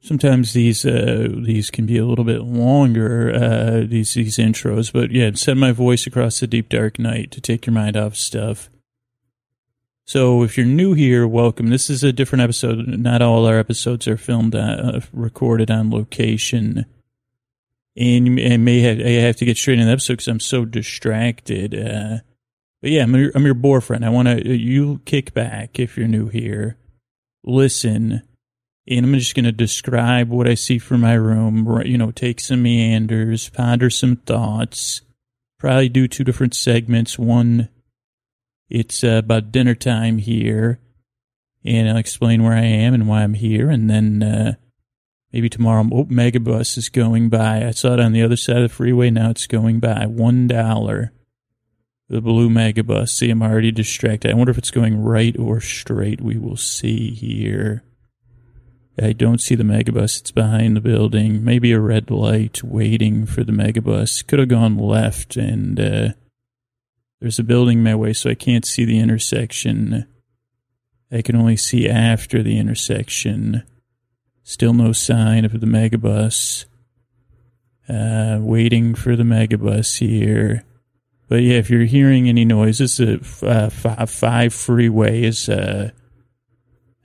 sometimes 0.00 0.54
these 0.54 0.84
uh, 0.84 1.28
these 1.44 1.70
can 1.70 1.86
be 1.86 1.98
a 1.98 2.04
little 2.04 2.24
bit 2.24 2.42
longer. 2.42 3.32
Uh, 3.32 3.86
these 3.86 4.14
these 4.14 4.38
intros, 4.38 4.92
but 4.92 5.12
yeah, 5.12 5.30
send 5.34 5.60
my 5.60 5.70
voice 5.70 6.04
across 6.04 6.40
the 6.40 6.48
deep 6.48 6.68
dark 6.68 6.98
night 6.98 7.30
to 7.30 7.40
take 7.40 7.64
your 7.64 7.74
mind 7.74 7.96
off 7.96 8.16
stuff. 8.16 8.70
So 10.08 10.42
if 10.42 10.56
you're 10.56 10.64
new 10.64 10.94
here, 10.94 11.28
welcome. 11.28 11.66
This 11.66 11.90
is 11.90 12.02
a 12.02 12.14
different 12.14 12.40
episode. 12.40 12.78
Not 12.88 13.20
all 13.20 13.44
our 13.44 13.58
episodes 13.58 14.08
are 14.08 14.16
filmed, 14.16 14.54
uh, 14.54 15.00
recorded 15.12 15.70
on 15.70 15.90
location. 15.90 16.86
And 17.94 18.40
I 18.40 18.56
may 18.56 18.80
have, 18.80 19.00
I 19.00 19.10
have 19.26 19.36
to 19.36 19.44
get 19.44 19.58
straight 19.58 19.74
into 19.74 19.84
the 19.84 19.92
episode 19.92 20.14
because 20.14 20.28
I'm 20.28 20.40
so 20.40 20.64
distracted. 20.64 21.74
Uh, 21.74 22.20
but 22.80 22.90
yeah, 22.90 23.02
I'm 23.02 23.14
your, 23.14 23.32
I'm 23.34 23.44
your 23.44 23.52
boyfriend. 23.52 24.02
I 24.02 24.08
want 24.08 24.28
to, 24.28 24.56
you 24.56 25.02
kick 25.04 25.34
back 25.34 25.78
if 25.78 25.98
you're 25.98 26.08
new 26.08 26.28
here. 26.28 26.78
Listen. 27.44 28.22
And 28.88 29.04
I'm 29.04 29.12
just 29.12 29.34
going 29.34 29.44
to 29.44 29.52
describe 29.52 30.30
what 30.30 30.48
I 30.48 30.54
see 30.54 30.78
from 30.78 31.02
my 31.02 31.12
room, 31.12 31.82
you 31.84 31.98
know, 31.98 32.12
take 32.12 32.40
some 32.40 32.62
meanders, 32.62 33.50
ponder 33.50 33.90
some 33.90 34.16
thoughts, 34.16 35.02
probably 35.58 35.90
do 35.90 36.08
two 36.08 36.24
different 36.24 36.54
segments. 36.54 37.18
One 37.18 37.68
it's 38.68 39.02
uh, 39.02 39.20
about 39.24 39.52
dinner 39.52 39.74
time 39.74 40.18
here, 40.18 40.80
and 41.64 41.88
I'll 41.88 41.96
explain 41.96 42.42
where 42.42 42.54
I 42.54 42.64
am 42.64 42.94
and 42.94 43.08
why 43.08 43.22
I'm 43.22 43.34
here, 43.34 43.70
and 43.70 43.88
then 43.88 44.22
uh, 44.22 44.54
maybe 45.32 45.48
tomorrow, 45.48 45.88
oh, 45.92 46.04
Megabus 46.04 46.76
is 46.78 46.88
going 46.88 47.28
by. 47.28 47.66
I 47.66 47.70
saw 47.72 47.94
it 47.94 48.00
on 48.00 48.12
the 48.12 48.22
other 48.22 48.36
side 48.36 48.56
of 48.56 48.62
the 48.62 48.68
freeway. 48.68 49.10
Now 49.10 49.30
it's 49.30 49.46
going 49.46 49.80
by 49.80 50.06
one 50.06 50.46
dollar. 50.46 51.12
The 52.10 52.22
blue 52.22 52.48
Megabus. 52.48 53.10
See, 53.10 53.28
I'm 53.30 53.42
already 53.42 53.70
distracted. 53.70 54.30
I 54.30 54.34
wonder 54.34 54.50
if 54.50 54.56
it's 54.56 54.70
going 54.70 54.98
right 55.02 55.38
or 55.38 55.60
straight. 55.60 56.22
We 56.22 56.38
will 56.38 56.56
see 56.56 57.10
here. 57.10 57.84
I 59.00 59.12
don't 59.12 59.40
see 59.40 59.54
the 59.54 59.62
megabus. 59.62 60.20
It's 60.20 60.30
behind 60.30 60.76
the 60.76 60.80
building. 60.80 61.44
Maybe 61.44 61.72
a 61.72 61.80
red 61.80 62.10
light 62.10 62.64
waiting 62.64 63.26
for 63.26 63.44
the 63.44 63.52
megabus. 63.52 64.26
Could 64.26 64.40
have 64.40 64.48
gone 64.48 64.76
left 64.76 65.36
and 65.36 65.78
uh, 65.78 66.08
there's 67.20 67.38
a 67.38 67.44
building 67.44 67.82
my 67.82 67.94
way, 67.94 68.12
so 68.12 68.30
I 68.30 68.34
can't 68.34 68.64
see 68.64 68.84
the 68.84 68.98
intersection. 68.98 70.06
I 71.10 71.22
can 71.22 71.36
only 71.36 71.56
see 71.56 71.88
after 71.88 72.42
the 72.42 72.58
intersection. 72.58 73.64
Still 74.44 74.74
no 74.74 74.92
sign 74.92 75.44
of 75.44 75.60
the 75.60 75.66
megabus. 75.66 76.66
Uh, 77.88 78.38
waiting 78.40 78.94
for 78.94 79.16
the 79.16 79.22
megabus 79.24 79.98
here. 79.98 80.64
But 81.28 81.42
yeah, 81.42 81.58
if 81.58 81.70
you're 81.70 81.84
hearing 81.84 82.28
any 82.28 82.44
noise, 82.44 82.78
this 82.78 83.00
is 83.00 83.42
a 83.42 83.46
uh, 83.46 83.70
five, 83.70 84.10
five 84.10 84.54
freeway 84.54 85.22
is 85.24 85.48
uh, 85.48 85.90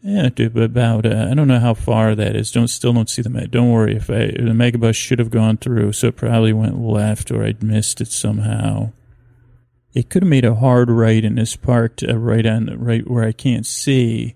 yeah, 0.02 0.30
about 0.38 1.06
uh, 1.06 1.28
I 1.32 1.34
don't 1.34 1.48
know 1.48 1.60
how 1.60 1.74
far 1.74 2.16
that 2.16 2.36
is. 2.36 2.52
Don't 2.52 2.68
still 2.68 2.92
don't 2.92 3.10
see 3.10 3.22
the 3.22 3.30
meg. 3.30 3.52
don't 3.52 3.72
worry 3.72 3.96
if 3.96 4.10
I, 4.10 4.28
the 4.28 4.54
megabus 4.54 4.96
should 4.96 5.20
have 5.20 5.32
gone 5.32 5.56
through, 5.58 5.94
so 5.94 6.08
it 6.08 6.18
probably 6.18 6.52
went 6.52 6.80
left 6.80 7.32
or 7.32 7.46
I'd 7.46 7.64
missed 7.64 8.02
it 8.02 8.10
somehow. 8.10 8.92
It 9.94 10.10
could 10.10 10.24
have 10.24 10.30
made 10.30 10.46
a 10.46 10.56
hard 10.56 10.90
right 10.90 11.24
and 11.24 11.38
is 11.38 11.56
parked 11.56 12.04
uh, 12.04 12.18
right 12.18 12.46
on 12.46 12.66
right 12.80 13.08
where 13.10 13.24
I 13.24 13.32
can't 13.32 13.66
see. 13.66 14.36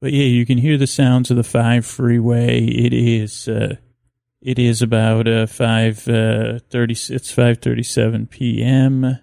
But 0.00 0.12
yeah, 0.12 0.26
you 0.26 0.44
can 0.44 0.58
hear 0.58 0.76
the 0.76 0.86
sounds 0.86 1.30
of 1.30 1.38
the 1.38 1.42
five 1.42 1.86
freeway. 1.86 2.64
It 2.66 2.92
is 2.92 3.48
uh, 3.48 3.76
it 4.42 4.58
is 4.58 4.82
about 4.82 5.26
uh, 5.26 5.46
five 5.46 6.06
uh, 6.06 6.58
thirty. 6.70 6.92
It's 6.92 7.30
five 7.32 7.58
thirty 7.58 7.82
seven 7.82 8.26
p.m. 8.26 9.18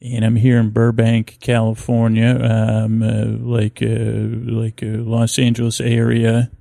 And 0.00 0.24
I'm 0.24 0.36
here 0.36 0.60
in 0.60 0.70
Burbank, 0.70 1.38
California, 1.40 2.38
um, 2.40 3.02
uh, 3.02 3.24
like 3.44 3.82
uh, 3.82 4.52
like 4.52 4.78
Los 4.82 5.40
Angeles 5.40 5.80
area. 5.80 6.52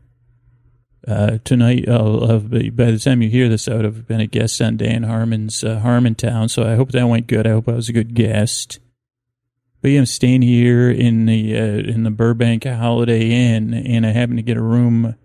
Uh, 1.07 1.37
tonight, 1.45 1.87
uh, 1.87 2.37
by 2.37 2.91
the 2.91 2.99
time 3.01 3.21
you 3.21 3.29
hear 3.29 3.47
this, 3.47 3.69
I 3.69 3.75
would 3.75 3.85
have 3.85 4.05
been 4.07 4.19
a 4.19 4.27
guest 4.27 4.61
on 4.61 4.75
Dan 4.75 5.03
Harmon's 5.03 5.63
uh, 5.63 5.79
Harmontown. 5.79 6.49
So 6.49 6.63
I 6.63 6.75
hope 6.75 6.91
that 6.91 7.07
went 7.07 7.27
good. 7.27 7.47
I 7.47 7.51
hope 7.51 7.69
I 7.69 7.73
was 7.73 7.87
a 7.87 7.93
good 7.93 8.13
guest. 8.13 8.79
But 9.81 9.91
yeah, 9.91 9.99
I'm 9.99 10.05
staying 10.05 10.41
here 10.41 10.91
in 10.91 11.25
the 11.25 11.55
uh, 11.55 11.91
in 11.91 12.03
the 12.03 12.11
Burbank 12.11 12.65
Holiday 12.65 13.29
Inn, 13.29 13.73
and 13.73 14.05
I 14.05 14.09
happen 14.09 14.35
to 14.35 14.41
get 14.41 14.57
a 14.57 14.61
room. 14.61 15.15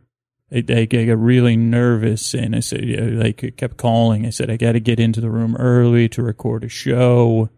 I, 0.52 0.58
I, 0.68 0.84
got 0.84 1.18
really 1.18 1.56
nervous, 1.56 2.34
and 2.34 2.54
I 2.54 2.60
said, 2.60 2.84
like, 3.14 3.42
I 3.42 3.50
kept 3.50 3.78
calling. 3.78 4.26
I 4.26 4.30
said, 4.30 4.50
I 4.50 4.58
got 4.58 4.72
to 4.72 4.80
get 4.80 5.00
into 5.00 5.20
the 5.22 5.30
room 5.30 5.56
early 5.56 6.10
to 6.10 6.22
record 6.22 6.62
a 6.62 6.68
show. 6.68 7.48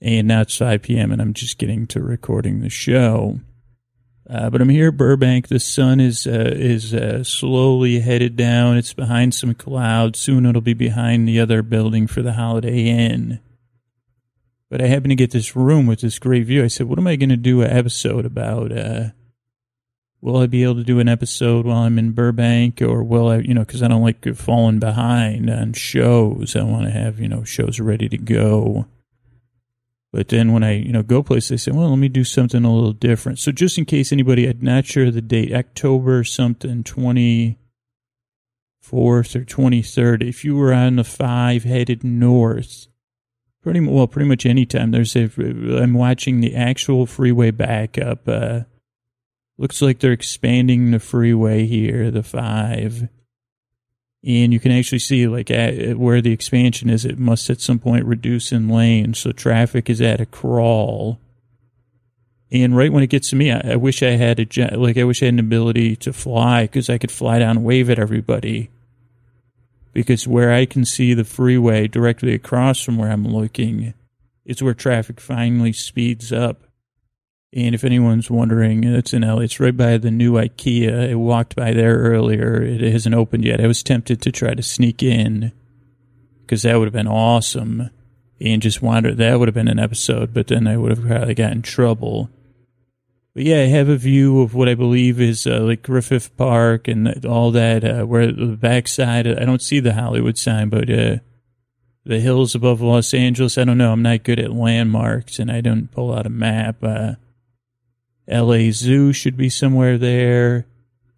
And 0.00 0.28
now 0.28 0.40
it's 0.40 0.56
5 0.56 0.80
p.m., 0.80 1.12
and 1.12 1.20
I'm 1.20 1.34
just 1.34 1.58
getting 1.58 1.86
to 1.88 2.00
recording 2.00 2.60
the 2.60 2.70
show. 2.70 3.40
Uh, 4.28 4.50
but 4.50 4.60
I'm 4.60 4.68
here, 4.68 4.92
Burbank. 4.92 5.48
The 5.48 5.58
sun 5.58 6.00
is 6.00 6.26
uh, 6.26 6.52
is 6.54 6.92
uh, 6.92 7.24
slowly 7.24 8.00
headed 8.00 8.36
down. 8.36 8.76
It's 8.76 8.92
behind 8.92 9.32
some 9.32 9.54
clouds. 9.54 10.18
Soon 10.18 10.44
it'll 10.44 10.60
be 10.60 10.74
behind 10.74 11.26
the 11.26 11.40
other 11.40 11.62
building 11.62 12.06
for 12.06 12.20
the 12.20 12.34
Holiday 12.34 12.88
Inn. 12.88 13.40
But 14.70 14.82
I 14.82 14.86
happen 14.86 15.08
to 15.08 15.14
get 15.14 15.30
this 15.30 15.56
room 15.56 15.86
with 15.86 16.02
this 16.02 16.18
great 16.18 16.44
view. 16.44 16.62
I 16.62 16.68
said, 16.68 16.88
"What 16.88 16.98
am 16.98 17.06
I 17.06 17.16
going 17.16 17.30
to 17.30 17.38
do 17.38 17.62
an 17.62 17.70
episode 17.70 18.26
about? 18.26 18.70
Uh, 18.70 19.04
will 20.20 20.36
I 20.36 20.46
be 20.46 20.62
able 20.62 20.74
to 20.74 20.84
do 20.84 21.00
an 21.00 21.08
episode 21.08 21.64
while 21.64 21.84
I'm 21.84 21.98
in 21.98 22.12
Burbank, 22.12 22.82
or 22.82 23.02
will 23.02 23.28
I? 23.28 23.38
You 23.38 23.54
know, 23.54 23.64
because 23.64 23.82
I 23.82 23.88
don't 23.88 24.02
like 24.02 24.22
falling 24.34 24.78
behind 24.78 25.48
on 25.48 25.72
shows. 25.72 26.54
I 26.54 26.64
want 26.64 26.84
to 26.84 26.90
have 26.90 27.18
you 27.18 27.28
know 27.28 27.44
shows 27.44 27.80
ready 27.80 28.10
to 28.10 28.18
go." 28.18 28.84
But 30.12 30.28
then 30.28 30.52
when 30.52 30.64
I, 30.64 30.72
you 30.72 30.92
know, 30.92 31.02
go 31.02 31.22
places, 31.22 31.48
they 31.50 31.56
say, 31.58 31.70
well, 31.70 31.90
let 31.90 31.98
me 31.98 32.08
do 32.08 32.24
something 32.24 32.64
a 32.64 32.74
little 32.74 32.92
different. 32.92 33.38
So 33.38 33.52
just 33.52 33.76
in 33.76 33.84
case 33.84 34.10
anybody, 34.10 34.48
I'm 34.48 34.60
not 34.60 34.86
sure 34.86 35.10
the 35.10 35.20
date, 35.20 35.52
October 35.52 36.24
something, 36.24 36.82
24th 36.82 37.56
or 38.90 39.22
23rd, 39.22 40.26
if 40.26 40.44
you 40.44 40.56
were 40.56 40.72
on 40.72 40.96
the 40.96 41.04
five 41.04 41.64
headed 41.64 42.02
north, 42.04 42.86
pretty 43.62 43.80
well, 43.80 44.06
pretty 44.06 44.28
much 44.28 44.46
any 44.46 44.64
time 44.64 44.92
there's 44.92 45.14
a, 45.14 45.30
I'm 45.82 45.92
watching 45.92 46.40
the 46.40 46.56
actual 46.56 47.04
freeway 47.04 47.50
backup. 47.50 48.26
Uh, 48.26 48.60
looks 49.58 49.82
like 49.82 49.98
they're 49.98 50.12
expanding 50.12 50.90
the 50.90 51.00
freeway 51.00 51.66
here, 51.66 52.10
the 52.10 52.22
five. 52.22 53.08
And 54.24 54.52
you 54.52 54.58
can 54.58 54.72
actually 54.72 54.98
see 54.98 55.26
like 55.26 55.50
at, 55.50 55.96
where 55.96 56.20
the 56.20 56.32
expansion 56.32 56.90
is. 56.90 57.04
It 57.04 57.18
must 57.18 57.50
at 57.50 57.60
some 57.60 57.78
point 57.78 58.04
reduce 58.04 58.52
in 58.52 58.68
lanes, 58.68 59.18
so 59.18 59.32
traffic 59.32 59.88
is 59.88 60.00
at 60.00 60.20
a 60.20 60.26
crawl. 60.26 61.18
And 62.50 62.76
right 62.76 62.92
when 62.92 63.02
it 63.02 63.10
gets 63.10 63.30
to 63.30 63.36
me, 63.36 63.52
I, 63.52 63.72
I 63.72 63.76
wish 63.76 64.02
I 64.02 64.12
had 64.12 64.40
a 64.40 64.76
like 64.76 64.96
I 64.96 65.04
wish 65.04 65.22
I 65.22 65.26
had 65.26 65.34
an 65.34 65.40
ability 65.40 65.96
to 65.96 66.12
fly 66.12 66.62
because 66.64 66.88
I 66.88 66.98
could 66.98 67.12
fly 67.12 67.38
down 67.38 67.58
and 67.58 67.64
wave 67.64 67.90
at 67.90 67.98
everybody. 67.98 68.70
Because 69.92 70.28
where 70.28 70.52
I 70.52 70.64
can 70.64 70.84
see 70.84 71.14
the 71.14 71.24
freeway 71.24 71.88
directly 71.88 72.32
across 72.34 72.80
from 72.80 72.98
where 72.98 73.10
I'm 73.10 73.26
looking, 73.26 73.94
it's 74.44 74.62
where 74.62 74.74
traffic 74.74 75.20
finally 75.20 75.72
speeds 75.72 76.32
up. 76.32 76.67
And 77.52 77.74
if 77.74 77.82
anyone's 77.82 78.30
wondering, 78.30 78.84
it's 78.84 79.14
in 79.14 79.22
LA. 79.22 79.40
It's 79.40 79.58
right 79.58 79.76
by 79.76 79.96
the 79.96 80.10
new 80.10 80.34
IKEA. 80.34 81.10
I 81.10 81.14
walked 81.14 81.56
by 81.56 81.72
there 81.72 81.96
earlier. 81.96 82.62
It 82.62 82.80
hasn't 82.80 83.14
opened 83.14 83.44
yet. 83.44 83.60
I 83.60 83.66
was 83.66 83.82
tempted 83.82 84.20
to 84.22 84.32
try 84.32 84.54
to 84.54 84.62
sneak 84.62 85.02
in 85.02 85.52
because 86.42 86.62
that 86.62 86.76
would 86.76 86.86
have 86.86 86.92
been 86.92 87.08
awesome 87.08 87.90
and 88.40 88.62
just 88.62 88.82
wander. 88.82 89.14
That 89.14 89.38
would 89.38 89.48
have 89.48 89.54
been 89.54 89.68
an 89.68 89.78
episode, 89.78 90.34
but 90.34 90.48
then 90.48 90.66
I 90.66 90.76
would 90.76 90.90
have 90.90 91.06
probably 91.06 91.34
got 91.34 91.52
in 91.52 91.62
trouble. 91.62 92.28
But 93.34 93.44
yeah, 93.44 93.60
I 93.60 93.66
have 93.66 93.88
a 93.88 93.96
view 93.96 94.42
of 94.42 94.54
what 94.54 94.68
I 94.68 94.74
believe 94.74 95.20
is 95.20 95.46
uh, 95.46 95.60
like 95.60 95.82
Griffith 95.82 96.36
Park 96.36 96.86
and 96.86 97.24
all 97.24 97.50
that. 97.52 97.82
Uh, 97.82 98.04
where 98.04 98.30
the 98.30 98.56
backside, 98.56 99.26
I 99.26 99.44
don't 99.44 99.62
see 99.62 99.80
the 99.80 99.94
Hollywood 99.94 100.36
sign, 100.36 100.68
but 100.68 100.90
uh, 100.90 101.16
the 102.04 102.20
hills 102.20 102.54
above 102.54 102.80
Los 102.80 103.14
Angeles. 103.14 103.56
I 103.56 103.64
don't 103.64 103.78
know. 103.78 103.92
I'm 103.92 104.02
not 104.02 104.24
good 104.24 104.38
at 104.38 104.52
landmarks, 104.52 105.38
and 105.38 105.50
I 105.50 105.60
don't 105.60 105.90
pull 105.90 106.14
out 106.14 106.26
a 106.26 106.30
map. 106.30 106.82
Uh, 106.82 107.12
LA 108.28 108.70
Zoo 108.70 109.12
should 109.12 109.36
be 109.36 109.48
somewhere 109.48 109.98
there. 109.98 110.66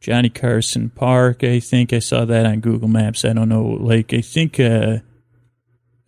Johnny 0.01 0.31
Carson 0.31 0.89
Park, 0.89 1.45
I 1.45 1.61
think 1.61 1.93
I 1.93 1.99
saw 1.99 2.25
that 2.25 2.47
on 2.47 2.61
Google 2.61 2.89
Maps. 2.89 3.25
I 3.25 3.35
don't 3.35 3.51
know. 3.51 3.63
Like, 3.63 4.15
I 4.15 4.23
think 4.23 4.59
uh, 4.59 4.99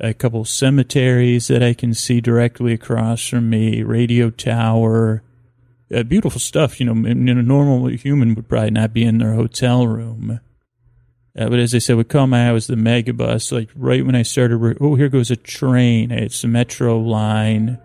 a 0.00 0.14
couple 0.14 0.44
cemeteries 0.44 1.48
that 1.48 1.62
I 1.62 1.74
can 1.74 1.92
see 1.92 2.20
directly 2.20 2.72
across 2.72 3.28
from 3.28 3.50
me, 3.50 3.82
radio 3.82 4.30
tower. 4.30 5.22
Uh, 5.94 6.04
beautiful 6.04 6.40
stuff. 6.40 6.80
You 6.80 6.86
know, 6.86 7.08
a 7.08 7.14
normal 7.14 7.86
human 7.88 8.34
would 8.34 8.48
probably 8.48 8.70
not 8.70 8.94
be 8.94 9.04
in 9.04 9.18
their 9.18 9.34
hotel 9.34 9.86
room. 9.86 10.40
Uh, 11.38 11.48
but 11.48 11.58
as 11.58 11.74
I 11.74 11.78
said, 11.78 11.96
what 11.96 12.08
caught 12.08 12.26
my 12.26 12.48
eye 12.48 12.52
was 12.52 12.66
the 12.66 12.74
megabus. 12.74 13.52
Like 13.52 13.70
right 13.74 14.04
when 14.04 14.14
I 14.14 14.22
started, 14.22 14.78
oh, 14.80 14.94
here 14.94 15.08
goes 15.08 15.30
a 15.30 15.36
train. 15.36 16.10
It's 16.10 16.42
the 16.42 16.48
metro 16.48 16.98
line. 16.98 17.78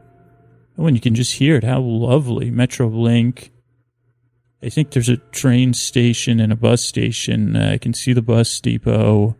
Oh, 0.78 0.86
and 0.86 0.95
you 0.95 1.01
can 1.01 1.15
just 1.15 1.36
hear 1.36 1.55
it. 1.55 1.63
How 1.63 1.80
lovely. 1.80 2.51
Metrolink. 2.51 3.49
I 4.61 4.69
think 4.69 4.91
there's 4.91 5.09
a 5.09 5.17
train 5.17 5.73
station 5.73 6.39
and 6.39 6.51
a 6.51 6.55
bus 6.55 6.84
station. 6.84 7.55
Uh, 7.55 7.71
I 7.73 7.78
can 7.78 7.93
see 7.93 8.13
the 8.13 8.21
bus 8.21 8.59
depot. 8.59 9.36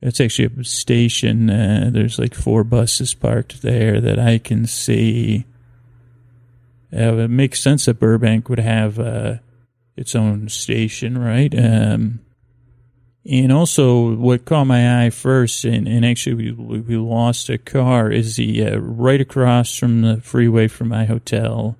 It's 0.00 0.20
actually 0.20 0.50
a 0.60 0.64
station. 0.64 1.50
Uh, 1.50 1.90
there's 1.92 2.18
like 2.18 2.34
four 2.34 2.62
buses 2.62 3.14
parked 3.14 3.62
there 3.62 4.00
that 4.00 4.18
I 4.18 4.38
can 4.38 4.66
see. 4.66 5.44
Uh, 6.92 7.16
it 7.16 7.28
makes 7.28 7.60
sense 7.60 7.86
that 7.86 7.98
Burbank 7.98 8.48
would 8.48 8.60
have 8.60 8.98
uh, 8.98 9.36
its 9.96 10.14
own 10.14 10.48
station, 10.48 11.18
right? 11.18 11.52
Um, 11.56 12.20
and 13.24 13.52
also, 13.52 14.14
what 14.14 14.44
caught 14.44 14.64
my 14.64 15.04
eye 15.04 15.10
first, 15.10 15.64
and, 15.64 15.86
and 15.86 16.04
actually 16.04 16.52
we, 16.52 16.80
we 16.80 16.96
lost 16.96 17.50
a 17.50 17.58
car, 17.58 18.10
is 18.10 18.36
the 18.36 18.64
uh, 18.64 18.78
right 18.78 19.20
across 19.20 19.76
from 19.76 20.02
the 20.02 20.20
freeway 20.20 20.68
from 20.68 20.88
my 20.88 21.04
hotel 21.04 21.76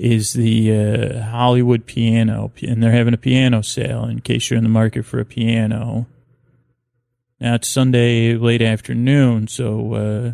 is 0.00 0.32
the 0.32 0.74
uh, 0.74 1.22
Hollywood 1.24 1.84
piano, 1.84 2.50
and 2.62 2.82
they're 2.82 2.90
having 2.90 3.12
a 3.12 3.18
piano 3.18 3.62
sale 3.62 4.06
in 4.06 4.22
case 4.22 4.48
you're 4.48 4.56
in 4.56 4.64
the 4.64 4.70
market 4.70 5.04
for 5.04 5.20
a 5.20 5.26
piano. 5.26 6.06
Now 7.38 7.56
it's 7.56 7.68
Sunday 7.68 8.34
late 8.34 8.62
afternoon, 8.62 9.46
so 9.46 9.94
uh, 9.94 10.32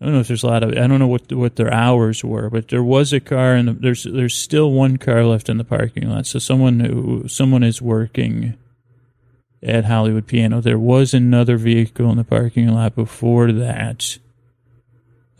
I 0.00 0.04
don't 0.04 0.12
know 0.14 0.20
if 0.20 0.28
there's 0.28 0.42
a 0.42 0.48
lot 0.48 0.62
of 0.62 0.70
I 0.70 0.86
don't 0.86 0.98
know 0.98 1.06
what 1.06 1.32
what 1.32 1.56
their 1.56 1.72
hours 1.72 2.22
were, 2.22 2.50
but 2.50 2.68
there 2.68 2.82
was 2.82 3.14
a 3.14 3.20
car 3.20 3.54
and 3.54 3.68
the, 3.68 3.72
there's 3.72 4.04
there's 4.04 4.36
still 4.36 4.70
one 4.70 4.98
car 4.98 5.24
left 5.24 5.48
in 5.48 5.56
the 5.56 5.64
parking 5.64 6.10
lot. 6.10 6.26
So 6.26 6.38
someone 6.38 6.80
who 6.80 7.28
someone 7.28 7.62
is 7.62 7.80
working 7.80 8.58
at 9.62 9.84
Hollywood 9.84 10.26
Piano. 10.26 10.60
There 10.60 10.78
was 10.78 11.14
another 11.14 11.56
vehicle 11.56 12.10
in 12.10 12.16
the 12.16 12.24
parking 12.24 12.68
lot 12.68 12.94
before 12.94 13.52
that. 13.52 14.18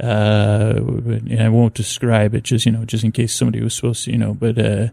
Uh, 0.01 0.75
and 0.79 1.43
I 1.43 1.49
won't 1.49 1.75
describe 1.75 2.35
it, 2.35 2.45
just 2.45 2.67
you 2.67 2.73
know, 2.73 2.85
just 2.85 3.05
in 3.05 3.13
case 3.13 3.35
somebody 3.35 3.63
was 3.63 3.75
supposed 3.75 4.05
to, 4.05 4.13
you 4.13 4.19
know. 4.19 4.35
But 4.35 4.59
uh, 4.59 4.89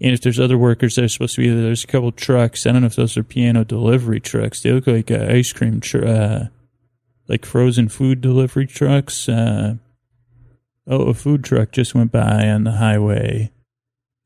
and 0.00 0.12
if 0.12 0.22
there's 0.22 0.40
other 0.40 0.58
workers 0.58 0.96
that 0.96 1.04
are 1.04 1.08
supposed 1.08 1.36
to 1.36 1.42
be 1.42 1.48
there, 1.48 1.62
there's 1.62 1.84
a 1.84 1.88
couple 1.88 2.10
trucks. 2.12 2.66
I 2.66 2.72
don't 2.72 2.82
know 2.82 2.86
if 2.86 2.96
those 2.96 3.16
are 3.16 3.22
piano 3.22 3.64
delivery 3.64 4.20
trucks. 4.20 4.62
They 4.62 4.72
look 4.72 4.86
like 4.86 5.10
uh, 5.10 5.26
ice 5.28 5.52
cream, 5.52 5.80
tr- 5.80 6.04
uh, 6.04 6.46
like 7.28 7.46
frozen 7.46 7.88
food 7.88 8.20
delivery 8.20 8.66
trucks. 8.66 9.28
Uh, 9.28 9.76
oh, 10.86 11.02
a 11.02 11.14
food 11.14 11.44
truck 11.44 11.70
just 11.70 11.94
went 11.94 12.10
by 12.10 12.48
on 12.48 12.64
the 12.64 12.72
highway. 12.72 13.52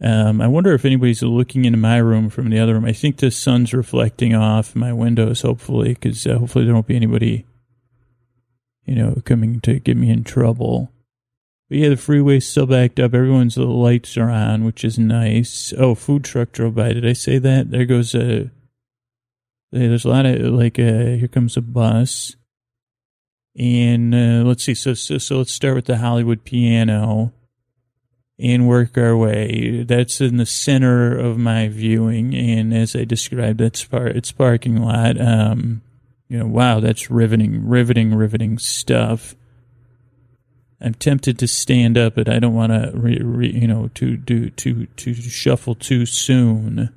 Um, 0.00 0.40
I 0.40 0.46
wonder 0.46 0.74
if 0.74 0.84
anybody's 0.84 1.22
looking 1.22 1.64
into 1.64 1.78
my 1.78 1.96
room 1.96 2.30
from 2.30 2.50
the 2.50 2.60
other 2.60 2.74
room. 2.74 2.84
I 2.84 2.92
think 2.92 3.16
the 3.16 3.30
sun's 3.30 3.74
reflecting 3.74 4.34
off 4.34 4.76
my 4.76 4.92
windows, 4.92 5.40
hopefully, 5.42 5.94
because 5.94 6.24
uh, 6.26 6.38
hopefully 6.38 6.64
there 6.64 6.74
won't 6.74 6.86
be 6.86 6.94
anybody, 6.94 7.46
you 8.84 8.94
know, 8.94 9.20
coming 9.24 9.60
to 9.60 9.80
get 9.80 9.96
me 9.96 10.10
in 10.10 10.22
trouble. 10.22 10.92
But 11.68 11.78
yeah, 11.78 11.88
the 11.88 11.96
freeway's 11.96 12.46
still 12.46 12.66
backed 12.66 13.00
up. 13.00 13.12
Everyone's 13.12 13.58
lights 13.58 14.16
are 14.16 14.30
on, 14.30 14.64
which 14.64 14.84
is 14.84 14.98
nice. 14.98 15.74
Oh, 15.76 15.96
food 15.96 16.24
truck 16.24 16.52
drove 16.52 16.76
by. 16.76 16.92
Did 16.92 17.06
I 17.06 17.12
say 17.12 17.38
that? 17.38 17.70
There 17.70 17.84
goes 17.84 18.14
a. 18.14 18.50
There's 19.72 20.04
a 20.04 20.08
lot 20.08 20.26
of 20.26 20.40
like. 20.52 20.78
Uh, 20.78 21.18
here 21.18 21.28
comes 21.28 21.56
a 21.56 21.60
bus, 21.60 22.36
and 23.58 24.14
uh, 24.14 24.44
let's 24.46 24.62
see. 24.62 24.74
So, 24.74 24.94
so 24.94 25.18
so 25.18 25.38
let's 25.38 25.52
start 25.52 25.74
with 25.74 25.86
the 25.86 25.98
Hollywood 25.98 26.44
piano 26.44 27.34
and 28.38 28.68
work 28.68 28.96
our 28.96 29.16
way. 29.16 29.82
That's 29.82 30.20
in 30.20 30.36
the 30.36 30.46
center 30.46 31.16
of 31.16 31.38
my 31.38 31.68
viewing, 31.68 32.34
and 32.34 32.72
as 32.72 32.94
I 32.94 33.04
described, 33.04 33.58
that's 33.58 33.84
part 33.84 34.16
its 34.16 34.32
parking 34.32 34.76
lot. 34.80 35.20
Um, 35.20 35.82
you 36.28 36.38
know, 36.38 36.46
wow, 36.46 36.80
that's 36.80 37.10
riveting, 37.10 37.66
riveting, 37.66 38.14
riveting 38.14 38.58
stuff. 38.58 39.34
I'm 40.80 40.94
tempted 40.94 41.38
to 41.40 41.48
stand 41.48 41.98
up, 41.98 42.14
but 42.14 42.28
I 42.28 42.38
don't 42.38 42.54
want 42.54 42.72
to, 42.72 42.92
re, 42.94 43.18
re, 43.20 43.50
you 43.50 43.66
know, 43.66 43.90
to 43.94 44.16
do 44.16 44.50
to 44.50 44.86
to 44.86 45.14
shuffle 45.14 45.74
too 45.74 46.06
soon. 46.06 46.90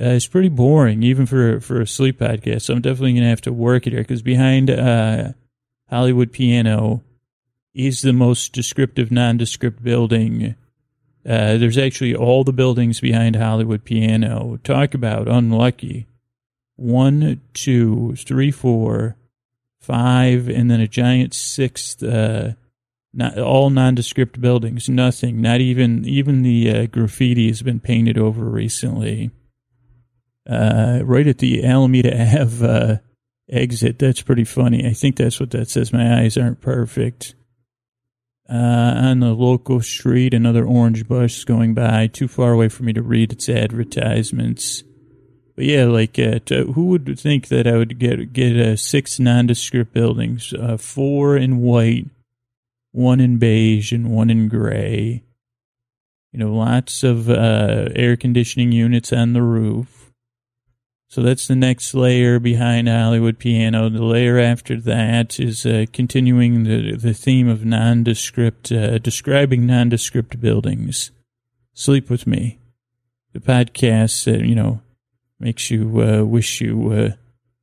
Uh, 0.00 0.14
it's 0.14 0.26
pretty 0.26 0.48
boring, 0.48 1.02
even 1.02 1.26
for 1.26 1.60
for 1.60 1.80
a 1.82 1.86
sleep 1.86 2.20
podcast. 2.20 2.62
So 2.62 2.74
I'm 2.74 2.80
definitely 2.80 3.14
gonna 3.14 3.28
have 3.28 3.42
to 3.42 3.52
work 3.52 3.86
it 3.86 3.92
here 3.92 4.00
because 4.00 4.22
behind 4.22 4.70
uh, 4.70 5.32
Hollywood 5.90 6.32
Piano 6.32 7.02
is 7.74 8.02
the 8.02 8.12
most 8.12 8.52
descriptive 8.52 9.10
nondescript 9.10 9.82
building. 9.82 10.54
Uh, 11.24 11.56
there's 11.56 11.78
actually 11.78 12.14
all 12.14 12.44
the 12.44 12.52
buildings 12.52 13.00
behind 13.00 13.36
Hollywood 13.36 13.84
Piano. 13.84 14.58
Talk 14.64 14.94
about 14.94 15.28
unlucky. 15.28 16.06
One, 16.76 17.40
two, 17.52 18.14
three, 18.16 18.50
four, 18.50 19.16
five, 19.80 20.48
and 20.48 20.70
then 20.70 20.80
a 20.80 20.88
giant 20.88 21.34
sixth. 21.34 22.02
Uh, 22.02 22.52
not 23.12 23.38
all 23.38 23.70
nondescript 23.70 24.40
buildings. 24.40 24.88
Nothing. 24.88 25.40
Not 25.40 25.60
even 25.60 26.04
even 26.06 26.42
the 26.42 26.70
uh, 26.70 26.86
graffiti 26.86 27.48
has 27.48 27.62
been 27.62 27.80
painted 27.80 28.16
over 28.16 28.44
recently. 28.44 29.30
Uh, 30.48 31.00
right 31.04 31.26
at 31.26 31.38
the 31.38 31.64
Alameda 31.64 32.40
Ave 32.40 32.66
uh, 32.66 32.96
exit. 33.50 33.98
That's 33.98 34.22
pretty 34.22 34.44
funny. 34.44 34.86
I 34.88 34.94
think 34.94 35.16
that's 35.16 35.38
what 35.38 35.50
that 35.50 35.68
says. 35.68 35.92
My 35.92 36.20
eyes 36.20 36.38
aren't 36.38 36.62
perfect 36.62 37.34
uh, 38.50 38.94
on 38.96 39.20
the 39.20 39.32
local 39.32 39.80
street, 39.80 40.34
another 40.34 40.64
orange 40.64 41.06
bus 41.06 41.44
going 41.44 41.74
by, 41.74 42.08
too 42.08 42.26
far 42.26 42.52
away 42.52 42.68
for 42.68 42.82
me 42.82 42.92
to 42.92 43.02
read 43.02 43.32
its 43.32 43.48
advertisements. 43.48 44.82
But 45.54 45.66
yeah, 45.66 45.84
like, 45.84 46.18
uh, 46.18 46.40
to, 46.46 46.72
who 46.72 46.86
would 46.86 47.18
think 47.18 47.48
that 47.48 47.66
I 47.66 47.76
would 47.76 47.98
get 47.98 48.32
get 48.32 48.56
uh, 48.56 48.76
six 48.76 49.20
nondescript 49.20 49.92
buildings, 49.92 50.52
uh, 50.52 50.78
four 50.78 51.36
in 51.36 51.58
white, 51.58 52.06
one 52.92 53.20
in 53.20 53.38
beige, 53.38 53.92
and 53.92 54.10
one 54.10 54.30
in 54.30 54.48
gray. 54.48 55.22
You 56.32 56.38
know, 56.38 56.54
lots 56.54 57.02
of 57.02 57.28
uh, 57.28 57.90
air 57.94 58.16
conditioning 58.16 58.72
units 58.72 59.12
on 59.12 59.32
the 59.32 59.42
roof 59.42 59.99
so 61.10 61.22
that's 61.22 61.48
the 61.48 61.56
next 61.56 61.92
layer 61.92 62.38
behind 62.38 62.88
Hollywood 62.88 63.40
Piano. 63.40 63.88
The 63.88 64.04
layer 64.04 64.38
after 64.38 64.80
that 64.82 65.40
is 65.40 65.66
uh, 65.66 65.86
continuing 65.92 66.62
the 66.62 66.94
the 66.94 67.12
theme 67.12 67.48
of 67.48 67.64
nondescript, 67.64 68.70
uh, 68.70 68.98
describing 68.98 69.66
nondescript 69.66 70.40
buildings. 70.40 71.10
Sleep 71.74 72.10
with 72.10 72.28
me, 72.28 72.60
the 73.32 73.40
podcast 73.40 74.24
that 74.26 74.46
you 74.46 74.54
know 74.54 74.82
makes 75.40 75.68
you 75.68 76.00
uh, 76.00 76.22
wish 76.22 76.60
you 76.60 76.92
uh, 76.92 77.10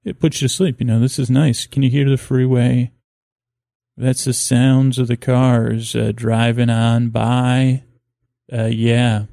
it 0.04 0.20
puts 0.20 0.41
you 0.41 0.50
to 0.50 0.54
sleep. 0.54 0.82
You 0.82 0.86
know 0.88 1.00
this 1.00 1.18
is 1.18 1.30
nice. 1.30 1.68
Can 1.68 1.84
you 1.84 1.89
hear 1.89 2.10
the 2.10 2.18
freeway? 2.18 2.91
That's 3.95 4.26
the 4.26 4.34
sounds 4.34 5.00
of 5.00 5.08
the 5.08 5.16
cars 5.16 5.95
uh, 5.95 6.12
driving 6.14 6.70
on 6.70 7.12
by. 7.12 7.84
Uh, 8.52 8.66
yeah, 8.66 9.28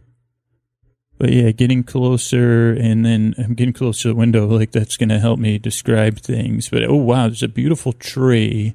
But 1.19 1.33
yeah, 1.33 1.51
getting 1.53 1.85
closer 1.85 2.73
and 2.73 3.05
then 3.05 3.35
I'm 3.39 3.55
getting 3.55 3.75
close 3.75 4.03
to 4.03 4.09
the 4.09 4.15
window, 4.15 4.47
like 4.47 4.73
that's 4.73 4.97
going 4.97 5.11
to 5.11 5.21
help 5.21 5.39
me 5.39 5.59
describe 5.59 6.19
things. 6.19 6.69
But 6.69 6.85
oh 6.85 6.97
wow, 6.97 7.29
there's 7.29 7.43
a 7.43 7.49
beautiful 7.49 7.93
tree. 7.93 8.75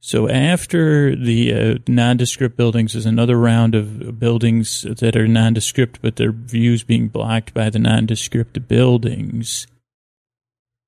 So 0.00 0.28
after 0.28 1.16
the 1.16 1.54
uh, 1.54 1.78
nondescript 1.88 2.58
buildings, 2.58 2.92
there's 2.92 3.06
another 3.06 3.38
round 3.38 3.74
of 3.74 4.18
buildings 4.18 4.82
that 4.82 5.16
are 5.16 5.26
nondescript, 5.26 6.00
but 6.02 6.16
their 6.16 6.30
views 6.30 6.82
being 6.82 7.08
blocked 7.08 7.54
by 7.54 7.70
the 7.70 7.78
nondescript 7.78 8.68
buildings. 8.68 9.66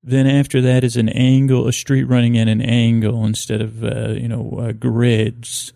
Then 0.03 0.27
after 0.27 0.61
that 0.61 0.83
is 0.83 0.97
an 0.97 1.09
angle, 1.09 1.67
a 1.67 1.73
street 1.73 2.03
running 2.03 2.37
at 2.37 2.47
an 2.47 2.61
angle 2.61 3.25
instead 3.25 3.59
of 3.59 3.83
uh, 3.83 4.09
you 4.09 4.27
know 4.27 4.59
uh, 4.59 4.71
grids. 4.73 5.73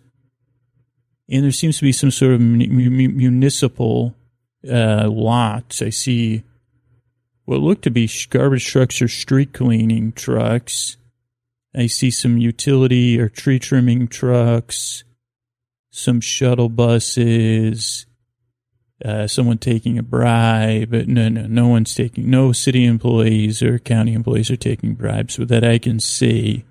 And 1.28 1.42
there 1.42 1.50
seems 1.50 1.78
to 1.78 1.84
be 1.84 1.92
some 1.92 2.10
sort 2.10 2.34
of 2.34 2.40
municipal 2.40 4.14
uh, 4.70 5.08
lots. 5.10 5.82
I 5.82 5.90
see 5.90 6.44
what 7.44 7.60
look 7.60 7.82
to 7.82 7.90
be 7.90 8.10
garbage 8.30 8.66
trucks 8.66 9.02
or 9.02 9.08
street 9.08 9.52
cleaning 9.52 10.12
trucks. 10.12 10.96
I 11.74 11.86
see 11.86 12.10
some 12.10 12.38
utility 12.38 13.18
or 13.18 13.28
tree 13.28 13.58
trimming 13.58 14.06
trucks, 14.08 15.04
some 15.90 16.20
shuttle 16.20 16.68
buses, 16.68 18.06
uh, 19.04 19.26
someone 19.26 19.58
taking 19.58 19.98
a 19.98 20.02
bribe. 20.02 20.92
No, 20.92 21.28
no, 21.28 21.46
no 21.46 21.68
one's 21.68 21.94
taking, 21.94 22.30
no 22.30 22.52
city 22.52 22.84
employees 22.84 23.62
or 23.62 23.78
county 23.78 24.12
employees 24.12 24.50
are 24.50 24.56
taking 24.56 24.94
bribes, 24.94 25.36
but 25.36 25.48
that 25.48 25.64
I 25.64 25.78
can 25.78 25.98
see. 25.98 26.64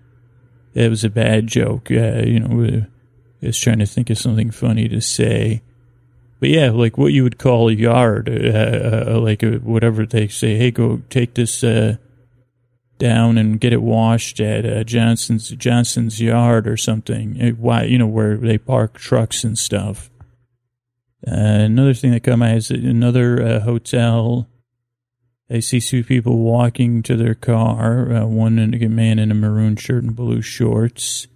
That 0.74 0.90
was 0.90 1.04
a 1.04 1.10
bad 1.10 1.48
joke. 1.48 1.92
Uh, 1.92 2.24
you 2.26 2.40
know, 2.40 2.86
I 3.42 3.46
was 3.46 3.58
trying 3.58 3.80
to 3.80 3.86
think 3.86 4.10
of 4.10 4.18
something 4.18 4.52
funny 4.52 4.88
to 4.88 5.02
say. 5.02 5.62
But 6.42 6.50
yeah, 6.50 6.72
like 6.72 6.98
what 6.98 7.14
you 7.14 7.22
would 7.22 7.38
call 7.38 7.70
a 7.70 7.74
yard, 7.74 8.28
uh, 8.28 9.14
uh, 9.14 9.20
like 9.22 9.44
a, 9.44 9.58
whatever 9.60 10.08
they 10.08 10.28
say. 10.28 10.58
Hey, 10.58 10.72
go 10.72 11.04
take 11.12 11.36
this 11.36 11.64
uh, 11.64 11.98
down 12.98 13.38
and 13.38 13.60
get 13.60 13.74
it 13.74 13.84
washed 13.84 14.40
at 14.40 14.66
uh, 14.66 14.84
Johnson's 14.84 15.50
Johnson's 15.50 16.20
yard 16.20 16.68
or 16.68 16.78
something. 16.78 17.38
It, 17.38 17.60
why 17.60 17.84
you 17.84 18.00
know 18.00 18.08
where 18.08 18.38
they 18.38 18.58
park 18.58 18.96
trucks 18.98 19.44
and 19.44 19.56
stuff. 19.56 20.10
Uh, 21.28 21.70
another 21.70 21.94
thing 21.94 22.10
that 22.10 22.24
caught 22.24 22.42
out 22.42 22.58
is 22.58 22.72
another 22.72 23.40
uh, 23.40 23.60
hotel. 23.60 24.50
I 25.48 25.60
see 25.60 25.80
two 25.80 26.04
people 26.04 26.40
walking 26.40 27.04
to 27.04 27.16
their 27.16 27.36
car. 27.36 28.12
Uh, 28.12 28.26
one 28.26 28.56
man 28.56 29.20
in 29.20 29.30
a 29.30 29.36
maroon 29.36 29.76
shirt 29.76 30.04
and 30.04 30.16
blue 30.16 30.42
shorts. 30.42 31.28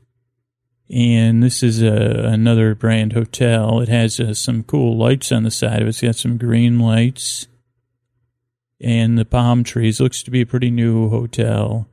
And 0.90 1.42
this 1.42 1.64
is 1.64 1.82
a, 1.82 2.26
another 2.26 2.76
brand 2.76 3.14
hotel. 3.14 3.80
It 3.82 3.90
has 3.90 4.20
uh, 4.20 4.34
some 4.34 4.64
cool 4.64 4.98
lights 4.98 5.32
on 5.32 5.44
the 5.44 5.52
side 5.52 5.82
of 5.82 5.88
it. 5.88 5.90
It's 5.90 6.02
got 6.02 6.16
some 6.16 6.38
green 6.38 6.80
lights 6.80 7.48
and 8.80 9.18
the 9.18 9.26
palm 9.26 9.64
trees. 9.64 10.00
Looks 10.00 10.22
to 10.24 10.32
be 10.32 10.42
a 10.42 10.46
pretty 10.46 10.70
new 10.70 11.10
hotel. 11.10 11.88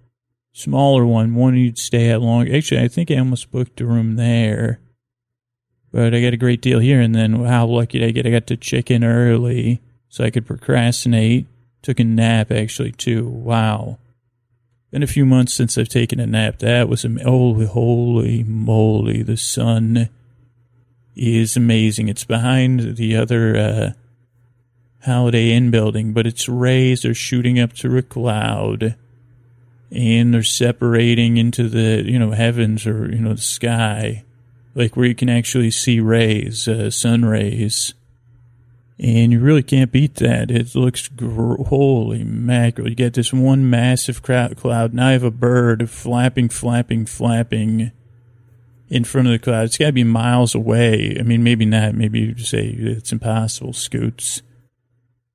Smaller 0.53 1.07
one, 1.07 1.35
one 1.35 1.57
you'd 1.57 1.79
stay 1.79 2.11
at 2.11 2.21
long. 2.21 2.53
Actually, 2.53 2.83
I 2.83 2.89
think 2.89 3.11
I 3.11 3.17
almost 3.17 3.51
booked 3.51 3.81
a 3.81 3.87
room 3.87 4.17
there. 4.17 4.81
But 5.91 6.15
I 6.15 6.21
got 6.21 6.35
a 6.35 6.39
great 6.39 6.61
deal 6.61 6.79
here, 6.79 7.01
and 7.01 7.15
then 7.15 7.45
how 7.45 7.67
lucky 7.67 7.99
did 7.99 8.09
I 8.09 8.11
get? 8.13 8.27
I 8.27 8.31
got 8.31 8.47
to 8.49 8.57
check 8.57 8.91
in 8.91 9.05
early 9.05 9.81
so 10.09 10.25
I 10.25 10.31
could 10.31 10.47
procrastinate. 10.47 11.47
Took 11.83 12.01
a 12.01 12.05
nap, 12.05 12.51
actually, 12.51 12.93
too. 12.93 13.27
Wow. 13.27 13.99
Been 14.93 15.03
a 15.03 15.07
few 15.07 15.25
months 15.25 15.55
since 15.55 15.79
I've 15.79 15.89
taken 15.89 16.21
a 16.21 16.27
nap. 16.27 16.59
That 16.59 16.87
was, 16.87 17.05
am- 17.07 17.17
holy, 17.17 17.65
holy 17.65 18.45
moly, 18.45 19.23
the 19.23 19.39
sun 19.39 20.11
is 21.17 21.57
amazing. 21.57 22.09
It's 22.09 22.25
behind 22.25 22.97
the 22.97 23.17
other, 23.17 23.57
uh, 23.57 23.93
Holiday 25.05 25.51
Inn 25.53 25.71
building, 25.71 26.13
but 26.13 26.27
its 26.27 26.47
rays 26.47 27.07
are 27.07 27.15
shooting 27.15 27.59
up 27.59 27.73
through 27.73 27.99
a 27.99 28.03
cloud 28.03 28.95
and 29.91 30.33
they're 30.35 30.43
separating 30.43 31.39
into 31.39 31.71
the, 31.71 32.03
you 32.05 32.19
know, 32.19 32.33
heavens 32.33 32.87
or, 32.87 33.11
you 33.11 33.19
know, 33.19 33.35
the 33.35 33.41
sky, 33.41 34.25
like 34.75 34.95
where 34.95 35.07
you 35.07 35.15
can 35.15 35.31
actually 35.31 35.71
see 35.71 36.01
rays, 36.01 36.69
uh, 36.69 36.91
sun 36.91 37.25
rays. 37.25 37.95
And 38.99 39.33
you 39.33 39.41
really 39.41 39.63
can't 39.63 39.91
beat 39.91 40.17
that. 40.17 40.51
It 40.51 40.75
looks, 40.75 41.09
gr- 41.09 41.63
holy 41.65 42.25
mackerel. 42.25 42.89
You 42.89 42.95
get 42.95 43.15
this 43.15 43.33
one 43.33 43.69
massive 43.69 44.23
cloud. 44.23 44.95
Now 44.95 45.09
I 45.09 45.13
have 45.13 45.25
a 45.25 45.31
bird 45.31 45.91
flapping, 45.91 46.49
flapping, 46.49 47.07
flapping 47.07 47.91
in 48.89 49.05
front 49.05 49.27
of 49.27 49.33
the 49.33 49.39
cloud. 49.39 49.65
It's 49.65 49.79
got 49.79 49.87
to 49.87 49.93
be 49.93 50.05
miles 50.05 50.55
away. 50.55 51.17
I 51.19 51.23
mean, 51.23 51.43
maybe 51.43 51.65
not. 51.65 51.95
Maybe 51.95 52.21
you 52.21 52.39
say 52.39 52.69
it's 52.69 53.11
impossible, 53.11 53.73
Scoots. 53.73 54.43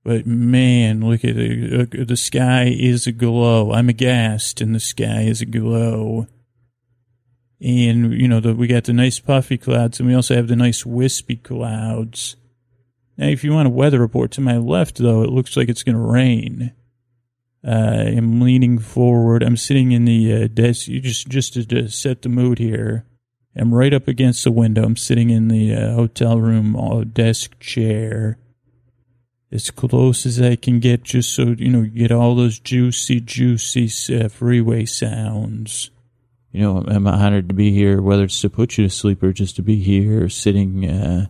But 0.03 0.25
man, 0.25 1.01
look 1.01 1.25
at 1.25 1.35
it. 1.35 2.07
The 2.07 2.15
sky 2.15 2.73
is 2.73 3.07
aglow. 3.07 3.73
I'm 3.73 3.89
aghast, 3.89 4.61
and 4.61 4.73
the 4.73 4.79
sky 4.79 5.23
is 5.23 5.41
aglow. 5.41 6.27
And, 7.59 8.13
you 8.13 8.29
know, 8.29 8.39
the, 8.39 8.53
we 8.53 8.67
got 8.67 8.85
the 8.85 8.93
nice 8.93 9.19
puffy 9.19 9.57
clouds, 9.57 9.99
and 9.99 10.07
we 10.07 10.15
also 10.15 10.35
have 10.35 10.47
the 10.47 10.55
nice 10.55 10.85
wispy 10.85 11.35
clouds. 11.35 12.37
Now, 13.17 13.27
if 13.27 13.43
you 13.43 13.53
want 13.53 13.67
a 13.67 13.71
weather 13.71 13.99
report 13.99 14.31
to 14.31 14.41
my 14.41 14.57
left, 14.57 14.97
though, 14.97 15.23
it 15.23 15.29
looks 15.29 15.57
like 15.57 15.69
it's 15.69 15.83
going 15.83 15.95
to 15.95 16.01
rain. 16.01 16.73
Uh, 17.65 18.03
I'm 18.15 18.39
leaning 18.39 18.77
forward. 18.79 19.43
I'm 19.43 19.57
sitting 19.57 19.91
in 19.91 20.05
the 20.05 20.43
uh, 20.43 20.47
desk. 20.47 20.87
You 20.87 21.01
just 21.01 21.27
just 21.27 21.53
to, 21.53 21.65
to, 21.65 21.89
set 21.89 22.21
the 22.21 22.29
mood 22.29 22.59
here. 22.59 23.05
I'm 23.55 23.73
right 23.73 23.93
up 23.93 24.07
against 24.07 24.43
the 24.43 24.51
window. 24.51 24.83
I'm 24.83 24.95
sitting 24.95 25.31
in 25.31 25.47
the 25.47 25.73
uh, 25.73 25.93
hotel 25.93 26.39
room 26.39 27.09
desk 27.13 27.59
chair 27.59 28.37
as 29.51 29.71
close 29.71 30.25
as 30.25 30.41
I 30.41 30.55
can 30.55 30.79
get 30.79 31.03
just 31.03 31.33
so, 31.33 31.55
you 31.57 31.69
know, 31.69 31.83
get 31.83 32.11
all 32.11 32.35
those 32.35 32.59
juicy, 32.59 33.19
juicy 33.21 33.89
uh, 34.15 34.29
freeway 34.29 34.85
sounds. 34.85 35.89
You 36.51 36.61
know, 36.61 36.83
I'm 36.87 37.07
honored 37.07 37.49
to 37.49 37.55
be 37.55 37.71
here, 37.71 38.01
whether 38.01 38.25
it's 38.25 38.41
to 38.41 38.49
put 38.49 38.77
you 38.77 38.85
to 38.85 38.89
sleep 38.89 39.23
or 39.23 39.31
just 39.33 39.55
to 39.57 39.61
be 39.61 39.81
here 39.81 40.27
sitting, 40.29 40.89
uh, 40.89 41.27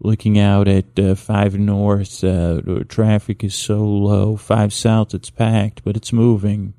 looking 0.00 0.38
out 0.38 0.68
at 0.68 0.98
uh, 0.98 1.14
5 1.14 1.58
North. 1.58 2.22
Uh, 2.22 2.60
traffic 2.88 3.42
is 3.42 3.54
so 3.54 3.78
low. 3.84 4.36
5 4.36 4.72
South, 4.72 5.14
it's 5.14 5.30
packed, 5.30 5.82
but 5.84 5.96
it's 5.96 6.12
moving. 6.12 6.74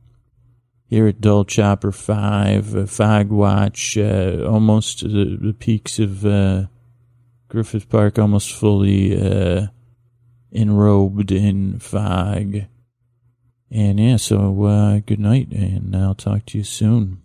Here 0.87 1.07
at 1.07 1.21
Dull 1.21 1.45
Chopper 1.45 1.91
5, 1.91 2.75
uh, 2.75 2.85
Fog 2.85 3.29
Watch, 3.29 3.97
uh, 3.97 4.43
almost 4.47 5.01
the, 5.01 5.37
the 5.39 5.55
peaks 5.57 5.99
of 5.99 6.25
uh, 6.25 6.63
Griffith 7.47 7.89
Park 7.89 8.17
almost 8.17 8.51
fully 8.53 9.11
enrobed 10.51 11.31
in 11.31 11.79
fog. 11.79 12.65
And 13.71 13.99
yeah, 13.99 14.17
so 14.17 14.63
uh, 14.63 14.99
good 14.99 15.19
night, 15.19 15.51
and 15.51 15.95
I'll 15.95 16.15
talk 16.15 16.45
to 16.47 16.57
you 16.57 16.63
soon. 16.63 17.21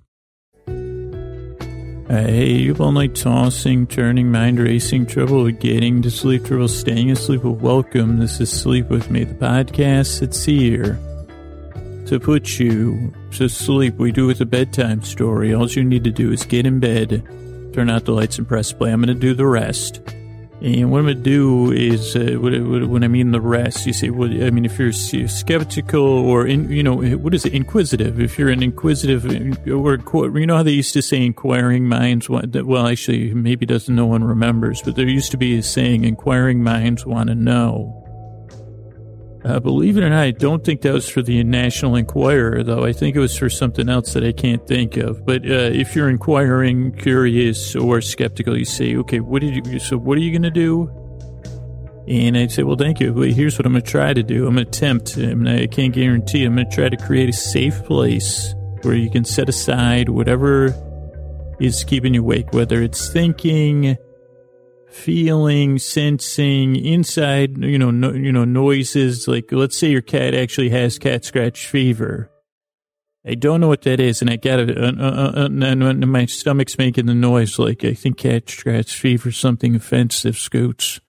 Uh, 2.07 2.19
hey, 2.19 2.71
all 2.73 2.93
night 2.93 3.15
tossing, 3.15 3.87
turning, 3.87 4.31
mind 4.31 4.59
racing, 4.59 5.07
trouble 5.07 5.51
getting 5.51 6.03
to 6.03 6.11
sleep, 6.11 6.45
trouble 6.45 6.69
staying 6.69 7.11
asleep. 7.11 7.43
Well, 7.43 7.55
welcome. 7.55 8.19
This 8.19 8.43
is 8.43 8.53
Sleep 8.53 8.91
With 8.91 9.11
Me, 9.11 9.25
the 9.25 9.33
podcast 9.33 10.21
that's 10.21 10.45
here 10.45 10.99
to 12.07 12.21
put 12.21 12.59
you 12.59 13.11
to 13.33 13.49
sleep. 13.49 13.95
We 13.95 14.13
do 14.13 14.25
it 14.25 14.27
with 14.27 14.43
a 14.43 14.47
bedtime 14.47 15.03
story. 15.03 15.55
All 15.55 15.67
you 15.67 15.83
need 15.83 16.05
to 16.05 16.11
do 16.11 16.31
is 16.31 16.45
get 16.45 16.67
in 16.67 16.79
bed, 16.79 17.23
turn 17.73 17.89
out 17.89 18.05
the 18.05 18.13
lights, 18.13 18.37
and 18.37 18.47
press 18.47 18.71
play. 18.71 18.93
I'm 18.93 19.01
going 19.01 19.09
to 19.09 19.19
do 19.19 19.33
the 19.33 19.47
rest. 19.47 20.03
And 20.63 20.91
what 20.91 20.99
I'm 20.99 21.05
going 21.05 21.17
to 21.17 21.23
do 21.23 21.73
is, 21.73 22.17
uh, 22.17 22.39
when 22.39 23.05
I 23.05 23.09
mean 23.09 23.33
the 23.33 23.41
rest, 23.41 23.87
you 23.87 23.93
say, 23.93 24.09
well, 24.11 24.31
I 24.31 24.51
mean, 24.51 24.65
if 24.65 24.79
you're 24.79 24.93
skeptical 24.93 26.03
or, 26.03 26.47
in, 26.47 26.71
you 26.71 26.83
know, 26.83 26.95
what 26.95 27.35
is 27.35 27.45
it, 27.45 27.53
inquisitive? 27.53 28.19
If 28.21 28.39
you're 28.39 28.49
an 28.49 28.63
inquisitive, 28.63 29.27
or, 29.27 29.99
you 30.39 30.47
know 30.47 30.57
how 30.57 30.63
they 30.63 30.71
used 30.71 30.95
to 30.95 31.03
say 31.03 31.25
inquiring 31.25 31.87
minds, 31.87 32.31
well, 32.31 32.87
actually, 32.87 33.35
maybe 33.35 33.67
doesn't, 33.67 33.95
no 33.95 34.07
one 34.07 34.25
remembers, 34.25 34.81
but 34.81 34.97
there 34.97 35.07
used 35.07 35.33
to 35.33 35.37
be 35.37 35.59
a 35.59 35.63
saying, 35.63 36.05
inquiring 36.05 36.63
minds 36.63 37.05
want 37.05 37.29
to 37.29 37.35
know. 37.35 38.04
Uh, 39.45 39.61
believe 39.61 39.99
it 39.99 40.03
or 40.03 40.09
not, 40.09 40.23
I 40.23 40.31
don't 40.31 40.65
think 40.65 40.81
that 40.83 40.95
was 40.95 41.07
for 41.07 41.21
the 41.21 41.45
National 41.45 41.97
Enquirer, 41.97 42.63
though. 42.63 42.85
I 42.85 42.95
think 42.95 43.15
it 43.15 43.21
was 43.21 43.37
for 43.37 43.51
something 43.51 43.91
else 43.91 44.15
that 44.15 44.25
I 44.25 44.33
can't 44.33 44.67
think 44.67 44.97
of. 44.97 45.27
But 45.27 45.43
uh, 45.45 45.69
if 45.71 45.95
you're 45.95 46.09
inquiring, 46.09 46.93
curious, 46.93 47.77
or 47.77 48.01
skeptical, 48.01 48.57
you 48.57 48.65
say, 48.65 48.97
"Okay, 48.97 49.21
what 49.21 49.43
did 49.43 49.67
you? 49.67 49.79
So 49.81 49.99
what 49.99 50.17
are 50.17 50.23
you 50.23 50.31
going 50.31 50.43
to 50.43 50.51
do?" 50.51 50.91
And 52.09 52.39
I'd 52.39 52.53
say, 52.53 52.63
"Well, 52.63 52.77
thank 52.77 53.01
you. 53.01 53.13
But 53.13 53.33
here's 53.33 53.59
what 53.59 53.67
I'm 53.67 53.73
going 53.73 53.85
to 53.85 53.91
try 53.91 54.15
to 54.15 54.23
do. 54.23 54.47
I'm 54.47 54.55
going 54.55 54.65
to 54.65 54.71
attempt. 54.71 55.19
I, 55.19 55.35
mean, 55.35 55.47
I 55.47 55.67
can't 55.67 55.93
guarantee. 55.93 56.45
I'm 56.45 56.55
going 56.55 56.71
to 56.71 56.75
try 56.75 56.89
to 56.89 56.97
create 56.97 57.29
a 57.29 57.35
safe 57.35 57.85
place 57.85 58.55
where 58.81 58.95
you 58.95 59.11
can 59.11 59.27
set 59.27 59.51
aside 59.51 60.09
whatever 60.09 60.75
is 61.61 61.85
keeping 61.85 62.15
you 62.15 62.23
awake, 62.23 62.55
whether 62.55 62.83
it's 62.83 63.11
thinking." 63.11 63.99
Feeling, 64.95 65.79
sensing 65.79 66.77
inside, 66.77 67.59
you 67.59 67.79
know, 67.79 67.91
no, 67.91 68.13
you 68.13 68.33
know, 68.33 68.45
noises. 68.45 69.29
Like, 69.29 69.51
let's 69.51 69.77
say 69.77 69.89
your 69.89 70.03
cat 70.03 70.35
actually 70.35 70.71
has 70.71 70.99
cat 70.99 71.25
scratch 71.25 71.67
fever. 71.67 72.31
I 73.27 73.35
don't 73.35 73.61
know 73.61 73.69
what 73.69 73.83
that 73.83 74.01
is, 74.01 74.21
and 74.21 74.31
I 74.31 74.37
got 74.37 74.61
it. 74.61 74.77
Uh, 74.77 74.93
uh, 74.99 75.33
uh, 75.35 75.49
and 75.51 76.13
my 76.13 76.27
stomach's 76.27 76.77
making 76.77 77.07
the 77.07 77.15
noise 77.15 77.59
like 77.59 77.83
I 77.83 77.95
think 77.95 78.19
cat 78.19 78.51
scratch 78.51 78.99
fever 78.99 79.33
something 79.33 79.75
offensive. 79.75 80.37
Scoots. 80.37 81.01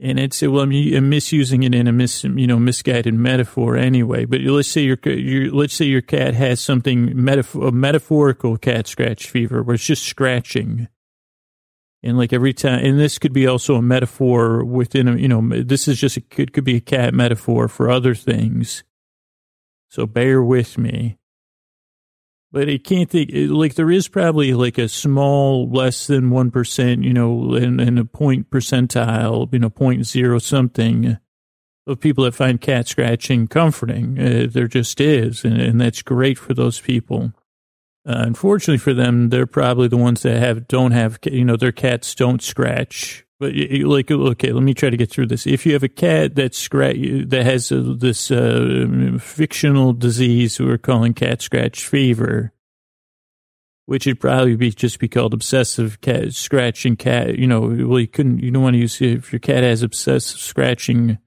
And 0.00 0.18
I'd 0.18 0.34
say, 0.34 0.48
well, 0.48 0.62
I'm, 0.62 0.72
I'm 0.72 1.08
misusing 1.08 1.62
it 1.62 1.74
in 1.74 1.86
a 1.86 1.92
mis, 1.92 2.24
you 2.24 2.46
know, 2.46 2.58
misguided 2.58 3.14
metaphor 3.14 3.76
anyway. 3.76 4.24
But 4.24 4.40
let's 4.40 4.68
say 4.68 4.82
your, 4.82 4.98
your 5.04 5.52
let's 5.52 5.74
say 5.74 5.84
your 5.84 6.02
cat 6.02 6.34
has 6.34 6.60
something 6.60 7.12
metaphor, 7.14 7.70
metaphorical 7.70 8.56
cat 8.56 8.86
scratch 8.86 9.28
fever, 9.30 9.62
where 9.62 9.74
it's 9.74 9.84
just 9.84 10.04
scratching. 10.04 10.88
And 12.04 12.18
like 12.18 12.34
every 12.34 12.52
time, 12.52 12.84
and 12.84 13.00
this 13.00 13.18
could 13.18 13.32
be 13.32 13.46
also 13.46 13.76
a 13.76 13.82
metaphor 13.82 14.62
within 14.62 15.08
a, 15.08 15.16
you 15.16 15.26
know, 15.26 15.40
this 15.62 15.88
is 15.88 15.98
just 15.98 16.18
a, 16.18 16.20
could 16.20 16.52
could 16.52 16.64
be 16.64 16.76
a 16.76 16.80
cat 16.80 17.14
metaphor 17.14 17.66
for 17.66 17.90
other 17.90 18.14
things. 18.14 18.84
So 19.88 20.06
bear 20.06 20.42
with 20.42 20.76
me. 20.76 21.16
But 22.52 22.68
I 22.68 22.78
can't 22.78 23.10
think, 23.10 23.30
like, 23.32 23.74
there 23.74 23.90
is 23.90 24.06
probably 24.06 24.52
like 24.54 24.78
a 24.78 24.88
small, 24.88 25.68
less 25.68 26.06
than 26.06 26.30
1%, 26.30 27.02
you 27.02 27.12
know, 27.12 27.54
in, 27.54 27.80
in 27.80 27.98
a 27.98 28.04
point 28.04 28.48
percentile, 28.48 29.52
you 29.52 29.58
know, 29.58 29.70
point 29.70 30.06
zero 30.06 30.38
something 30.38 31.16
of 31.86 32.00
people 32.00 32.22
that 32.24 32.34
find 32.34 32.60
cat 32.60 32.86
scratching 32.86 33.48
comforting. 33.48 34.20
Uh, 34.20 34.46
there 34.48 34.68
just 34.68 35.00
is. 35.00 35.44
And, 35.44 35.60
and, 35.60 35.80
that's 35.80 36.02
great 36.02 36.38
for 36.38 36.54
those 36.54 36.80
people. 36.80 37.32
Uh, 38.06 38.20
unfortunately 38.26 38.78
for 38.78 38.92
them, 38.92 39.30
they're 39.30 39.46
probably 39.46 39.88
the 39.88 39.96
ones 39.96 40.22
that 40.22 40.38
have, 40.38 40.68
don't 40.68 40.92
have, 40.92 41.18
you 41.24 41.44
know, 41.44 41.56
their 41.56 41.72
cats 41.72 42.14
don't 42.14 42.42
scratch. 42.42 43.24
But 43.40 43.54
like, 43.54 44.10
okay, 44.10 44.52
let 44.52 44.62
me 44.62 44.74
try 44.74 44.90
to 44.90 44.96
get 44.96 45.10
through 45.10 45.26
this. 45.26 45.46
If 45.46 45.66
you 45.66 45.72
have 45.72 45.82
a 45.82 45.88
cat 45.88 46.34
that 46.36 46.54
scratch, 46.54 46.96
that 47.26 47.44
has 47.44 47.72
a, 47.72 47.80
this 47.80 48.30
uh, 48.30 49.18
fictional 49.18 49.92
disease 49.92 50.60
we're 50.60 50.78
calling 50.78 51.14
cat 51.14 51.42
scratch 51.42 51.86
fever, 51.86 52.52
which 53.86 54.06
would 54.06 54.20
probably 54.20 54.56
be 54.56 54.70
just 54.70 54.98
be 54.98 55.08
called 55.08 55.34
obsessive 55.34 56.00
cat 56.00 56.32
scratching 56.34 56.96
cat. 56.96 57.38
You 57.38 57.46
know, 57.46 57.60
well, 57.60 58.00
you 58.00 58.06
couldn't, 58.06 58.38
you 58.38 58.50
don't 58.50 58.62
want 58.62 58.74
to 58.74 58.80
use 58.80 59.00
if 59.00 59.32
your 59.32 59.40
cat 59.40 59.64
has 59.64 59.82
obsessive 59.82 60.38
scratching. 60.38 61.18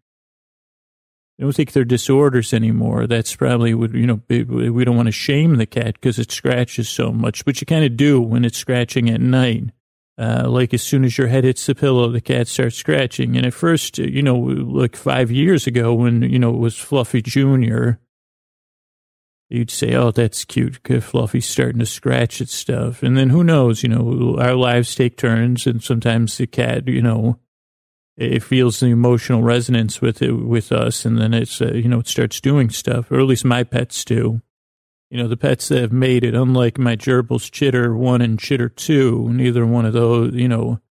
I 1.40 1.44
don't 1.44 1.56
think 1.56 1.72
they're 1.72 1.86
disorders 1.86 2.52
anymore. 2.52 3.06
That's 3.06 3.36
probably 3.36 3.74
would 3.74 3.94
you 3.94 4.08
know 4.08 4.22
we 4.28 4.84
don't 4.84 4.96
want 4.96 5.08
to 5.08 5.12
shame 5.12 5.58
the 5.58 5.68
cat 5.68 5.94
because 5.94 6.18
it 6.18 6.32
scratches 6.32 6.90
so 6.90 7.12
much, 7.12 7.46
but 7.46 7.62
you 7.62 7.68
kind 7.68 7.86
of 7.86 7.96
do 7.96 8.20
when 8.20 8.44
it's 8.44 8.58
scratching 8.58 9.10
at 9.10 9.22
night. 9.22 9.72
Uh, 10.20 10.50
like 10.50 10.74
as 10.74 10.82
soon 10.82 11.06
as 11.06 11.16
your 11.16 11.28
head 11.28 11.44
hits 11.44 11.68
the 11.68 11.76
pillow, 11.76 12.10
the 12.10 12.22
cat 12.22 12.48
starts 12.48 12.76
scratching. 12.76 13.38
And 13.38 13.46
at 13.46 13.54
first, 13.54 14.00
you 14.00 14.24
know, 14.24 14.36
like 14.36 14.96
five 14.96 15.30
years 15.30 15.68
ago 15.68 15.94
when 15.94 16.24
you 16.24 16.40
know 16.40 16.50
it 16.56 16.60
was 16.60 16.76
Fluffy 16.76 17.22
Junior, 17.22 18.00
you'd 19.48 19.70
say, 19.70 19.94
"Oh, 19.94 20.10
that's 20.10 20.44
cute." 20.44 20.80
Fluffy's 21.04 21.48
starting 21.48 21.80
to 21.80 21.86
scratch 21.86 22.42
at 22.42 22.50
stuff, 22.50 23.04
and 23.04 23.16
then 23.16 23.30
who 23.30 23.44
knows? 23.44 23.84
You 23.84 23.90
know, 23.90 24.38
our 24.40 24.56
lives 24.56 24.96
take 24.96 25.18
turns, 25.18 25.68
and 25.68 25.84
sometimes 25.84 26.36
the 26.38 26.48
cat, 26.48 26.88
you 26.88 27.04
know, 27.04 27.38
it 28.18 28.42
feels 28.42 28.80
the 28.80 28.88
emotional 28.88 29.44
resonance 29.44 30.02
with 30.02 30.22
it 30.24 30.32
with 30.32 30.72
us, 30.72 31.06
and 31.06 31.20
then 31.20 31.34
it's 31.34 31.62
uh, 31.62 31.72
you 31.74 31.88
know 31.88 32.00
it 32.00 32.08
starts 32.08 32.42
doing 32.42 32.70
stuff, 32.70 33.12
or 33.12 33.20
at 33.20 33.28
least 33.28 33.46
my 33.46 33.64
pets 33.64 34.04
do. 34.04 34.42
You 35.10 35.18
know, 35.18 35.28
the 35.28 35.38
pets 35.38 35.70
that 35.70 35.80
have 35.80 35.94
made 35.94 36.26
it, 36.26 36.34
unlike 36.34 36.78
my 36.78 36.98
gerbils, 36.98 37.50
Chitter 37.50 37.96
one 37.96 38.22
and 38.22 38.40
Chitter 38.40 38.68
two, 38.68 39.30
neither 39.32 39.66
one 39.66 39.86
of 39.86 39.94
those, 39.94 40.34
you 40.34 40.50
know. 40.50 40.82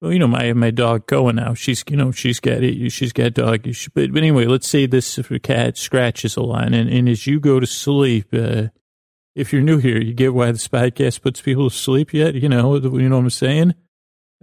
Well, 0.00 0.12
you 0.12 0.18
know, 0.18 0.28
my 0.28 0.52
my 0.52 0.70
dog 0.70 1.06
Koa 1.06 1.32
now, 1.32 1.54
she's 1.54 1.82
you 1.88 1.96
know 1.96 2.12
she's 2.12 2.40
got 2.40 2.62
it, 2.62 2.90
she's 2.90 3.14
got 3.14 3.32
dog. 3.32 3.62
But, 3.94 4.12
but 4.12 4.18
anyway, 4.18 4.44
let's 4.44 4.68
say 4.68 4.86
this 4.86 5.18
if 5.18 5.30
a 5.30 5.38
cat 5.38 5.78
scratches 5.78 6.36
a 6.36 6.42
line, 6.42 6.74
and, 6.74 6.90
and 6.90 7.08
as 7.08 7.26
you 7.26 7.40
go 7.40 7.58
to 7.58 7.66
sleep, 7.66 8.28
uh, 8.34 8.64
if 9.34 9.52
you're 9.52 9.62
new 9.62 9.78
here, 9.78 9.98
you 9.98 10.12
get 10.12 10.34
why 10.34 10.52
this 10.52 10.68
podcast 10.68 11.22
puts 11.22 11.40
people 11.40 11.70
to 11.70 11.74
sleep 11.74 12.12
yet. 12.12 12.34
You 12.34 12.50
know, 12.50 12.76
you 12.76 13.08
know 13.08 13.16
what 13.16 13.22
I'm 13.22 13.30
saying. 13.30 13.74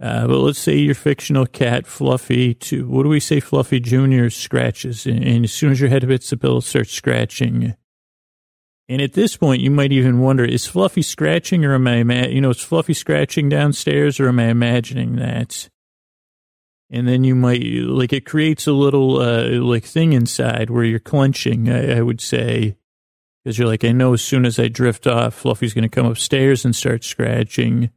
Uh, 0.00 0.26
but 0.26 0.38
let's 0.38 0.58
say 0.58 0.76
your 0.76 0.94
fictional 0.94 1.46
cat, 1.46 1.86
Fluffy, 1.86 2.54
to 2.54 2.88
what 2.88 3.04
do 3.04 3.08
we 3.08 3.20
say, 3.20 3.40
Fluffy 3.40 3.78
Junior 3.78 4.30
scratches, 4.30 5.06
and, 5.06 5.22
and 5.22 5.44
as 5.44 5.52
soon 5.52 5.72
as 5.72 5.80
your 5.80 5.90
head 5.90 6.02
hits 6.02 6.30
the 6.30 6.36
pillow, 6.36 6.60
starts 6.60 6.92
scratching. 6.92 7.74
And 8.88 9.00
at 9.00 9.12
this 9.12 9.36
point, 9.36 9.62
you 9.62 9.70
might 9.70 9.92
even 9.92 10.18
wonder, 10.18 10.44
is 10.44 10.66
Fluffy 10.66 11.02
scratching 11.02 11.64
or 11.64 11.74
am 11.74 11.86
I, 11.86 12.26
you 12.26 12.40
know, 12.40 12.50
is 12.50 12.60
Fluffy 12.60 12.94
scratching 12.94 13.48
downstairs 13.48 14.18
or 14.18 14.28
am 14.28 14.40
I 14.40 14.46
imagining 14.46 15.16
that? 15.16 15.70
And 16.90 17.08
then 17.08 17.24
you 17.24 17.34
might, 17.34 17.62
like, 17.62 18.12
it 18.12 18.26
creates 18.26 18.66
a 18.66 18.72
little, 18.72 19.18
uh, 19.18 19.48
like, 19.62 19.84
thing 19.84 20.12
inside 20.12 20.68
where 20.68 20.84
you're 20.84 20.98
clenching, 20.98 21.70
I, 21.70 21.98
I 21.98 22.02
would 22.02 22.20
say. 22.20 22.76
Because 23.42 23.58
you're 23.58 23.68
like, 23.68 23.82
I 23.82 23.92
know 23.92 24.12
as 24.12 24.22
soon 24.22 24.44
as 24.44 24.58
I 24.58 24.68
drift 24.68 25.06
off, 25.06 25.34
Fluffy's 25.34 25.72
going 25.72 25.88
to 25.88 25.88
come 25.88 26.06
upstairs 26.06 26.64
and 26.64 26.76
start 26.76 27.02
scratching. 27.02 27.90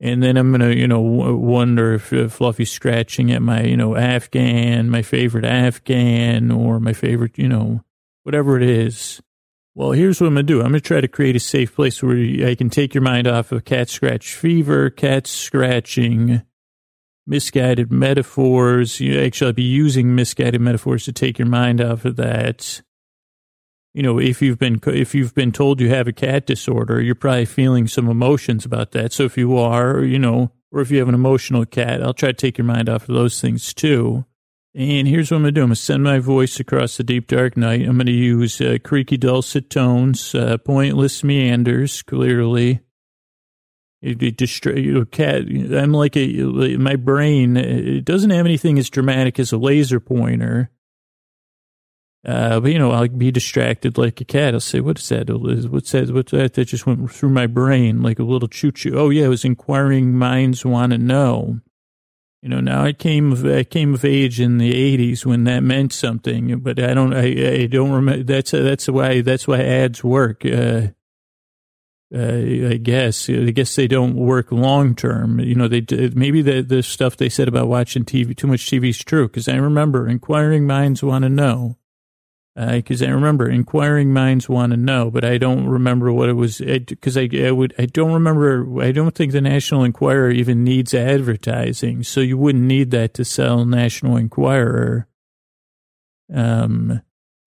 And 0.00 0.22
then 0.22 0.36
I'm 0.36 0.50
going 0.50 0.60
to, 0.60 0.76
you 0.76 0.86
know, 0.86 1.00
wonder 1.00 1.94
if, 1.94 2.12
Fluffy's 2.32 2.70
scratching 2.70 3.32
at 3.32 3.42
my, 3.42 3.62
you 3.62 3.76
know, 3.76 3.96
Afghan, 3.96 4.90
my 4.90 5.02
favorite 5.02 5.44
Afghan, 5.44 6.52
or 6.52 6.78
my 6.78 6.92
favorite, 6.92 7.36
you 7.36 7.48
know, 7.48 7.82
whatever 8.22 8.56
it 8.56 8.62
is. 8.62 9.20
Well, 9.74 9.92
here's 9.92 10.20
what 10.20 10.28
I'm 10.28 10.34
going 10.34 10.46
to 10.46 10.52
do. 10.52 10.60
I'm 10.60 10.70
going 10.70 10.74
to 10.74 10.80
try 10.80 11.00
to 11.00 11.08
create 11.08 11.36
a 11.36 11.40
safe 11.40 11.74
place 11.74 12.02
where 12.02 12.16
I 12.46 12.54
can 12.54 12.70
take 12.70 12.94
your 12.94 13.02
mind 13.02 13.26
off 13.26 13.50
of 13.52 13.64
cat 13.64 13.88
scratch 13.88 14.34
fever, 14.34 14.90
cat 14.90 15.26
scratching, 15.26 16.42
misguided 17.26 17.92
metaphors. 17.92 19.00
You 19.00 19.20
actually 19.20 19.48
I'll 19.48 19.52
be 19.52 19.62
using 19.62 20.14
misguided 20.14 20.60
metaphors 20.60 21.04
to 21.04 21.12
take 21.12 21.38
your 21.38 21.48
mind 21.48 21.80
off 21.80 22.04
of 22.04 22.16
that. 22.16 22.82
You 23.98 24.04
know, 24.04 24.20
if 24.20 24.40
you've 24.40 24.60
been 24.60 24.78
if 24.86 25.12
you've 25.12 25.34
been 25.34 25.50
told 25.50 25.80
you 25.80 25.88
have 25.88 26.06
a 26.06 26.12
cat 26.12 26.46
disorder, 26.46 27.02
you're 27.02 27.16
probably 27.16 27.46
feeling 27.46 27.88
some 27.88 28.08
emotions 28.08 28.64
about 28.64 28.92
that. 28.92 29.12
So 29.12 29.24
if 29.24 29.36
you 29.36 29.58
are, 29.58 30.04
you 30.04 30.20
know, 30.20 30.52
or 30.70 30.82
if 30.82 30.92
you 30.92 31.00
have 31.00 31.08
an 31.08 31.16
emotional 31.16 31.66
cat, 31.66 32.00
I'll 32.00 32.14
try 32.14 32.28
to 32.28 32.32
take 32.32 32.58
your 32.58 32.64
mind 32.64 32.88
off 32.88 33.08
of 33.08 33.16
those 33.16 33.40
things 33.40 33.74
too. 33.74 34.24
And 34.72 35.08
here's 35.08 35.32
what 35.32 35.38
I'm 35.38 35.42
to 35.42 35.50
do. 35.50 35.64
I'm 35.64 35.70
to 35.70 35.74
send 35.74 36.04
my 36.04 36.20
voice 36.20 36.60
across 36.60 36.96
the 36.96 37.02
deep, 37.02 37.26
dark 37.26 37.56
night. 37.56 37.88
I'm 37.88 37.98
to 37.98 38.12
use 38.12 38.60
uh, 38.60 38.78
creaky, 38.84 39.16
dulcet 39.16 39.68
tones, 39.68 40.32
uh, 40.32 40.58
pointless 40.58 41.24
meanders, 41.24 42.02
clearly. 42.02 42.78
It, 44.00 44.22
it 44.22 44.36
distra- 44.36 44.80
you 44.80 44.94
know, 44.94 45.04
cat, 45.06 45.42
I'm 45.42 45.92
like 45.92 46.16
a, 46.16 46.28
my 46.78 46.94
brain, 46.94 47.56
it 47.56 48.04
doesn't 48.04 48.30
have 48.30 48.46
anything 48.46 48.78
as 48.78 48.90
dramatic 48.90 49.40
as 49.40 49.50
a 49.50 49.58
laser 49.58 49.98
pointer. 49.98 50.70
Uh, 52.24 52.58
but 52.60 52.72
you 52.72 52.78
know, 52.78 52.90
I'll 52.90 53.08
be 53.08 53.30
distracted 53.30 53.96
like 53.96 54.20
a 54.20 54.24
cat. 54.24 54.52
I'll 54.52 54.60
say, 54.60 54.80
"What 54.80 54.98
is 54.98 55.08
that? 55.08 55.30
What's 55.30 55.92
that? 55.92 56.10
What's 56.10 56.32
that?" 56.32 56.54
That 56.54 56.64
just 56.64 56.86
went 56.86 57.10
through 57.12 57.30
my 57.30 57.46
brain 57.46 58.02
like 58.02 58.18
a 58.18 58.24
little 58.24 58.48
choo 58.48 58.72
choo. 58.72 58.98
Oh 58.98 59.10
yeah, 59.10 59.26
it 59.26 59.28
was 59.28 59.44
inquiring 59.44 60.14
minds 60.14 60.64
want 60.64 60.92
to 60.92 60.98
know. 60.98 61.60
You 62.42 62.48
know, 62.48 62.60
now 62.60 62.84
I 62.84 62.92
came 62.92 63.32
of 63.32 63.46
I 63.46 63.64
came 63.64 63.94
of 63.94 64.04
age 64.04 64.40
in 64.40 64.58
the 64.58 64.72
'80s 64.72 65.24
when 65.24 65.44
that 65.44 65.62
meant 65.62 65.92
something, 65.92 66.58
but 66.58 66.82
I 66.82 66.92
don't 66.92 67.14
I, 67.14 67.62
I 67.62 67.66
don't 67.66 67.92
remember. 67.92 68.24
That's 68.24 68.50
that's 68.50 68.88
why 68.88 69.20
that's 69.20 69.46
why 69.46 69.60
ads 69.60 70.02
work. 70.02 70.44
Uh, 70.44 70.88
uh, 72.14 72.72
I 72.72 72.78
guess 72.82 73.30
I 73.30 73.50
guess 73.52 73.76
they 73.76 73.86
don't 73.86 74.14
work 74.16 74.50
long 74.50 74.96
term. 74.96 75.38
You 75.40 75.54
know, 75.54 75.68
they 75.68 75.86
maybe 76.14 76.42
the 76.42 76.62
the 76.62 76.82
stuff 76.82 77.16
they 77.16 77.28
said 77.28 77.48
about 77.48 77.68
watching 77.68 78.04
TV 78.04 78.36
too 78.36 78.48
much 78.48 78.66
TV 78.66 78.90
is 78.90 78.98
true 78.98 79.28
because 79.28 79.48
I 79.48 79.56
remember 79.56 80.08
inquiring 80.08 80.66
minds 80.66 81.02
want 81.02 81.22
to 81.22 81.28
know 81.28 81.77
because 82.58 83.02
uh, 83.02 83.06
I 83.06 83.10
remember 83.10 83.48
inquiring 83.48 84.12
minds 84.12 84.48
want 84.48 84.72
to 84.72 84.76
know, 84.76 85.12
but 85.12 85.24
I 85.24 85.38
don't 85.38 85.66
remember 85.66 86.12
what 86.12 86.28
it 86.28 86.32
was. 86.32 86.58
Because 86.58 87.16
I, 87.16 87.28
I, 87.32 87.52
would, 87.52 87.72
I 87.78 87.86
don't 87.86 88.12
remember. 88.12 88.82
I 88.82 88.90
don't 88.90 89.14
think 89.14 89.30
the 89.30 89.40
National 89.40 89.84
Enquirer 89.84 90.30
even 90.30 90.64
needs 90.64 90.92
advertising, 90.92 92.02
so 92.02 92.20
you 92.20 92.36
wouldn't 92.36 92.64
need 92.64 92.90
that 92.90 93.14
to 93.14 93.24
sell 93.24 93.64
National 93.64 94.16
Enquirer, 94.16 95.06
um, 96.34 97.00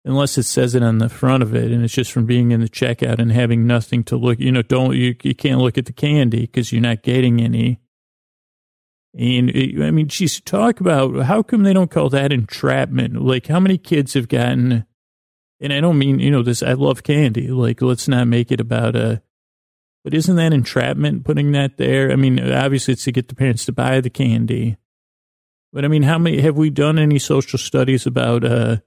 unless 0.04 0.38
it 0.38 0.43
says 0.43 0.76
it 0.76 0.84
on 0.84 0.97
the 0.97 1.08
front 1.08 1.43
of 1.43 1.56
it, 1.56 1.72
and 1.72 1.82
it's 1.82 1.93
just 1.93 2.12
from 2.12 2.26
being 2.26 2.52
in 2.52 2.60
the 2.60 2.68
checkout 2.68 3.20
and 3.20 3.32
having 3.32 3.66
nothing 3.66 4.04
to 4.06 4.18
look. 4.18 4.38
You 4.38 4.52
know, 4.52 4.64
don't 4.64 4.97
you? 4.97 5.16
You 5.24 5.34
can't 5.34 5.62
look 5.62 5.78
at 5.78 5.86
the 5.86 5.93
candy 5.93 6.41
because 6.41 6.74
you're 6.74 6.82
not 6.82 7.04
getting 7.04 7.39
any. 7.39 7.80
And 9.18 9.50
it, 9.50 9.82
I 9.82 9.91
mean, 9.91 10.10
she's 10.10 10.41
talk 10.41 10.82
about 10.82 11.24
how 11.24 11.41
come 11.41 11.64
they 11.64 11.74
don't 11.74 11.89
call 11.89 12.10
that 12.10 12.34
entrapment? 12.34 13.22
Like, 13.22 13.47
how 13.47 13.62
many 13.62 13.78
kids 13.78 14.14
have 14.14 14.28
gotten 14.28 14.86
and 15.60 15.74
I 15.74 15.82
don't 15.82 15.97
mean, 15.97 16.20
you 16.20 16.32
know, 16.32 16.43
this, 16.43 16.64
I 16.64 16.74
love 16.74 17.03
candy. 17.03 17.47
Like, 17.47 17.82
let's 17.82 18.07
not 18.07 18.28
make 18.28 18.51
it 18.51 18.62
about 18.62 18.95
a, 18.95 19.22
but 20.03 20.14
isn't 20.14 20.36
that 20.38 20.53
entrapment 20.53 21.26
putting 21.26 21.51
that 21.51 21.78
there? 21.78 22.12
I 22.12 22.16
mean, 22.16 22.39
obviously 22.39 22.93
it's 22.93 23.03
to 23.05 23.12
get 23.12 23.28
the 23.28 23.36
parents 23.36 23.66
to 23.66 23.72
buy 23.72 23.99
the 24.01 24.10
candy. 24.10 24.78
But 25.74 25.86
I 25.86 25.88
mean, 25.88 26.03
how 26.03 26.18
many, 26.18 26.41
have 26.41 26.57
we 26.57 26.70
done 26.70 26.97
any 26.97 27.20
social 27.20 27.60
studies 27.60 28.05
about, 28.05 28.43
uh, 28.43 28.78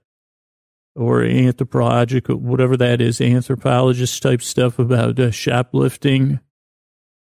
or 0.95 1.23
anthropological, 1.23 2.37
whatever 2.37 2.77
that 2.77 3.01
is, 3.01 3.21
anthropologist 3.21 4.23
type 4.23 4.43
stuff 4.43 4.79
about 4.79 5.21
uh, 5.21 5.31
shoplifting? 5.31 6.41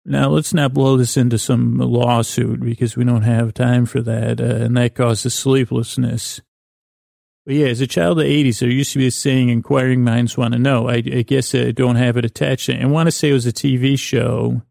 Now, 0.05 0.29
let's 0.29 0.53
not 0.53 0.73
blow 0.73 0.97
this 0.97 1.15
into 1.15 1.37
some 1.37 1.77
lawsuit 1.77 2.59
because 2.59 2.97
we 2.97 3.05
don't 3.05 3.21
have 3.21 3.53
time 3.53 3.85
for 3.85 4.01
that, 4.01 4.41
uh, 4.41 4.65
and 4.65 4.75
that 4.75 4.95
causes 4.95 5.33
sleeplessness. 5.33 6.41
But 7.45 7.55
yeah, 7.55 7.67
as 7.67 7.81
a 7.81 7.87
child 7.87 8.19
of 8.19 8.25
the 8.25 8.43
80s, 8.43 8.59
there 8.59 8.69
used 8.69 8.93
to 8.93 8.99
be 8.99 9.07
a 9.07 9.11
saying, 9.11 9.49
inquiring 9.49 10.03
minds 10.03 10.37
want 10.37 10.53
to 10.53 10.59
know. 10.59 10.87
I, 10.87 10.95
I 10.95 11.23
guess 11.23 11.53
I 11.53 11.71
don't 11.71 11.97
have 11.97 12.15
it 12.15 12.23
attached. 12.23 12.69
I 12.69 12.85
want 12.85 13.07
to 13.07 13.11
say 13.11 13.29
it 13.29 13.33
was 13.33 13.45
a 13.45 13.51
TV 13.51 13.99
show. 13.99 14.61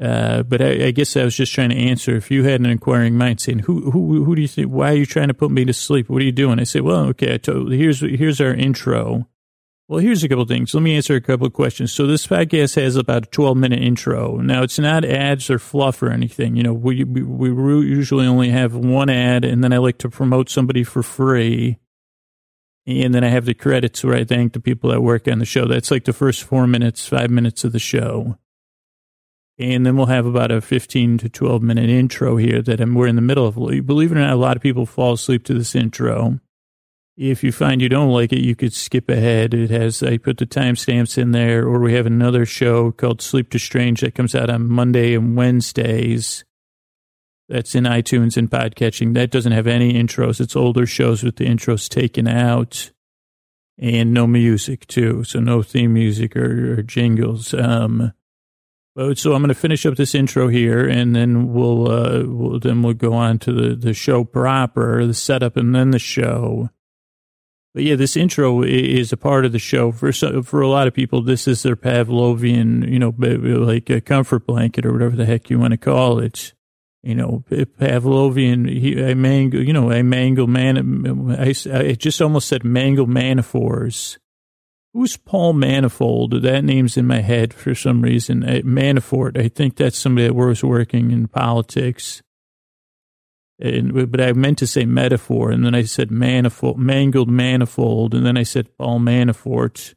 Uh, 0.00 0.42
but 0.42 0.60
I, 0.60 0.86
I, 0.86 0.90
guess 0.90 1.16
I 1.16 1.24
was 1.24 1.36
just 1.36 1.52
trying 1.52 1.70
to 1.70 1.76
answer. 1.76 2.16
If 2.16 2.30
you 2.30 2.42
had 2.44 2.60
an 2.60 2.66
inquiring 2.66 3.16
mind 3.16 3.40
saying, 3.40 3.60
"Who, 3.60 3.92
who, 3.92 4.24
who 4.24 4.34
do 4.34 4.42
you 4.42 4.48
think? 4.48 4.68
Why 4.68 4.90
are 4.90 4.96
you 4.96 5.06
trying 5.06 5.28
to 5.28 5.34
put 5.34 5.52
me 5.52 5.64
to 5.64 5.72
sleep? 5.72 6.10
What 6.10 6.20
are 6.20 6.24
you 6.24 6.32
doing?" 6.32 6.58
I 6.58 6.64
say, 6.64 6.80
"Well, 6.80 7.04
okay. 7.10 7.34
I 7.34 7.36
told, 7.36 7.70
here's 7.70 8.00
here's 8.00 8.40
our 8.40 8.52
intro. 8.52 9.28
Well, 9.86 10.00
here's 10.00 10.24
a 10.24 10.28
couple 10.30 10.46
things. 10.46 10.72
Let 10.72 10.82
me 10.82 10.96
answer 10.96 11.14
a 11.14 11.20
couple 11.20 11.46
of 11.46 11.52
questions. 11.52 11.92
So 11.92 12.06
this 12.06 12.26
podcast 12.26 12.76
has 12.76 12.96
about 12.96 13.26
a 13.26 13.30
12 13.30 13.56
minute 13.56 13.82
intro. 13.82 14.36
Now 14.38 14.62
it's 14.62 14.78
not 14.78 15.04
ads 15.04 15.50
or 15.50 15.58
fluff 15.58 16.02
or 16.02 16.10
anything. 16.10 16.56
You 16.56 16.62
know, 16.62 16.72
we 16.72 17.04
we, 17.04 17.22
we 17.22 17.86
usually 17.86 18.26
only 18.26 18.48
have 18.48 18.74
one 18.74 19.10
ad, 19.10 19.44
and 19.44 19.62
then 19.62 19.74
I 19.74 19.78
like 19.78 19.98
to 19.98 20.08
promote 20.08 20.48
somebody 20.48 20.84
for 20.84 21.02
free." 21.02 21.78
And 22.86 23.14
then 23.14 23.24
I 23.24 23.28
have 23.28 23.46
the 23.46 23.54
credits 23.54 24.04
where 24.04 24.14
I 24.14 24.24
thank 24.24 24.52
the 24.52 24.60
people 24.60 24.90
that 24.90 25.00
work 25.00 25.26
on 25.26 25.38
the 25.38 25.46
show. 25.46 25.66
That's 25.66 25.90
like 25.90 26.04
the 26.04 26.12
first 26.12 26.42
four 26.42 26.66
minutes, 26.66 27.06
five 27.06 27.30
minutes 27.30 27.64
of 27.64 27.72
the 27.72 27.78
show. 27.78 28.38
And 29.58 29.86
then 29.86 29.96
we'll 29.96 30.06
have 30.06 30.26
about 30.26 30.50
a 30.50 30.60
15 30.60 31.18
to 31.18 31.28
12 31.28 31.62
minute 31.62 31.88
intro 31.88 32.36
here 32.36 32.60
that 32.60 32.80
I'm, 32.80 32.94
we're 32.94 33.06
in 33.06 33.16
the 33.16 33.22
middle 33.22 33.46
of. 33.46 33.54
Believe 33.54 34.12
it 34.12 34.18
or 34.18 34.20
not, 34.20 34.32
a 34.32 34.36
lot 34.36 34.56
of 34.56 34.62
people 34.62 34.84
fall 34.84 35.14
asleep 35.14 35.44
to 35.44 35.54
this 35.54 35.74
intro. 35.74 36.40
If 37.16 37.44
you 37.44 37.52
find 37.52 37.80
you 37.80 37.88
don't 37.88 38.10
like 38.10 38.32
it, 38.32 38.40
you 38.40 38.56
could 38.56 38.72
skip 38.72 39.08
ahead. 39.08 39.54
It 39.54 39.70
has, 39.70 40.02
I 40.02 40.18
put 40.18 40.38
the 40.38 40.46
timestamps 40.46 41.16
in 41.16 41.30
there, 41.30 41.62
or 41.64 41.78
we 41.78 41.94
have 41.94 42.06
another 42.06 42.44
show 42.44 42.90
called 42.90 43.22
Sleep 43.22 43.50
to 43.50 43.58
Strange 43.58 44.00
that 44.00 44.16
comes 44.16 44.34
out 44.34 44.50
on 44.50 44.68
Monday 44.68 45.14
and 45.14 45.36
Wednesdays. 45.36 46.44
That's 47.48 47.74
in 47.76 47.84
iTunes 47.84 48.36
and 48.36 48.50
podcatching. 48.50 49.14
That 49.14 49.30
doesn't 49.30 49.52
have 49.52 49.68
any 49.68 49.92
intros. 49.92 50.40
It's 50.40 50.56
older 50.56 50.86
shows 50.86 51.22
with 51.22 51.36
the 51.36 51.44
intros 51.44 51.88
taken 51.88 52.26
out 52.26 52.90
and 53.78 54.12
no 54.12 54.26
music 54.26 54.86
too. 54.86 55.22
So 55.24 55.38
no 55.38 55.62
theme 55.62 55.92
music 55.92 56.34
or, 56.36 56.78
or 56.78 56.82
jingles. 56.82 57.54
Um, 57.54 58.12
so 58.96 59.34
I'm 59.34 59.42
going 59.42 59.48
to 59.48 59.54
finish 59.54 59.86
up 59.86 59.96
this 59.96 60.14
intro 60.14 60.48
here, 60.48 60.86
and 60.86 61.14
then 61.14 61.52
we'll, 61.52 61.90
uh, 61.90 62.22
we'll 62.24 62.60
then 62.60 62.82
we'll 62.82 62.94
go 62.94 63.12
on 63.12 63.40
to 63.40 63.52
the 63.52 63.74
the 63.74 63.92
show 63.92 64.22
proper, 64.22 65.04
the 65.04 65.14
setup, 65.14 65.56
and 65.56 65.74
then 65.74 65.90
the 65.90 65.98
show. 65.98 66.70
But 67.74 67.82
yeah, 67.82 67.96
this 67.96 68.16
intro 68.16 68.62
is 68.62 69.12
a 69.12 69.16
part 69.16 69.44
of 69.44 69.52
the 69.52 69.58
show 69.58 69.90
for 69.90 70.12
for 70.12 70.60
a 70.60 70.68
lot 70.68 70.86
of 70.86 70.94
people. 70.94 71.22
This 71.22 71.48
is 71.48 71.62
their 71.62 71.76
Pavlovian, 71.76 72.88
you 72.88 73.00
know, 73.00 73.12
like 73.18 73.90
a 73.90 74.00
comfort 74.00 74.46
blanket 74.46 74.86
or 74.86 74.92
whatever 74.92 75.16
the 75.16 75.26
heck 75.26 75.50
you 75.50 75.58
want 75.58 75.72
to 75.72 75.76
call 75.76 76.20
it. 76.20 76.54
You 77.02 77.16
know, 77.16 77.44
Pavlovian, 77.50 78.68
he, 78.68 78.98
a 78.98 79.14
mango, 79.14 79.58
you 79.58 79.72
know, 79.72 79.90
a 79.90 80.02
mango 80.02 80.46
man. 80.46 81.36
I, 81.38 81.54
I 81.72 81.92
just 81.92 82.22
almost 82.22 82.48
said 82.48 82.64
mango 82.64 83.04
manaphors 83.04 84.18
Who's 84.94 85.16
Paul 85.16 85.54
Manifold? 85.54 86.42
That 86.42 86.62
name's 86.62 86.96
in 86.96 87.04
my 87.04 87.20
head 87.20 87.52
for 87.52 87.74
some 87.74 88.00
reason. 88.00 88.42
Manafort. 88.42 89.36
I 89.36 89.48
think 89.48 89.74
that's 89.74 89.98
somebody 89.98 90.28
that 90.28 90.34
was 90.34 90.62
working 90.62 91.10
in 91.10 91.26
politics. 91.26 92.22
And, 93.60 94.10
but 94.10 94.20
I 94.20 94.32
meant 94.32 94.58
to 94.58 94.66
say 94.66 94.84
metaphor, 94.84 95.50
and 95.50 95.64
then 95.64 95.74
I 95.74 95.84
said 95.84 96.10
manifold, 96.10 96.78
mangled 96.78 97.30
manifold, 97.30 98.14
and 98.14 98.26
then 98.26 98.36
I 98.36 98.42
said 98.42 98.76
Paul 98.76 98.98
Manafort. 98.98 99.94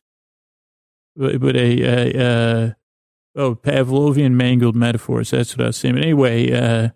But, 1.15 1.39
but 1.39 1.55
a, 1.55 2.75
oh, 3.35 3.55
Pavlovian 3.55 4.33
mangled 4.33 4.75
metaphors. 4.75 5.31
That's 5.31 5.57
what 5.57 5.63
I 5.63 5.67
was 5.67 5.77
saying. 5.77 5.95
But 5.95 6.03
anyway, 6.03 6.51
uh, 6.51 6.89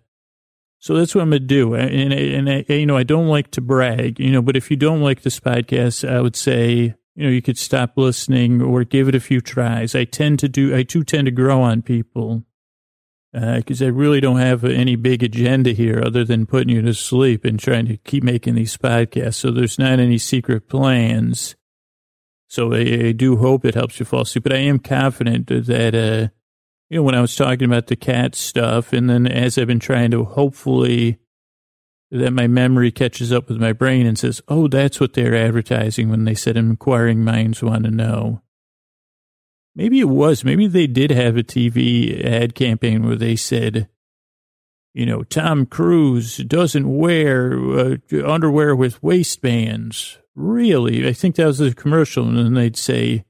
so 0.78 0.94
that's 0.94 1.14
what 1.14 1.22
I'm 1.22 1.30
to 1.30 1.38
do. 1.38 1.74
And, 1.74 2.12
and, 2.12 2.48
and, 2.48 2.68
you 2.68 2.86
know, 2.86 2.96
I 2.96 3.04
don't 3.04 3.28
like 3.28 3.50
to 3.52 3.60
brag, 3.60 4.18
you 4.18 4.30
know, 4.30 4.42
but 4.42 4.56
if 4.56 4.70
you 4.70 4.76
don't 4.76 5.00
like 5.00 5.22
this 5.22 5.40
podcast, 5.40 6.08
I 6.08 6.20
would 6.20 6.36
say, 6.36 6.94
you 7.14 7.24
know, 7.24 7.28
you 7.28 7.42
could 7.42 7.58
stop 7.58 7.92
listening 7.96 8.60
or 8.60 8.84
give 8.84 9.08
it 9.08 9.14
a 9.14 9.20
few 9.20 9.40
tries. 9.40 9.94
I 9.94 10.04
tend 10.04 10.38
to 10.40 10.48
do, 10.48 10.74
I 10.74 10.82
do 10.82 11.04
tend 11.04 11.26
to 11.26 11.30
grow 11.30 11.62
on 11.62 11.82
people 11.82 12.44
because 13.32 13.80
uh, 13.80 13.86
I 13.86 13.88
really 13.88 14.20
don't 14.20 14.40
have 14.40 14.62
any 14.64 14.94
big 14.94 15.22
agenda 15.22 15.70
here 15.70 16.02
other 16.04 16.22
than 16.24 16.44
putting 16.44 16.68
you 16.68 16.82
to 16.82 16.92
sleep 16.92 17.44
and 17.44 17.58
trying 17.58 17.86
to 17.86 17.96
keep 17.96 18.22
making 18.22 18.54
these 18.54 18.76
podcasts. 18.76 19.36
So 19.36 19.50
there's 19.50 19.78
not 19.78 19.98
any 19.98 20.18
secret 20.18 20.68
plans. 20.68 21.56
So 22.48 22.74
I, 22.74 22.80
I 22.80 23.12
do 23.12 23.36
hope 23.38 23.64
it 23.64 23.74
helps 23.74 23.98
you 23.98 24.04
fall 24.04 24.22
asleep, 24.22 24.44
but 24.44 24.52
I 24.52 24.58
am 24.58 24.78
confident 24.78 25.46
that, 25.46 25.94
uh, 25.94 26.28
you 26.90 26.98
know, 26.98 27.02
when 27.02 27.14
I 27.14 27.22
was 27.22 27.34
talking 27.34 27.64
about 27.64 27.86
the 27.86 27.96
cat 27.96 28.34
stuff 28.34 28.92
and 28.92 29.08
then 29.08 29.26
as 29.26 29.56
I've 29.56 29.66
been 29.66 29.80
trying 29.80 30.10
to 30.10 30.24
hopefully 30.24 31.18
that 32.10 32.32
my 32.32 32.46
memory 32.46 32.90
catches 32.90 33.32
up 33.32 33.48
with 33.48 33.58
my 33.58 33.72
brain 33.72 34.06
and 34.06 34.18
says, 34.18 34.42
oh, 34.46 34.68
that's 34.68 35.00
what 35.00 35.14
they're 35.14 35.34
advertising 35.34 36.10
when 36.10 36.24
they 36.24 36.34
said 36.34 36.58
inquiring 36.58 37.24
minds 37.24 37.62
want 37.62 37.84
to 37.84 37.90
know. 37.90 38.41
Maybe 39.74 40.00
it 40.00 40.08
was. 40.08 40.44
Maybe 40.44 40.66
they 40.66 40.86
did 40.86 41.10
have 41.10 41.36
a 41.36 41.42
TV 41.42 42.24
ad 42.24 42.54
campaign 42.54 43.06
where 43.06 43.16
they 43.16 43.36
said, 43.36 43.88
you 44.92 45.06
know, 45.06 45.22
Tom 45.22 45.64
Cruise 45.64 46.36
doesn't 46.38 46.94
wear 46.94 47.54
uh, 47.54 47.96
underwear 48.26 48.76
with 48.76 49.02
waistbands. 49.02 50.18
Really? 50.34 51.08
I 51.08 51.12
think 51.12 51.36
that 51.36 51.46
was 51.46 51.60
a 51.60 51.74
commercial. 51.74 52.28
And 52.28 52.36
then 52.36 52.54
they'd 52.54 52.76
say, 52.76 53.24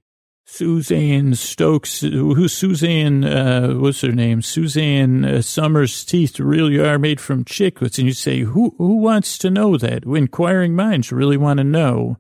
Suzanne 0.44 1.34
Stokes, 1.34 2.00
who's 2.00 2.52
Suzanne, 2.52 3.24
uh, 3.24 3.74
what's 3.74 4.02
her 4.02 4.12
name? 4.12 4.42
Suzanne 4.42 5.24
uh, 5.24 5.40
Somers' 5.40 6.04
teeth 6.04 6.38
really 6.38 6.78
are 6.78 6.98
made 6.98 7.20
from 7.20 7.44
chiclets. 7.44 7.98
And 7.98 8.06
you 8.06 8.12
say, 8.12 8.40
who, 8.40 8.74
who 8.76 8.96
wants 8.96 9.38
to 9.38 9.50
know 9.50 9.78
that? 9.78 10.04
Inquiring 10.04 10.74
minds 10.74 11.12
really 11.12 11.36
want 11.36 11.58
to 11.58 11.64
know. 11.64 12.18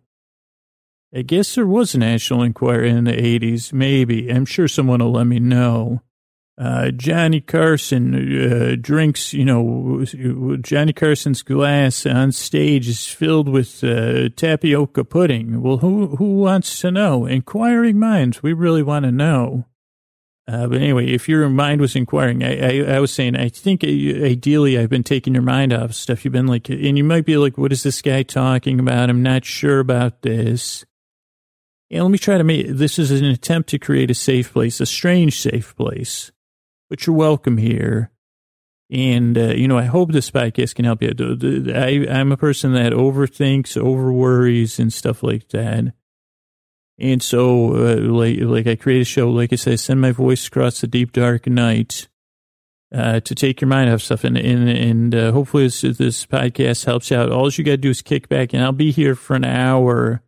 I 1.14 1.22
guess 1.22 1.54
there 1.54 1.66
was 1.66 1.94
a 1.94 1.98
National 1.98 2.42
Enquirer 2.42 2.84
in 2.84 3.04
the 3.04 3.12
80s, 3.12 3.72
maybe. 3.72 4.30
I'm 4.30 4.46
sure 4.46 4.66
someone 4.66 5.00
will 5.00 5.12
let 5.12 5.26
me 5.26 5.40
know. 5.40 6.00
Uh, 6.56 6.90
Johnny 6.90 7.40
Carson 7.40 8.14
uh, 8.14 8.76
drinks, 8.80 9.32
you 9.32 9.44
know, 9.44 10.04
Johnny 10.60 10.92
Carson's 10.92 11.42
glass 11.42 12.06
on 12.06 12.32
stage 12.32 12.88
is 12.88 13.06
filled 13.06 13.48
with 13.48 13.82
uh, 13.82 14.28
tapioca 14.36 15.04
pudding. 15.04 15.62
Well, 15.62 15.78
who 15.78 16.16
who 16.16 16.36
wants 16.36 16.80
to 16.80 16.90
know? 16.90 17.26
Inquiring 17.26 17.98
minds, 17.98 18.42
we 18.42 18.52
really 18.52 18.82
want 18.82 19.04
to 19.06 19.12
know. 19.12 19.66
Uh, 20.46 20.66
but 20.66 20.78
anyway, 20.78 21.06
if 21.06 21.28
your 21.28 21.48
mind 21.48 21.80
was 21.80 21.96
inquiring, 21.96 22.42
I, 22.42 22.80
I, 22.80 22.94
I, 22.96 23.00
was 23.00 23.12
saying, 23.12 23.36
I 23.36 23.48
think 23.48 23.84
ideally 23.84 24.76
I've 24.76 24.90
been 24.90 25.04
taking 25.04 25.34
your 25.34 25.42
mind 25.42 25.72
off 25.72 25.94
stuff. 25.94 26.24
You've 26.24 26.32
been 26.32 26.48
like, 26.48 26.68
and 26.68 26.98
you 26.98 27.04
might 27.04 27.24
be 27.24 27.36
like, 27.36 27.56
what 27.56 27.72
is 27.72 27.84
this 27.84 28.02
guy 28.02 28.24
talking 28.24 28.80
about? 28.80 29.08
I'm 29.08 29.22
not 29.22 29.44
sure 29.44 29.78
about 29.78 30.22
this. 30.22 30.84
And 31.92 32.02
let 32.02 32.10
me 32.10 32.18
try 32.18 32.38
to 32.38 32.44
make 32.44 32.66
this 32.68 32.98
is 32.98 33.10
an 33.10 33.26
attempt 33.26 33.68
to 33.68 33.78
create 33.78 34.10
a 34.10 34.14
safe 34.14 34.52
place, 34.52 34.80
a 34.80 34.86
strange 34.86 35.38
safe 35.38 35.76
place 35.76 36.32
but 36.92 37.06
you're 37.06 37.16
welcome 37.16 37.56
here. 37.56 38.10
And, 38.90 39.38
uh, 39.38 39.54
you 39.54 39.66
know, 39.66 39.78
I 39.78 39.84
hope 39.84 40.12
this 40.12 40.30
podcast 40.30 40.74
can 40.74 40.84
help 40.84 41.00
you. 41.00 41.08
I, 41.74 42.06
I'm 42.14 42.32
a 42.32 42.36
person 42.36 42.74
that 42.74 42.92
overthinks, 42.92 43.78
over 43.78 44.12
worries, 44.12 44.78
and 44.78 44.92
stuff 44.92 45.22
like 45.22 45.48
that. 45.48 45.94
And 46.98 47.22
so, 47.22 47.74
uh, 47.76 47.96
like, 47.96 48.40
like 48.42 48.66
I 48.66 48.76
create 48.76 49.00
a 49.00 49.06
show, 49.06 49.30
like 49.30 49.54
I 49.54 49.70
I 49.70 49.76
send 49.76 50.02
my 50.02 50.12
voice 50.12 50.46
across 50.46 50.82
the 50.82 50.86
deep, 50.86 51.12
dark 51.12 51.46
night 51.46 52.08
uh, 52.94 53.20
to 53.20 53.34
take 53.34 53.62
your 53.62 53.68
mind 53.68 53.88
off 53.88 54.02
stuff. 54.02 54.22
And, 54.22 54.36
and, 54.36 54.68
and 54.68 55.14
uh, 55.14 55.32
hopefully 55.32 55.64
this, 55.64 55.80
this 55.80 56.26
podcast 56.26 56.84
helps 56.84 57.10
you 57.10 57.16
out. 57.16 57.32
All 57.32 57.48
you 57.48 57.64
got 57.64 57.70
to 57.70 57.76
do 57.78 57.88
is 57.88 58.02
kick 58.02 58.28
back, 58.28 58.52
and 58.52 58.62
I'll 58.62 58.72
be 58.72 58.92
here 58.92 59.14
for 59.14 59.34
an 59.34 59.46
hour 59.46 60.22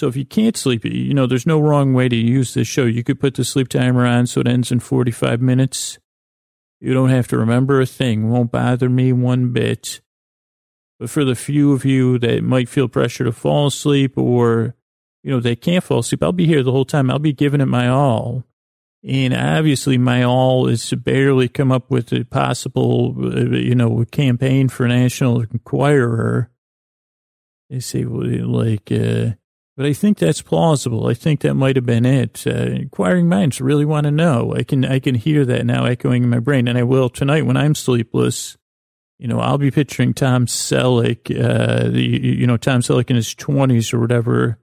so 0.00 0.08
if 0.08 0.16
you 0.16 0.24
can't 0.24 0.56
sleep, 0.56 0.86
you 0.86 1.12
know, 1.12 1.26
there's 1.26 1.46
no 1.46 1.60
wrong 1.60 1.92
way 1.92 2.08
to 2.08 2.16
use 2.16 2.54
this 2.54 2.66
show. 2.66 2.86
You 2.86 3.04
could 3.04 3.20
put 3.20 3.34
the 3.34 3.44
sleep 3.44 3.68
timer 3.68 4.06
on 4.06 4.26
so 4.26 4.40
it 4.40 4.48
ends 4.48 4.72
in 4.72 4.80
45 4.80 5.42
minutes. 5.42 5.98
You 6.80 6.94
don't 6.94 7.10
have 7.10 7.28
to 7.28 7.36
remember 7.36 7.82
a 7.82 7.86
thing. 7.86 8.24
It 8.24 8.28
won't 8.28 8.50
bother 8.50 8.88
me 8.88 9.12
one 9.12 9.52
bit. 9.52 10.00
But 10.98 11.10
for 11.10 11.22
the 11.22 11.34
few 11.34 11.74
of 11.74 11.84
you 11.84 12.18
that 12.18 12.42
might 12.42 12.70
feel 12.70 12.88
pressure 12.88 13.24
to 13.24 13.32
fall 13.32 13.66
asleep 13.66 14.16
or, 14.16 14.74
you 15.22 15.30
know, 15.30 15.38
they 15.38 15.54
can't 15.54 15.84
fall 15.84 15.98
asleep, 15.98 16.22
I'll 16.22 16.32
be 16.32 16.46
here 16.46 16.62
the 16.62 16.72
whole 16.72 16.86
time. 16.86 17.10
I'll 17.10 17.18
be 17.18 17.34
giving 17.34 17.60
it 17.60 17.66
my 17.66 17.86
all. 17.86 18.44
And 19.06 19.34
obviously 19.34 19.98
my 19.98 20.22
all 20.22 20.66
is 20.66 20.88
to 20.88 20.96
barely 20.96 21.48
come 21.48 21.70
up 21.70 21.90
with 21.90 22.10
a 22.14 22.24
possible, 22.24 23.14
you 23.54 23.74
know, 23.74 24.02
campaign 24.10 24.70
for 24.70 24.88
National 24.88 25.42
Enquirer. 25.42 26.50
They 27.68 27.80
say, 27.80 28.04
like, 28.04 28.90
uh, 28.90 29.32
but 29.80 29.86
I 29.86 29.94
think 29.94 30.18
that's 30.18 30.42
plausible. 30.42 31.06
I 31.06 31.14
think 31.14 31.40
that 31.40 31.54
might 31.54 31.74
have 31.74 31.86
been 31.86 32.04
it. 32.04 32.46
Uh, 32.46 32.50
inquiring 32.50 33.30
minds 33.30 33.62
really 33.62 33.86
want 33.86 34.04
to 34.04 34.10
know. 34.10 34.54
I 34.54 34.62
can 34.62 34.84
I 34.84 34.98
can 34.98 35.14
hear 35.14 35.46
that 35.46 35.64
now 35.64 35.86
echoing 35.86 36.22
in 36.22 36.28
my 36.28 36.38
brain, 36.38 36.68
and 36.68 36.76
I 36.76 36.82
will 36.82 37.08
tonight 37.08 37.46
when 37.46 37.56
I'm 37.56 37.74
sleepless. 37.74 38.58
You 39.18 39.26
know, 39.26 39.40
I'll 39.40 39.56
be 39.56 39.70
picturing 39.70 40.12
Tom 40.12 40.44
Selleck, 40.44 41.30
uh, 41.30 41.88
you 41.96 42.46
know, 42.46 42.58
Tom 42.58 42.82
Selleck 42.82 43.08
in 43.08 43.16
his 43.16 43.34
twenties 43.34 43.94
or 43.94 44.00
whatever, 44.00 44.58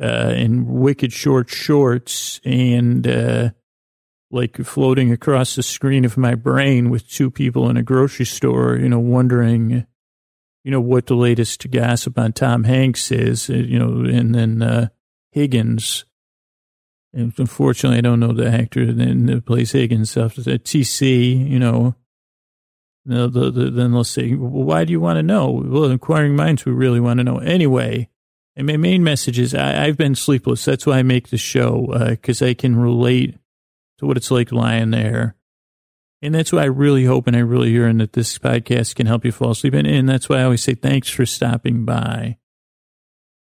uh, 0.00 0.32
in 0.36 0.64
wicked 0.68 1.12
short 1.12 1.50
shorts 1.50 2.40
and 2.44 3.08
uh, 3.08 3.50
like 4.30 4.58
floating 4.58 5.10
across 5.10 5.56
the 5.56 5.64
screen 5.64 6.04
of 6.04 6.16
my 6.16 6.36
brain 6.36 6.88
with 6.88 7.08
two 7.08 7.32
people 7.32 7.68
in 7.68 7.76
a 7.76 7.82
grocery 7.82 8.26
store. 8.26 8.76
You 8.76 8.90
know, 8.90 9.00
wondering 9.00 9.86
you 10.64 10.70
know, 10.70 10.80
what 10.80 11.06
the 11.06 11.14
latest 11.14 11.70
gossip 11.70 12.18
on 12.18 12.32
Tom 12.32 12.64
Hanks 12.64 13.12
is, 13.12 13.50
uh, 13.50 13.52
you 13.52 13.78
know, 13.78 14.08
and 14.10 14.34
then 14.34 14.62
uh, 14.62 14.88
Higgins. 15.30 16.06
And 17.12 17.32
unfortunately, 17.38 17.98
I 17.98 18.00
don't 18.00 18.18
know 18.18 18.32
the 18.32 18.50
actor 18.50 18.92
that 18.92 19.42
plays 19.46 19.72
Higgins 19.72 20.10
stuff. 20.10 20.34
TC, 20.34 21.48
you 21.48 21.58
know, 21.58 21.94
the, 23.04 23.28
the, 23.28 23.50
the, 23.50 23.70
then 23.70 23.92
they'll 23.92 24.02
say, 24.02 24.34
well, 24.34 24.64
why 24.64 24.84
do 24.84 24.92
you 24.92 25.00
want 25.00 25.18
to 25.18 25.22
know? 25.22 25.50
Well, 25.50 25.84
inquiring 25.84 26.34
minds, 26.34 26.64
we 26.64 26.72
really 26.72 27.00
want 27.00 27.18
to 27.18 27.24
know. 27.24 27.38
Anyway, 27.38 28.08
and 28.56 28.66
my 28.66 28.76
main 28.76 29.04
message 29.04 29.38
is 29.38 29.54
I, 29.54 29.86
have 29.86 29.96
been 29.96 30.14
sleepless. 30.14 30.64
That's 30.64 30.86
why 30.86 30.98
I 30.98 31.02
make 31.02 31.28
the 31.28 31.36
show, 31.36 31.86
because 32.10 32.40
uh, 32.40 32.46
I 32.46 32.54
can 32.54 32.76
relate 32.76 33.36
to 33.98 34.06
what 34.06 34.16
it's 34.16 34.30
like 34.30 34.50
lying 34.50 34.90
there. 34.90 35.36
And 36.24 36.34
that's 36.34 36.52
why 36.52 36.62
I 36.62 36.66
really 36.66 37.04
hope 37.04 37.26
and 37.26 37.36
I 37.36 37.40
really 37.40 37.70
yearn 37.70 37.98
that 37.98 38.14
this 38.14 38.38
podcast 38.38 38.94
can 38.94 39.06
help 39.06 39.26
you 39.26 39.32
fall 39.32 39.50
asleep. 39.50 39.74
And, 39.74 39.86
and 39.86 40.08
that's 40.08 40.26
why 40.26 40.38
I 40.38 40.44
always 40.44 40.62
say 40.62 40.74
thanks 40.74 41.10
for 41.10 41.26
stopping 41.26 41.84
by. 41.84 42.38